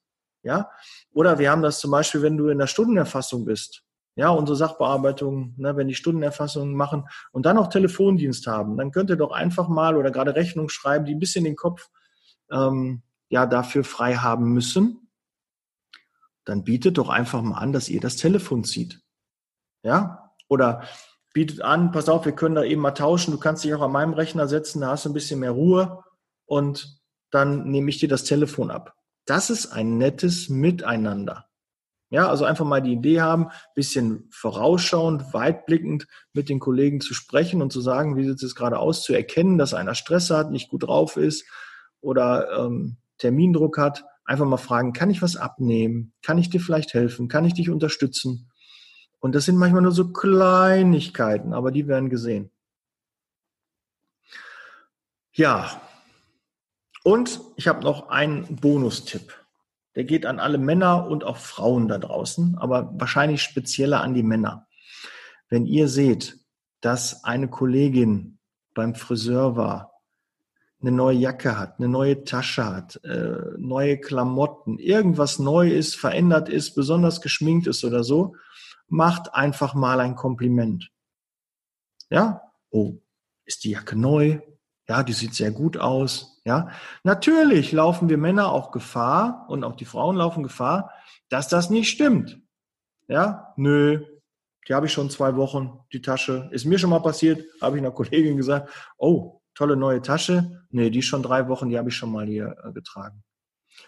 ja. 0.44 0.70
Oder 1.14 1.40
wir 1.40 1.52
haben 1.52 1.62
das 1.62 1.80
zum 1.80 1.92
Beispiel, 1.92 2.22
wenn 2.22 2.38
du 2.38 2.50
in 2.50 2.58
der 2.58 2.68
Stundenerfassung 2.68 3.46
bist. 3.46 3.84
Ja, 4.16 4.30
unsere 4.30 4.58
Sachbearbeitung, 4.58 5.54
ne, 5.58 5.78
wenn 5.78 5.88
die 5.88 5.96
Stundenerfassungen 5.96 6.76
machen 6.76 7.08
und 7.32 7.46
dann 7.46 7.58
auch 7.58 7.68
Telefondienst 7.68 8.46
haben, 8.46 8.76
dann 8.76 8.92
könnt 8.92 9.10
ihr 9.10 9.16
doch 9.16 9.32
einfach 9.32 9.70
mal 9.70 9.96
oder 9.96 10.12
gerade 10.12 10.36
Rechnung 10.36 10.68
schreiben, 10.68 11.06
die 11.06 11.16
ein 11.16 11.20
bisschen 11.20 11.46
den 11.46 11.56
Kopf 11.56 11.90
ähm, 12.52 13.04
ja 13.30 13.46
dafür 13.46 13.86
frei 13.86 14.16
haben 14.16 14.54
müssen. 14.54 15.10
Dann 16.44 16.66
bietet 16.66 16.98
doch 16.98 17.08
einfach 17.08 17.42
mal 17.42 17.58
an, 17.58 17.72
dass 17.72 17.88
ihr 17.88 18.02
das 18.02 18.18
Telefon 18.18 18.66
zieht. 18.66 19.02
Ja? 19.84 20.34
Oder 20.50 20.84
bietet 21.34 21.62
an, 21.62 21.92
pass 21.92 22.10
auf, 22.10 22.26
wir 22.26 22.34
können 22.34 22.56
da 22.56 22.64
eben 22.64 22.82
mal 22.82 22.92
tauschen, 22.92 23.32
du 23.32 23.40
kannst 23.40 23.64
dich 23.64 23.74
auch 23.74 23.82
an 23.82 23.94
meinem 23.94 24.14
Rechner 24.14 24.48
setzen, 24.48 24.82
da 24.82 24.90
hast 24.90 25.06
du 25.06 25.10
ein 25.10 25.14
bisschen 25.14 25.40
mehr 25.40 25.52
Ruhe 25.52 26.04
und 26.46 27.00
dann 27.30 27.70
nehme 27.70 27.90
ich 27.90 28.00
dir 28.00 28.10
das 28.10 28.26
Telefon 28.26 28.72
ab. 28.72 28.94
Das 29.26 29.50
ist 29.50 29.68
ein 29.68 29.98
nettes 29.98 30.50
Miteinander. 30.50 31.48
Ja, 32.10 32.28
also 32.28 32.44
einfach 32.44 32.66
mal 32.66 32.82
die 32.82 32.92
Idee 32.92 33.22
haben, 33.22 33.48
bisschen 33.74 34.28
vorausschauend, 34.32 35.34
weitblickend 35.34 36.08
mit 36.34 36.50
den 36.50 36.60
Kollegen 36.60 37.00
zu 37.00 37.14
sprechen 37.14 37.62
und 37.62 37.72
zu 37.72 37.80
sagen, 37.80 38.18
wie 38.18 38.26
sieht 38.26 38.44
es 38.44 38.54
gerade 38.54 38.80
aus, 38.80 39.04
zu 39.04 39.14
erkennen, 39.14 39.58
dass 39.58 39.74
einer 39.74 39.96
Stress 39.96 40.30
hat, 40.30 40.52
nicht 40.52 40.70
gut 40.70 40.84
drauf 40.84 41.16
ist 41.16 41.46
oder 42.02 42.66
ähm, 42.66 42.98
Termindruck 43.18 43.78
hat. 43.78 44.04
Einfach 44.26 44.46
mal 44.46 44.58
fragen, 44.58 44.92
kann 44.92 45.10
ich 45.10 45.22
was 45.22 45.38
abnehmen? 45.38 46.14
Kann 46.22 46.38
ich 46.38 46.50
dir 46.50 46.60
vielleicht 46.60 46.94
helfen? 46.94 47.30
Kann 47.30 47.46
ich 47.46 47.54
dich 47.54 47.70
unterstützen? 47.70 48.52
Und 49.20 49.34
das 49.34 49.46
sind 49.46 49.56
manchmal 49.56 49.82
nur 49.82 49.94
so 49.94 50.12
Kleinigkeiten, 50.12 51.54
aber 51.54 51.72
die 51.72 51.88
werden 51.88 52.10
gesehen. 52.10 52.52
Ja, 55.32 55.82
und 57.04 57.42
ich 57.56 57.68
habe 57.68 57.84
noch 57.84 58.10
einen 58.10 58.56
Bonustipp. 58.58 59.46
Der 59.96 60.04
geht 60.06 60.26
an 60.26 60.40
alle 60.40 60.58
Männer 60.58 61.08
und 61.08 61.24
auch 61.24 61.38
Frauen 61.38 61.88
da 61.88 61.98
draußen, 61.98 62.58
aber 62.58 62.94
wahrscheinlich 62.98 63.42
spezieller 63.42 64.02
an 64.02 64.14
die 64.14 64.24
Männer. 64.24 64.68
Wenn 65.50 65.66
ihr 65.66 65.88
seht, 65.88 66.40
dass 66.80 67.24
eine 67.24 67.50
Kollegin 67.50 68.40
beim 68.74 68.96
Friseur 68.96 69.56
war, 69.58 69.92
eine 70.82 70.92
neue 70.92 71.18
Jacke 71.18 71.58
hat, 71.58 71.78
eine 71.78 71.90
neue 71.90 72.24
Tasche 72.24 72.66
hat, 72.66 73.04
äh, 73.04 73.58
neue 73.58 74.00
Klamotten, 74.00 74.80
irgendwas 74.80 75.38
neu 75.40 75.70
ist, 75.70 75.96
verändert 75.96 76.50
ist, 76.50 76.74
besonders 76.74 77.22
geschminkt 77.22 77.68
ist 77.68 77.84
oder 77.84 78.04
so, 78.04 78.36
macht 78.88 79.36
einfach 79.36 79.74
mal 79.74 80.00
ein 80.00 80.16
Kompliment. 80.16 80.92
Ja? 82.10 82.42
Oh, 82.72 82.96
ist 83.46 83.64
die 83.64 83.72
Jacke 83.72 83.96
neu? 83.96 84.40
Ja, 84.88 85.04
die 85.04 85.14
sieht 85.14 85.36
sehr 85.36 85.52
gut 85.52 85.78
aus. 85.78 86.31
Ja, 86.44 86.70
natürlich 87.04 87.72
laufen 87.72 88.10
wir 88.10 88.18
Männer 88.18 88.52
auch 88.52 88.72
Gefahr 88.72 89.46
und 89.48 89.64
auch 89.64 89.76
die 89.76 89.86
Frauen 89.86 90.16
laufen 90.16 90.42
Gefahr, 90.42 90.92
dass 91.30 91.48
das 91.48 91.70
nicht 91.70 91.90
stimmt. 91.90 92.40
Ja, 93.08 93.54
nö, 93.58 94.04
die 94.68 94.74
habe 94.74 94.88
ich 94.88 94.94
schon 94.94 95.10
zwei 95.10 95.36
Wochen, 95.36 95.80
die 95.94 96.02
Tasche. 96.02 96.50
Ist 96.52 96.66
mir 96.66 96.80
schon 96.80 96.90
mal 96.90 97.02
passiert, 97.02 97.46
habe 97.62 97.78
ich 97.78 97.84
einer 97.84 97.92
Kollegin 97.92 98.38
gesagt, 98.38 98.70
oh, 98.98 99.42
tolle 99.54 99.76
neue 99.76 100.02
Tasche. 100.02 100.64
Nee, 100.70 100.90
die 100.90 101.00
ist 101.00 101.06
schon 101.06 101.24
drei 101.24 101.48
Wochen, 101.48 101.70
die 101.70 101.78
habe 101.78 101.90
ich 101.90 101.96
schon 101.96 102.12
mal 102.12 102.26
hier 102.26 102.56
äh, 102.64 102.72
getragen. 102.72 103.24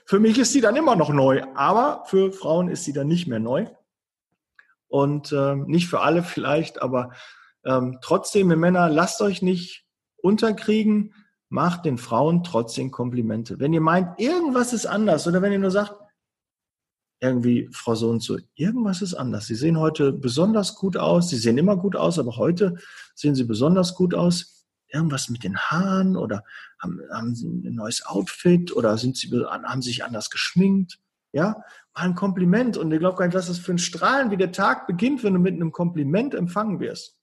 Für 0.05 0.19
mich 0.19 0.37
ist 0.37 0.51
sie 0.51 0.61
dann 0.61 0.75
immer 0.75 0.95
noch 0.95 1.09
neu, 1.09 1.43
aber 1.55 2.03
für 2.07 2.31
Frauen 2.31 2.69
ist 2.69 2.83
sie 2.83 2.93
dann 2.93 3.07
nicht 3.07 3.27
mehr 3.27 3.39
neu. 3.39 3.67
Und 4.87 5.31
äh, 5.31 5.55
nicht 5.55 5.87
für 5.87 6.01
alle 6.01 6.21
vielleicht, 6.23 6.81
aber 6.81 7.11
ähm, 7.65 7.99
trotzdem, 8.01 8.51
ihr 8.51 8.57
Männer, 8.57 8.89
lasst 8.89 9.21
euch 9.21 9.41
nicht 9.41 9.85
unterkriegen, 10.17 11.13
macht 11.53 11.85
den 11.85 11.99
Frauen 11.99 12.43
trotzdem 12.43 12.89
Komplimente. 12.89 13.59
Wenn 13.59 13.73
ihr 13.73 13.81
meint, 13.81 14.19
irgendwas 14.19 14.73
ist 14.73 14.87
anders 14.87 15.27
oder 15.27 15.43
wenn 15.43 15.51
ihr 15.51 15.59
nur 15.59 15.69
sagt, 15.69 15.93
irgendwie, 17.19 17.69
Frau 17.71 17.93
so 17.93 18.09
und 18.09 18.23
so, 18.23 18.39
irgendwas 18.55 19.03
ist 19.03 19.13
anders. 19.13 19.45
Sie 19.45 19.53
sehen 19.53 19.77
heute 19.77 20.11
besonders 20.11 20.73
gut 20.75 20.97
aus. 20.97 21.29
Sie 21.29 21.37
sehen 21.37 21.59
immer 21.59 21.77
gut 21.77 21.95
aus, 21.95 22.17
aber 22.17 22.37
heute 22.37 22.75
sehen 23.13 23.35
Sie 23.35 23.43
besonders 23.43 23.93
gut 23.93 24.15
aus. 24.15 24.65
Irgendwas 24.87 25.29
mit 25.29 25.43
den 25.43 25.55
Haaren 25.55 26.17
oder 26.17 26.43
haben, 26.79 26.99
haben 27.11 27.35
Sie 27.35 27.47
ein 27.47 27.75
neues 27.75 28.03
Outfit 28.03 28.75
oder 28.75 28.97
sind 28.97 29.15
Sie, 29.15 29.29
haben 29.29 29.81
sich 29.83 30.03
anders 30.03 30.31
geschminkt? 30.31 30.99
Ja, 31.33 31.63
mal 31.93 32.05
ein 32.05 32.15
Kompliment. 32.15 32.77
Und 32.77 32.91
ich 32.91 32.99
glaube 32.99 33.17
gar 33.17 33.27
nicht, 33.27 33.35
was 33.35 33.45
das 33.45 33.59
für 33.59 33.73
ein 33.73 33.77
Strahlen, 33.77 34.31
wie 34.31 34.37
der 34.37 34.51
Tag 34.51 34.87
beginnt, 34.87 35.23
wenn 35.23 35.35
du 35.35 35.39
mit 35.39 35.53
einem 35.53 35.71
Kompliment 35.71 36.33
empfangen 36.33 36.79
wirst. 36.79 37.15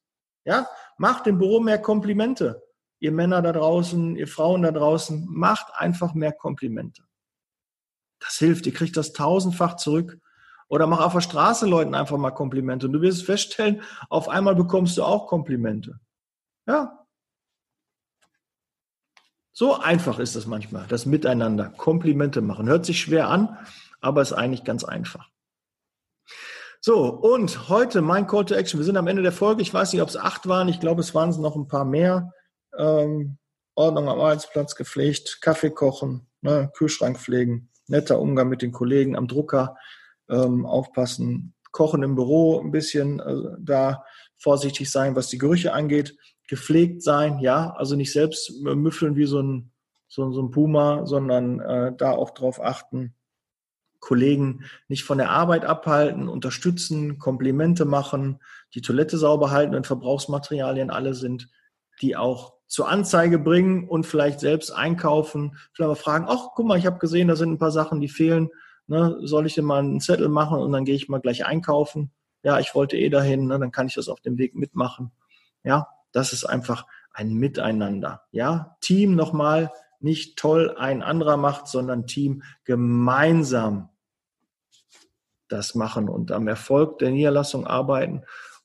Ja, 0.45 0.69
macht 0.99 1.27
im 1.27 1.39
Büro 1.39 1.59
mehr 1.59 1.83
Komplimente. 1.83 2.63
Ihr 3.01 3.13
Männer 3.13 3.43
da 3.43 3.53
draußen, 3.53 4.17
ihr 4.17 4.29
Frauen 4.29 4.63
da 4.63 4.71
draußen, 4.71 5.27
macht 5.29 5.75
einfach 5.75 6.15
mehr 6.15 6.33
Komplimente. 6.33 7.03
Das 8.21 8.37
hilft, 8.37 8.67
ihr 8.67 8.75
kriegt 8.75 8.97
das 8.97 9.13
tausendfach 9.13 9.77
zurück. 9.77 10.19
Oder 10.69 10.87
mach 10.87 11.01
auf 11.01 11.15
der 11.15 11.21
Straße 11.21 11.67
Leuten 11.67 11.95
einfach 11.95 12.19
mal 12.19 12.31
Komplimente. 12.31 12.87
Und 12.87 12.93
du 12.93 13.01
wirst 13.01 13.25
feststellen, 13.25 13.83
auf 14.09 14.29
einmal 14.29 14.55
bekommst 14.55 14.97
du 14.99 15.03
auch 15.03 15.27
Komplimente. 15.27 15.99
Ja. 16.67 17.05
So 19.53 19.81
einfach 19.81 20.19
ist 20.21 20.37
es 20.37 20.47
manchmal, 20.47 20.87
das 20.87 21.07
Miteinander. 21.07 21.71
Komplimente 21.71 22.41
machen. 22.41 22.69
Hört 22.69 22.87
sich 22.87 23.01
schwer 23.01 23.29
an, 23.29 23.59
aber 24.01 24.23
ist 24.23 24.33
eigentlich 24.33 24.63
ganz 24.63 24.85
einfach. 24.85 25.29
So, 26.81 27.09
und 27.09 27.69
heute 27.69 28.01
mein 28.01 28.27
Call 28.27 28.45
to 28.45 28.55
Action. 28.55 28.79
Wir 28.79 28.85
sind 28.85 28.97
am 28.97 29.07
Ende 29.07 29.23
der 29.23 29.33
Folge. 29.33 29.63
Ich 29.63 29.75
weiß 29.75 29.93
nicht, 29.93 30.03
ob 30.03 30.09
es 30.09 30.17
acht 30.17 30.47
waren. 30.49 30.69
Ich 30.69 30.81
glaube, 30.81 31.01
es 31.01 31.15
waren 31.15 31.31
noch 31.41 31.57
ein 31.57 31.69
paar 31.69 31.85
mehr. 31.85 32.33
Ähm, 32.77 33.39
Ordnung 33.75 34.09
am 34.09 34.19
Arbeitsplatz 34.19 34.75
gepflegt, 34.75 35.41
Kaffee 35.41 35.71
kochen, 35.71 36.27
ne, 36.43 36.71
Kühlschrank 36.75 37.19
pflegen, 37.19 37.71
netter 37.87 38.21
Umgang 38.21 38.49
mit 38.49 38.63
den 38.63 38.73
Kollegen 38.73 39.17
am 39.17 39.29
Drucker, 39.29 39.77
ähm, 40.29 40.67
aufpassen, 40.67 41.55
kochen 41.73 42.03
im 42.03 42.15
Büro 42.15 42.61
ein 42.61 42.71
bisschen, 42.71 43.21
äh, 43.21 43.57
da 43.59 44.05
vorsichtig 44.37 44.91
sein, 44.91 45.17
was 45.17 45.29
die 45.29 45.39
Gerüche 45.39 45.73
angeht, 45.73 46.17
gepflegt 46.49 47.03
sein, 47.03 47.39
ja, 47.39 47.71
also 47.71 47.97
nicht 47.97 48.13
selbst 48.13 48.53
müffeln 48.63 49.17
wie 49.17 49.27
so 49.27 49.41
ein, 49.41 49.73
so, 50.09 50.31
so 50.33 50.43
ein 50.43 50.51
Puma, 50.51 51.07
sondern 51.07 51.61
äh, 51.61 51.93
da 51.97 52.11
auch 52.13 52.31
drauf 52.31 52.61
achten, 52.61 53.15
Kollegen 54.01 54.65
nicht 54.89 55.05
von 55.05 55.19
der 55.19 55.31
Arbeit 55.31 55.65
abhalten, 55.65 56.29
unterstützen, 56.29 57.19
Komplimente 57.19 57.85
machen, 57.85 58.41
die 58.75 58.81
Toilette 58.81 59.19
sauber 59.19 59.51
halten, 59.51 59.75
wenn 59.75 59.85
Verbrauchsmaterialien 59.85 60.91
alle 60.91 61.15
sind, 61.15 61.49
die 62.01 62.17
auch 62.17 62.60
zur 62.71 62.89
Anzeige 62.89 63.41
bringen 63.41 63.89
und 63.89 64.07
vielleicht 64.07 64.39
selbst 64.39 64.71
einkaufen, 64.71 65.57
vielleicht 65.73 65.89
mal 65.89 65.95
fragen, 65.97 66.27
ach, 66.29 66.51
guck 66.55 66.67
mal, 66.67 66.79
ich 66.79 66.87
habe 66.87 67.01
gesehen, 67.01 67.27
da 67.27 67.35
sind 67.35 67.51
ein 67.51 67.59
paar 67.59 67.73
Sachen, 67.73 68.01
die 68.01 68.09
fehlen. 68.09 68.49
Ne, 68.87 69.19
soll 69.23 69.47
ich 69.47 69.55
dir 69.55 69.63
mal 69.63 69.81
einen 69.81 70.01
Zettel 70.01 70.29
machen 70.29 70.59
und 70.59 70.73
dann 70.73 70.85
gehe 70.85 70.95
ich 70.95 71.09
mal 71.09 71.21
gleich 71.21 71.45
einkaufen? 71.45 72.13
Ja, 72.43 72.61
ich 72.61 72.75
wollte 72.75 72.97
eh 72.97 73.09
dahin, 73.11 73.47
ne, 73.47 73.59
dann 73.59 73.73
kann 73.73 73.89
ich 73.89 73.95
das 73.95 74.09
auf 74.09 74.21
dem 74.21 74.39
Weg 74.39 74.55
mitmachen. 74.55 75.11
Ja, 75.65 75.89
das 76.13 76.33
ist 76.33 76.45
einfach 76.45 76.87
ein 77.13 77.35
Miteinander. 77.35 78.23
Ja, 78.31 78.77
Team 78.81 79.17
nochmal, 79.17 79.73
nicht 79.99 80.39
toll 80.39 80.77
ein 80.79 81.03
anderer 81.03 81.37
macht, 81.37 81.67
sondern 81.67 82.07
Team 82.07 82.43
gemeinsam 82.65 83.91
das 85.49 85.75
machen 85.75 86.09
und 86.09 86.31
am 86.31 86.47
Erfolg 86.47 87.01
der 87.01 87.11
Niederlassung 87.11 87.67
arbeiten. 87.67 88.23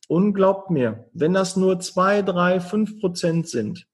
Und 0.07 0.33
glaubt 0.33 0.69
mir, 0.69 1.09
wenn 1.13 1.33
das 1.33 1.55
nur 1.55 1.79
zwei, 1.79 2.21
drei, 2.21 2.59
fünf 2.59 2.99
Prozent 2.99 3.49
sind, 3.49 3.87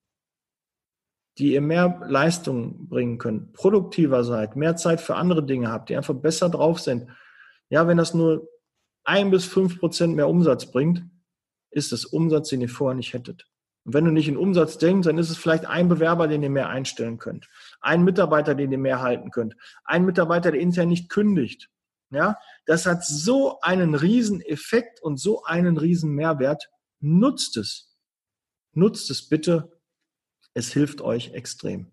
die 1.41 1.53
ihr 1.53 1.61
mehr 1.61 1.99
Leistung 2.07 2.87
bringen 2.87 3.17
könnt, 3.17 3.53
produktiver 3.53 4.23
seid, 4.23 4.55
mehr 4.55 4.75
Zeit 4.75 5.01
für 5.01 5.15
andere 5.15 5.43
Dinge 5.43 5.71
habt, 5.71 5.89
die 5.89 5.97
einfach 5.97 6.13
besser 6.13 6.49
drauf 6.49 6.79
sind. 6.79 7.09
Ja, 7.69 7.87
wenn 7.87 7.97
das 7.97 8.13
nur 8.13 8.47
ein 9.03 9.31
bis 9.31 9.45
fünf 9.45 9.79
Prozent 9.79 10.15
mehr 10.15 10.29
Umsatz 10.29 10.69
bringt, 10.69 11.03
ist 11.71 11.93
es 11.93 12.05
Umsatz, 12.05 12.49
den 12.49 12.61
ihr 12.61 12.69
vorher 12.69 12.95
nicht 12.95 13.13
hättet. 13.13 13.47
Und 13.85 13.95
wenn 13.95 14.05
du 14.05 14.11
nicht 14.11 14.27
in 14.27 14.37
Umsatz 14.37 14.77
denkst, 14.77 15.07
dann 15.07 15.17
ist 15.17 15.31
es 15.31 15.37
vielleicht 15.37 15.65
ein 15.65 15.89
Bewerber, 15.89 16.27
den 16.27 16.43
ihr 16.43 16.51
mehr 16.51 16.69
einstellen 16.69 17.17
könnt. 17.17 17.49
Ein 17.79 18.03
Mitarbeiter, 18.03 18.53
den 18.53 18.71
ihr 18.71 18.77
mehr 18.77 19.01
halten 19.01 19.31
könnt. 19.31 19.55
Ein 19.83 20.05
Mitarbeiter, 20.05 20.51
der 20.51 20.61
intern 20.61 20.89
nicht 20.89 21.09
kündigt. 21.09 21.69
Ja, 22.11 22.37
das 22.67 22.85
hat 22.85 23.03
so 23.03 23.59
einen 23.61 23.95
riesen 23.95 24.41
Effekt 24.41 25.01
und 25.01 25.19
so 25.19 25.43
einen 25.43 25.77
riesen 25.77 26.11
Mehrwert. 26.11 26.69
Nutzt 26.99 27.57
es. 27.57 27.97
Nutzt 28.73 29.09
es 29.09 29.27
bitte 29.27 29.80
es 30.53 30.71
hilft 30.71 31.01
euch 31.01 31.33
extrem. 31.33 31.91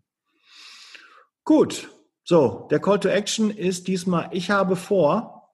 Gut, 1.45 1.89
so, 2.25 2.69
der 2.71 2.81
Call 2.81 3.01
to 3.01 3.09
Action 3.09 3.51
ist 3.51 3.89
diesmal, 3.89 4.29
ich 4.33 4.51
habe 4.51 4.77
vor, 4.77 5.51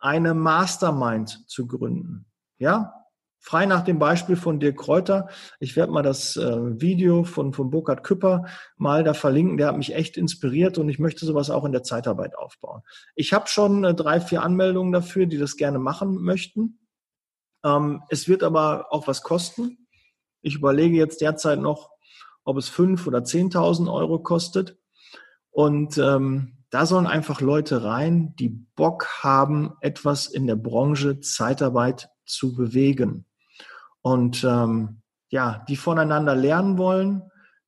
eine 0.00 0.34
Mastermind 0.34 1.48
zu 1.48 1.66
gründen. 1.66 2.26
Ja, 2.58 3.06
frei 3.38 3.64
nach 3.66 3.82
dem 3.82 4.00
Beispiel 4.00 4.34
von 4.34 4.58
Dirk 4.58 4.76
Kräuter. 4.78 5.28
Ich 5.60 5.76
werde 5.76 5.92
mal 5.92 6.02
das 6.02 6.36
äh, 6.36 6.80
Video 6.80 7.22
von, 7.22 7.52
von 7.52 7.70
Burkhard 7.70 8.02
Küpper 8.02 8.46
mal 8.76 9.04
da 9.04 9.14
verlinken. 9.14 9.56
Der 9.56 9.68
hat 9.68 9.76
mich 9.76 9.94
echt 9.94 10.16
inspiriert 10.16 10.78
und 10.78 10.88
ich 10.88 10.98
möchte 10.98 11.24
sowas 11.26 11.48
auch 11.48 11.64
in 11.64 11.72
der 11.72 11.84
Zeitarbeit 11.84 12.36
aufbauen. 12.36 12.82
Ich 13.14 13.32
habe 13.32 13.46
schon 13.46 13.84
äh, 13.84 13.94
drei, 13.94 14.20
vier 14.20 14.42
Anmeldungen 14.42 14.92
dafür, 14.92 15.26
die 15.26 15.38
das 15.38 15.56
gerne 15.56 15.78
machen 15.78 16.16
möchten. 16.16 16.80
Ähm, 17.64 18.02
es 18.08 18.26
wird 18.26 18.42
aber 18.42 18.86
auch 18.90 19.06
was 19.06 19.22
kosten. 19.22 19.86
Ich 20.42 20.56
überlege 20.56 20.96
jetzt 20.96 21.20
derzeit 21.20 21.60
noch, 21.60 21.90
ob 22.46 22.56
es 22.56 22.68
fünf 22.68 23.06
oder 23.06 23.24
zehntausend 23.24 23.88
Euro 23.88 24.20
kostet. 24.20 24.78
Und 25.50 25.98
ähm, 25.98 26.58
da 26.70 26.86
sollen 26.86 27.06
einfach 27.06 27.40
Leute 27.40 27.82
rein, 27.82 28.34
die 28.38 28.48
Bock 28.48 29.08
haben, 29.22 29.72
etwas 29.80 30.26
in 30.26 30.46
der 30.46 30.56
Branche 30.56 31.20
Zeitarbeit 31.20 32.08
zu 32.24 32.54
bewegen. 32.54 33.26
Und 34.00 34.44
ähm, 34.44 35.02
ja, 35.28 35.64
die 35.68 35.76
voneinander 35.76 36.36
lernen 36.36 36.78
wollen, 36.78 37.22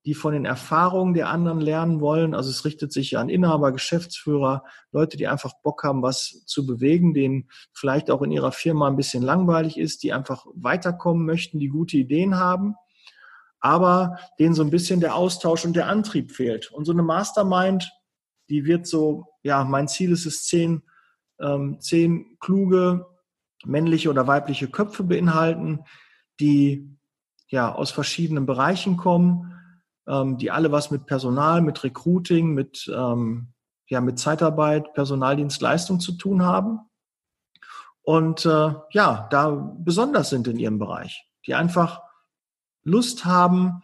die 0.06 0.14
von 0.14 0.32
den 0.32 0.44
Erfahrungen 0.44 1.12
der 1.12 1.28
anderen 1.28 1.60
lernen 1.60 2.00
wollen. 2.00 2.32
Also 2.32 2.50
es 2.50 2.64
richtet 2.64 2.92
sich 2.92 3.18
an 3.18 3.28
Inhaber, 3.28 3.72
Geschäftsführer, 3.72 4.62
Leute, 4.92 5.16
die 5.16 5.26
einfach 5.26 5.54
Bock 5.62 5.82
haben, 5.82 6.02
was 6.02 6.44
zu 6.46 6.66
bewegen, 6.66 7.14
denen 7.14 7.48
vielleicht 7.72 8.12
auch 8.12 8.22
in 8.22 8.30
ihrer 8.30 8.52
Firma 8.52 8.86
ein 8.86 8.96
bisschen 8.96 9.24
langweilig 9.24 9.76
ist, 9.76 10.04
die 10.04 10.12
einfach 10.12 10.46
weiterkommen 10.54 11.26
möchten, 11.26 11.58
die 11.58 11.68
gute 11.68 11.96
Ideen 11.96 12.36
haben 12.36 12.76
aber 13.60 14.18
denen 14.38 14.54
so 14.54 14.62
ein 14.62 14.70
bisschen 14.70 15.00
der 15.00 15.14
Austausch 15.14 15.64
und 15.64 15.74
der 15.74 15.88
Antrieb 15.88 16.32
fehlt. 16.32 16.70
Und 16.70 16.84
so 16.84 16.92
eine 16.92 17.02
Mastermind, 17.02 17.90
die 18.48 18.64
wird 18.64 18.86
so, 18.86 19.26
ja, 19.42 19.64
mein 19.64 19.88
Ziel 19.88 20.12
ist 20.12 20.26
es, 20.26 20.44
zehn, 20.44 20.82
ähm, 21.40 21.80
zehn 21.80 22.36
kluge 22.40 23.06
männliche 23.64 24.10
oder 24.10 24.26
weibliche 24.26 24.68
Köpfe 24.68 25.02
beinhalten, 25.04 25.80
die 26.40 26.96
ja 27.48 27.74
aus 27.74 27.90
verschiedenen 27.90 28.46
Bereichen 28.46 28.96
kommen, 28.96 29.54
ähm, 30.06 30.38
die 30.38 30.50
alle 30.50 30.70
was 30.70 30.90
mit 30.90 31.06
Personal, 31.06 31.60
mit 31.60 31.82
Recruiting, 31.82 32.54
mit, 32.54 32.90
ähm, 32.94 33.52
ja, 33.88 34.00
mit 34.00 34.18
Zeitarbeit, 34.18 34.94
Personaldienstleistung 34.94 35.98
zu 35.98 36.12
tun 36.12 36.42
haben 36.42 36.80
und 38.08 38.46
äh, 38.46 38.72
ja, 38.92 39.28
da 39.28 39.50
besonders 39.50 40.30
sind 40.30 40.48
in 40.48 40.58
ihrem 40.58 40.78
Bereich, 40.78 41.28
die 41.44 41.54
einfach 41.54 42.00
Lust 42.88 43.24
haben, 43.24 43.82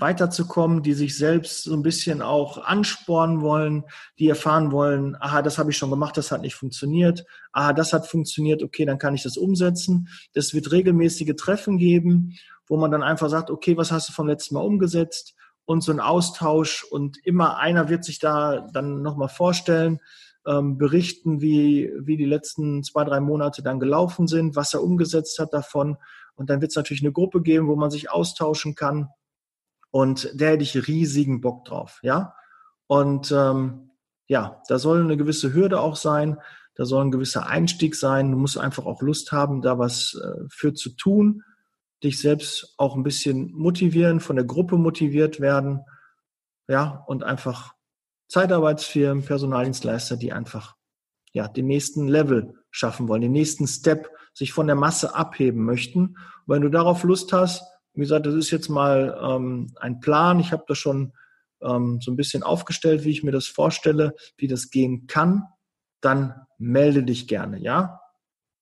weiterzukommen, 0.00 0.82
die 0.82 0.94
sich 0.94 1.16
selbst 1.16 1.64
so 1.64 1.74
ein 1.74 1.82
bisschen 1.82 2.22
auch 2.22 2.64
anspornen 2.64 3.40
wollen, 3.40 3.84
die 4.18 4.28
erfahren 4.28 4.72
wollen, 4.72 5.16
aha, 5.20 5.42
das 5.42 5.58
habe 5.58 5.70
ich 5.70 5.76
schon 5.76 5.90
gemacht, 5.90 6.16
das 6.16 6.30
hat 6.30 6.42
nicht 6.42 6.54
funktioniert, 6.54 7.24
aha, 7.52 7.72
das 7.72 7.92
hat 7.92 8.06
funktioniert, 8.06 8.62
okay, 8.62 8.84
dann 8.84 8.98
kann 8.98 9.14
ich 9.14 9.22
das 9.22 9.36
umsetzen. 9.36 10.08
Das 10.34 10.54
wird 10.54 10.72
regelmäßige 10.72 11.34
Treffen 11.36 11.78
geben, 11.78 12.34
wo 12.66 12.76
man 12.76 12.90
dann 12.90 13.02
einfach 13.02 13.28
sagt, 13.28 13.50
okay, 13.50 13.76
was 13.76 13.90
hast 13.90 14.08
du 14.08 14.12
vom 14.12 14.28
letzten 14.28 14.54
Mal 14.54 14.64
umgesetzt? 14.64 15.34
Und 15.64 15.82
so 15.82 15.92
ein 15.92 16.00
Austausch 16.00 16.84
und 16.84 17.18
immer 17.24 17.58
einer 17.58 17.88
wird 17.88 18.04
sich 18.04 18.18
da 18.18 18.66
dann 18.72 19.02
nochmal 19.02 19.28
vorstellen, 19.28 20.00
ähm, 20.46 20.78
berichten, 20.78 21.42
wie, 21.42 21.92
wie 22.00 22.16
die 22.16 22.24
letzten 22.24 22.82
zwei, 22.82 23.04
drei 23.04 23.20
Monate 23.20 23.62
dann 23.62 23.80
gelaufen 23.80 24.26
sind, 24.26 24.56
was 24.56 24.72
er 24.72 24.82
umgesetzt 24.82 25.38
hat 25.38 25.52
davon 25.52 25.96
und 26.38 26.48
dann 26.50 26.60
wird 26.60 26.70
es 26.70 26.76
natürlich 26.76 27.02
eine 27.02 27.12
Gruppe 27.12 27.42
geben, 27.42 27.66
wo 27.66 27.76
man 27.76 27.90
sich 27.90 28.10
austauschen 28.10 28.74
kann. 28.74 29.08
Und 29.90 30.32
da 30.40 30.46
hätte 30.46 30.62
ich 30.62 30.86
riesigen 30.86 31.40
Bock 31.40 31.64
drauf, 31.64 31.98
ja. 32.02 32.34
Und 32.86 33.32
ähm, 33.32 33.90
ja, 34.28 34.62
da 34.68 34.78
soll 34.78 35.02
eine 35.02 35.16
gewisse 35.16 35.52
Hürde 35.52 35.80
auch 35.80 35.96
sein, 35.96 36.38
da 36.74 36.84
soll 36.84 37.04
ein 37.04 37.10
gewisser 37.10 37.46
Einstieg 37.48 37.96
sein. 37.96 38.30
Du 38.30 38.38
musst 38.38 38.56
einfach 38.56 38.86
auch 38.86 39.02
Lust 39.02 39.32
haben, 39.32 39.62
da 39.62 39.78
was 39.78 40.14
äh, 40.14 40.44
für 40.48 40.74
zu 40.74 40.90
tun, 40.90 41.42
dich 42.04 42.20
selbst 42.20 42.74
auch 42.76 42.94
ein 42.94 43.02
bisschen 43.02 43.50
motivieren, 43.52 44.20
von 44.20 44.36
der 44.36 44.44
Gruppe 44.44 44.76
motiviert 44.76 45.40
werden, 45.40 45.80
ja, 46.68 47.02
und 47.06 47.24
einfach 47.24 47.74
Zeitarbeitsfirmen, 48.28 49.24
Personaldienstleister, 49.24 50.16
die 50.16 50.32
einfach 50.32 50.76
ja, 51.32 51.48
den 51.48 51.66
nächsten 51.66 52.06
Level 52.06 52.54
schaffen 52.70 53.08
wollen, 53.08 53.22
den 53.22 53.32
nächsten 53.32 53.66
Step, 53.66 54.10
sich 54.38 54.52
von 54.52 54.68
der 54.68 54.76
Masse 54.76 55.16
abheben 55.16 55.64
möchten. 55.64 56.00
Und 56.00 56.16
wenn 56.46 56.62
du 56.62 56.68
darauf 56.68 57.02
Lust 57.02 57.32
hast, 57.32 57.64
wie 57.94 58.00
gesagt, 58.00 58.26
das 58.26 58.34
ist 58.34 58.52
jetzt 58.52 58.68
mal 58.68 59.18
ähm, 59.20 59.74
ein 59.80 59.98
Plan. 59.98 60.38
Ich 60.38 60.52
habe 60.52 60.62
das 60.68 60.78
schon 60.78 61.12
ähm, 61.60 61.98
so 62.00 62.12
ein 62.12 62.16
bisschen 62.16 62.44
aufgestellt, 62.44 63.04
wie 63.04 63.10
ich 63.10 63.24
mir 63.24 63.32
das 63.32 63.48
vorstelle, 63.48 64.14
wie 64.36 64.46
das 64.46 64.70
gehen 64.70 65.08
kann. 65.08 65.42
Dann 66.00 66.34
melde 66.58 67.02
dich 67.02 67.26
gerne, 67.26 67.58
ja? 67.58 68.00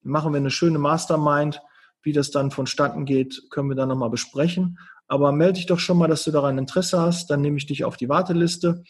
Machen 0.01 0.33
wir 0.33 0.39
eine 0.39 0.51
schöne 0.51 0.79
Mastermind. 0.79 1.61
Wie 2.03 2.13
das 2.13 2.31
dann 2.31 2.51
vonstatten 2.51 3.05
geht, 3.05 3.51
können 3.51 3.69
wir 3.69 3.77
dann 3.77 3.89
nochmal 3.89 4.11
besprechen. 4.11 4.79
Aber 5.09 5.33
melde 5.33 5.55
dich 5.55 5.67
doch 5.67 5.81
schon 5.81 5.99
mal, 5.99 6.09
dass 6.09 6.25
du 6.25 6.31
daran 6.31 6.57
Interesse 6.57 6.99
hast. 6.99 7.29
Dann 7.29 7.43
nehme 7.43 7.59
ich 7.59 7.67
dich 7.67 7.85
auf 7.85 7.99
die 7.99 8.09
Warteliste 8.09 8.85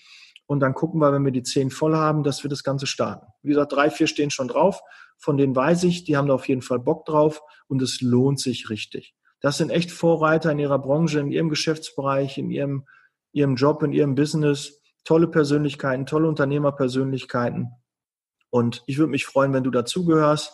und 0.46 0.60
dann 0.60 0.74
gucken 0.74 1.00
wir, 1.00 1.12
wenn 1.12 1.24
wir 1.24 1.32
die 1.32 1.42
zehn 1.42 1.70
voll 1.70 1.96
haben, 1.96 2.22
dass 2.22 2.44
wir 2.44 2.50
das 2.50 2.62
Ganze 2.62 2.86
starten. 2.86 3.26
Wie 3.42 3.48
gesagt, 3.48 3.72
drei, 3.72 3.90
vier 3.90 4.06
stehen 4.06 4.30
schon 4.30 4.48
drauf. 4.48 4.80
Von 5.18 5.36
denen 5.36 5.56
weiß 5.56 5.84
ich, 5.84 6.04
die 6.04 6.16
haben 6.16 6.28
da 6.28 6.34
auf 6.34 6.48
jeden 6.48 6.62
Fall 6.62 6.78
Bock 6.78 7.04
drauf 7.04 7.42
und 7.68 7.82
es 7.82 8.00
lohnt 8.00 8.38
sich 8.38 8.70
richtig. 8.70 9.14
Das 9.40 9.58
sind 9.58 9.70
echt 9.70 9.90
Vorreiter 9.90 10.52
in 10.52 10.58
ihrer 10.58 10.78
Branche, 10.78 11.18
in 11.18 11.30
ihrem 11.30 11.48
Geschäftsbereich, 11.48 12.38
in 12.38 12.50
ihrem, 12.50 12.86
ihrem 13.32 13.56
Job, 13.56 13.82
in 13.82 13.92
ihrem 13.92 14.14
Business. 14.14 14.80
Tolle 15.04 15.28
Persönlichkeiten, 15.28 16.06
tolle 16.06 16.28
Unternehmerpersönlichkeiten. 16.28 17.70
Und 18.50 18.82
ich 18.86 18.98
würde 18.98 19.10
mich 19.10 19.26
freuen, 19.26 19.52
wenn 19.52 19.64
du 19.64 19.70
dazugehörst. 19.70 20.52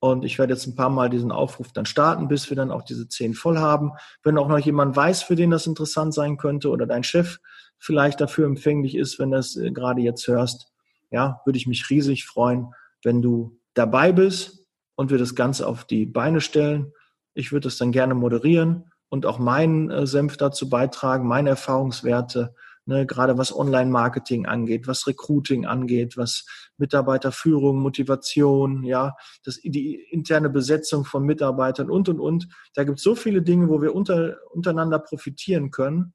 Und 0.00 0.24
ich 0.24 0.38
werde 0.38 0.54
jetzt 0.54 0.66
ein 0.66 0.76
paar 0.76 0.88
Mal 0.88 1.10
diesen 1.10 1.30
Aufruf 1.30 1.72
dann 1.72 1.84
starten, 1.84 2.26
bis 2.28 2.48
wir 2.48 2.56
dann 2.56 2.70
auch 2.70 2.82
diese 2.82 3.08
zehn 3.08 3.34
voll 3.34 3.58
haben. 3.58 3.92
Wenn 4.22 4.38
auch 4.38 4.48
noch 4.48 4.58
jemand 4.58 4.96
weiß, 4.96 5.22
für 5.22 5.36
den 5.36 5.50
das 5.50 5.66
interessant 5.66 6.14
sein 6.14 6.38
könnte 6.38 6.70
oder 6.70 6.86
dein 6.86 7.04
Chef 7.04 7.38
vielleicht 7.80 8.20
dafür 8.20 8.46
empfänglich 8.46 8.94
ist, 8.94 9.18
wenn 9.18 9.32
du 9.32 9.38
es 9.38 9.56
äh, 9.56 9.72
gerade 9.72 10.02
jetzt 10.02 10.28
hörst, 10.28 10.72
ja, 11.10 11.40
würde 11.44 11.56
ich 11.56 11.66
mich 11.66 11.90
riesig 11.90 12.26
freuen, 12.26 12.72
wenn 13.02 13.22
du 13.22 13.58
dabei 13.74 14.12
bist 14.12 14.66
und 14.94 15.10
wir 15.10 15.18
das 15.18 15.34
Ganze 15.34 15.66
auf 15.66 15.84
die 15.84 16.06
Beine 16.06 16.40
stellen. 16.40 16.92
Ich 17.34 17.50
würde 17.50 17.68
es 17.68 17.78
dann 17.78 17.90
gerne 17.90 18.14
moderieren 18.14 18.92
und 19.08 19.26
auch 19.26 19.38
meinen 19.38 19.90
äh, 19.90 20.06
Senf 20.06 20.36
dazu 20.36 20.68
beitragen, 20.68 21.26
meine 21.26 21.50
Erfahrungswerte, 21.50 22.54
ne, 22.84 23.06
gerade 23.06 23.38
was 23.38 23.56
Online-Marketing 23.56 24.46
angeht, 24.46 24.86
was 24.86 25.06
Recruiting 25.06 25.64
angeht, 25.64 26.16
was 26.16 26.44
Mitarbeiterführung, 26.76 27.78
Motivation, 27.78 28.84
ja, 28.84 29.16
das, 29.44 29.56
die 29.62 29.94
interne 30.10 30.50
Besetzung 30.50 31.04
von 31.04 31.24
Mitarbeitern 31.24 31.90
und, 31.90 32.08
und, 32.08 32.20
und. 32.20 32.48
Da 32.74 32.84
gibt 32.84 32.98
es 32.98 33.04
so 33.04 33.14
viele 33.14 33.42
Dinge, 33.42 33.68
wo 33.68 33.80
wir 33.80 33.94
unter, 33.94 34.36
untereinander 34.50 34.98
profitieren 34.98 35.70
können. 35.70 36.12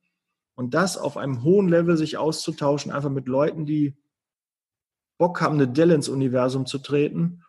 Und 0.55 0.73
das 0.73 0.97
auf 0.97 1.17
einem 1.17 1.43
hohen 1.43 1.67
Level 1.67 1.97
sich 1.97 2.17
auszutauschen, 2.17 2.91
einfach 2.91 3.09
mit 3.09 3.27
Leuten, 3.27 3.65
die 3.65 3.97
Bock 5.17 5.41
haben, 5.41 5.55
eine 5.55 5.67
Delle 5.67 5.93
ins 5.93 6.09
Universum 6.09 6.65
zu 6.65 6.79
treten, 6.79 7.43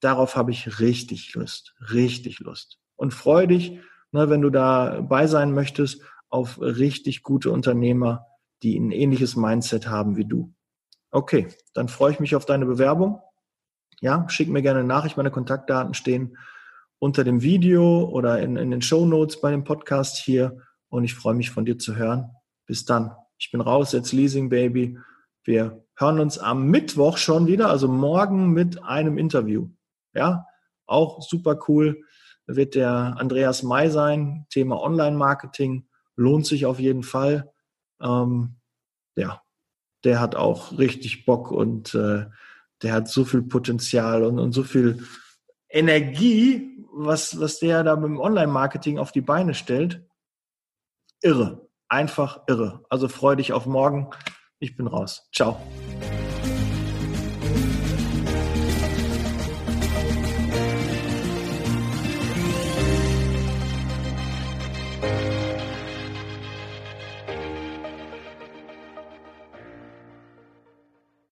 darauf 0.00 0.36
habe 0.36 0.50
ich 0.50 0.80
richtig 0.80 1.34
Lust, 1.34 1.74
richtig 1.92 2.40
Lust. 2.40 2.78
Und 2.96 3.14
freue 3.14 3.48
dich, 3.48 3.80
ne, 4.10 4.28
wenn 4.28 4.42
du 4.42 4.50
dabei 4.50 5.26
sein 5.26 5.52
möchtest, 5.52 6.02
auf 6.28 6.60
richtig 6.60 7.22
gute 7.22 7.50
Unternehmer, 7.50 8.26
die 8.62 8.78
ein 8.78 8.90
ähnliches 8.90 9.36
Mindset 9.36 9.88
haben 9.88 10.16
wie 10.16 10.24
du. 10.24 10.52
Okay, 11.10 11.48
dann 11.74 11.88
freue 11.88 12.12
ich 12.12 12.20
mich 12.20 12.34
auf 12.34 12.46
deine 12.46 12.66
Bewerbung. 12.66 13.20
Ja, 14.00 14.26
schick 14.28 14.48
mir 14.48 14.62
gerne 14.62 14.80
eine 14.80 14.88
Nachricht. 14.88 15.16
Meine 15.16 15.30
Kontaktdaten 15.30 15.94
stehen 15.94 16.38
unter 16.98 17.22
dem 17.22 17.42
Video 17.42 18.08
oder 18.08 18.40
in, 18.40 18.56
in 18.56 18.70
den 18.70 18.82
Show 18.82 19.04
Notes 19.04 19.40
bei 19.40 19.50
dem 19.50 19.64
Podcast 19.64 20.16
hier. 20.16 20.58
Und 20.92 21.04
ich 21.04 21.14
freue 21.14 21.34
mich 21.34 21.50
von 21.50 21.64
dir 21.64 21.78
zu 21.78 21.96
hören. 21.96 22.36
Bis 22.66 22.84
dann. 22.84 23.12
Ich 23.38 23.50
bin 23.50 23.62
raus, 23.62 23.92
jetzt 23.92 24.12
Leasing 24.12 24.50
Baby. 24.50 24.98
Wir 25.42 25.86
hören 25.96 26.20
uns 26.20 26.36
am 26.36 26.66
Mittwoch 26.66 27.16
schon 27.16 27.46
wieder, 27.46 27.70
also 27.70 27.88
morgen 27.88 28.50
mit 28.50 28.84
einem 28.84 29.16
Interview. 29.16 29.70
Ja, 30.12 30.46
auch 30.86 31.22
super 31.22 31.58
cool. 31.66 32.02
Wird 32.46 32.74
der 32.74 33.16
Andreas 33.16 33.62
May 33.62 33.90
sein. 33.90 34.44
Thema 34.50 34.82
Online-Marketing 34.82 35.88
lohnt 36.14 36.44
sich 36.44 36.66
auf 36.66 36.78
jeden 36.78 37.04
Fall. 37.04 37.50
Ähm, 37.98 38.56
ja, 39.16 39.40
der 40.04 40.20
hat 40.20 40.36
auch 40.36 40.76
richtig 40.76 41.24
Bock 41.24 41.50
und 41.50 41.94
äh, 41.94 42.26
der 42.82 42.92
hat 42.92 43.08
so 43.08 43.24
viel 43.24 43.40
Potenzial 43.40 44.24
und, 44.24 44.38
und 44.38 44.52
so 44.52 44.62
viel 44.62 45.02
Energie, 45.70 46.84
was, 46.92 47.40
was 47.40 47.60
der 47.60 47.82
da 47.82 47.96
mit 47.96 48.10
dem 48.10 48.20
Online-Marketing 48.20 48.98
auf 48.98 49.10
die 49.10 49.22
Beine 49.22 49.54
stellt. 49.54 50.06
Irre. 51.22 51.68
Einfach 51.88 52.42
irre. 52.46 52.84
Also 52.88 53.08
freu 53.08 53.36
dich 53.36 53.52
auf 53.52 53.66
morgen. 53.66 54.10
Ich 54.58 54.76
bin 54.76 54.86
raus. 54.86 55.28
Ciao. 55.32 55.60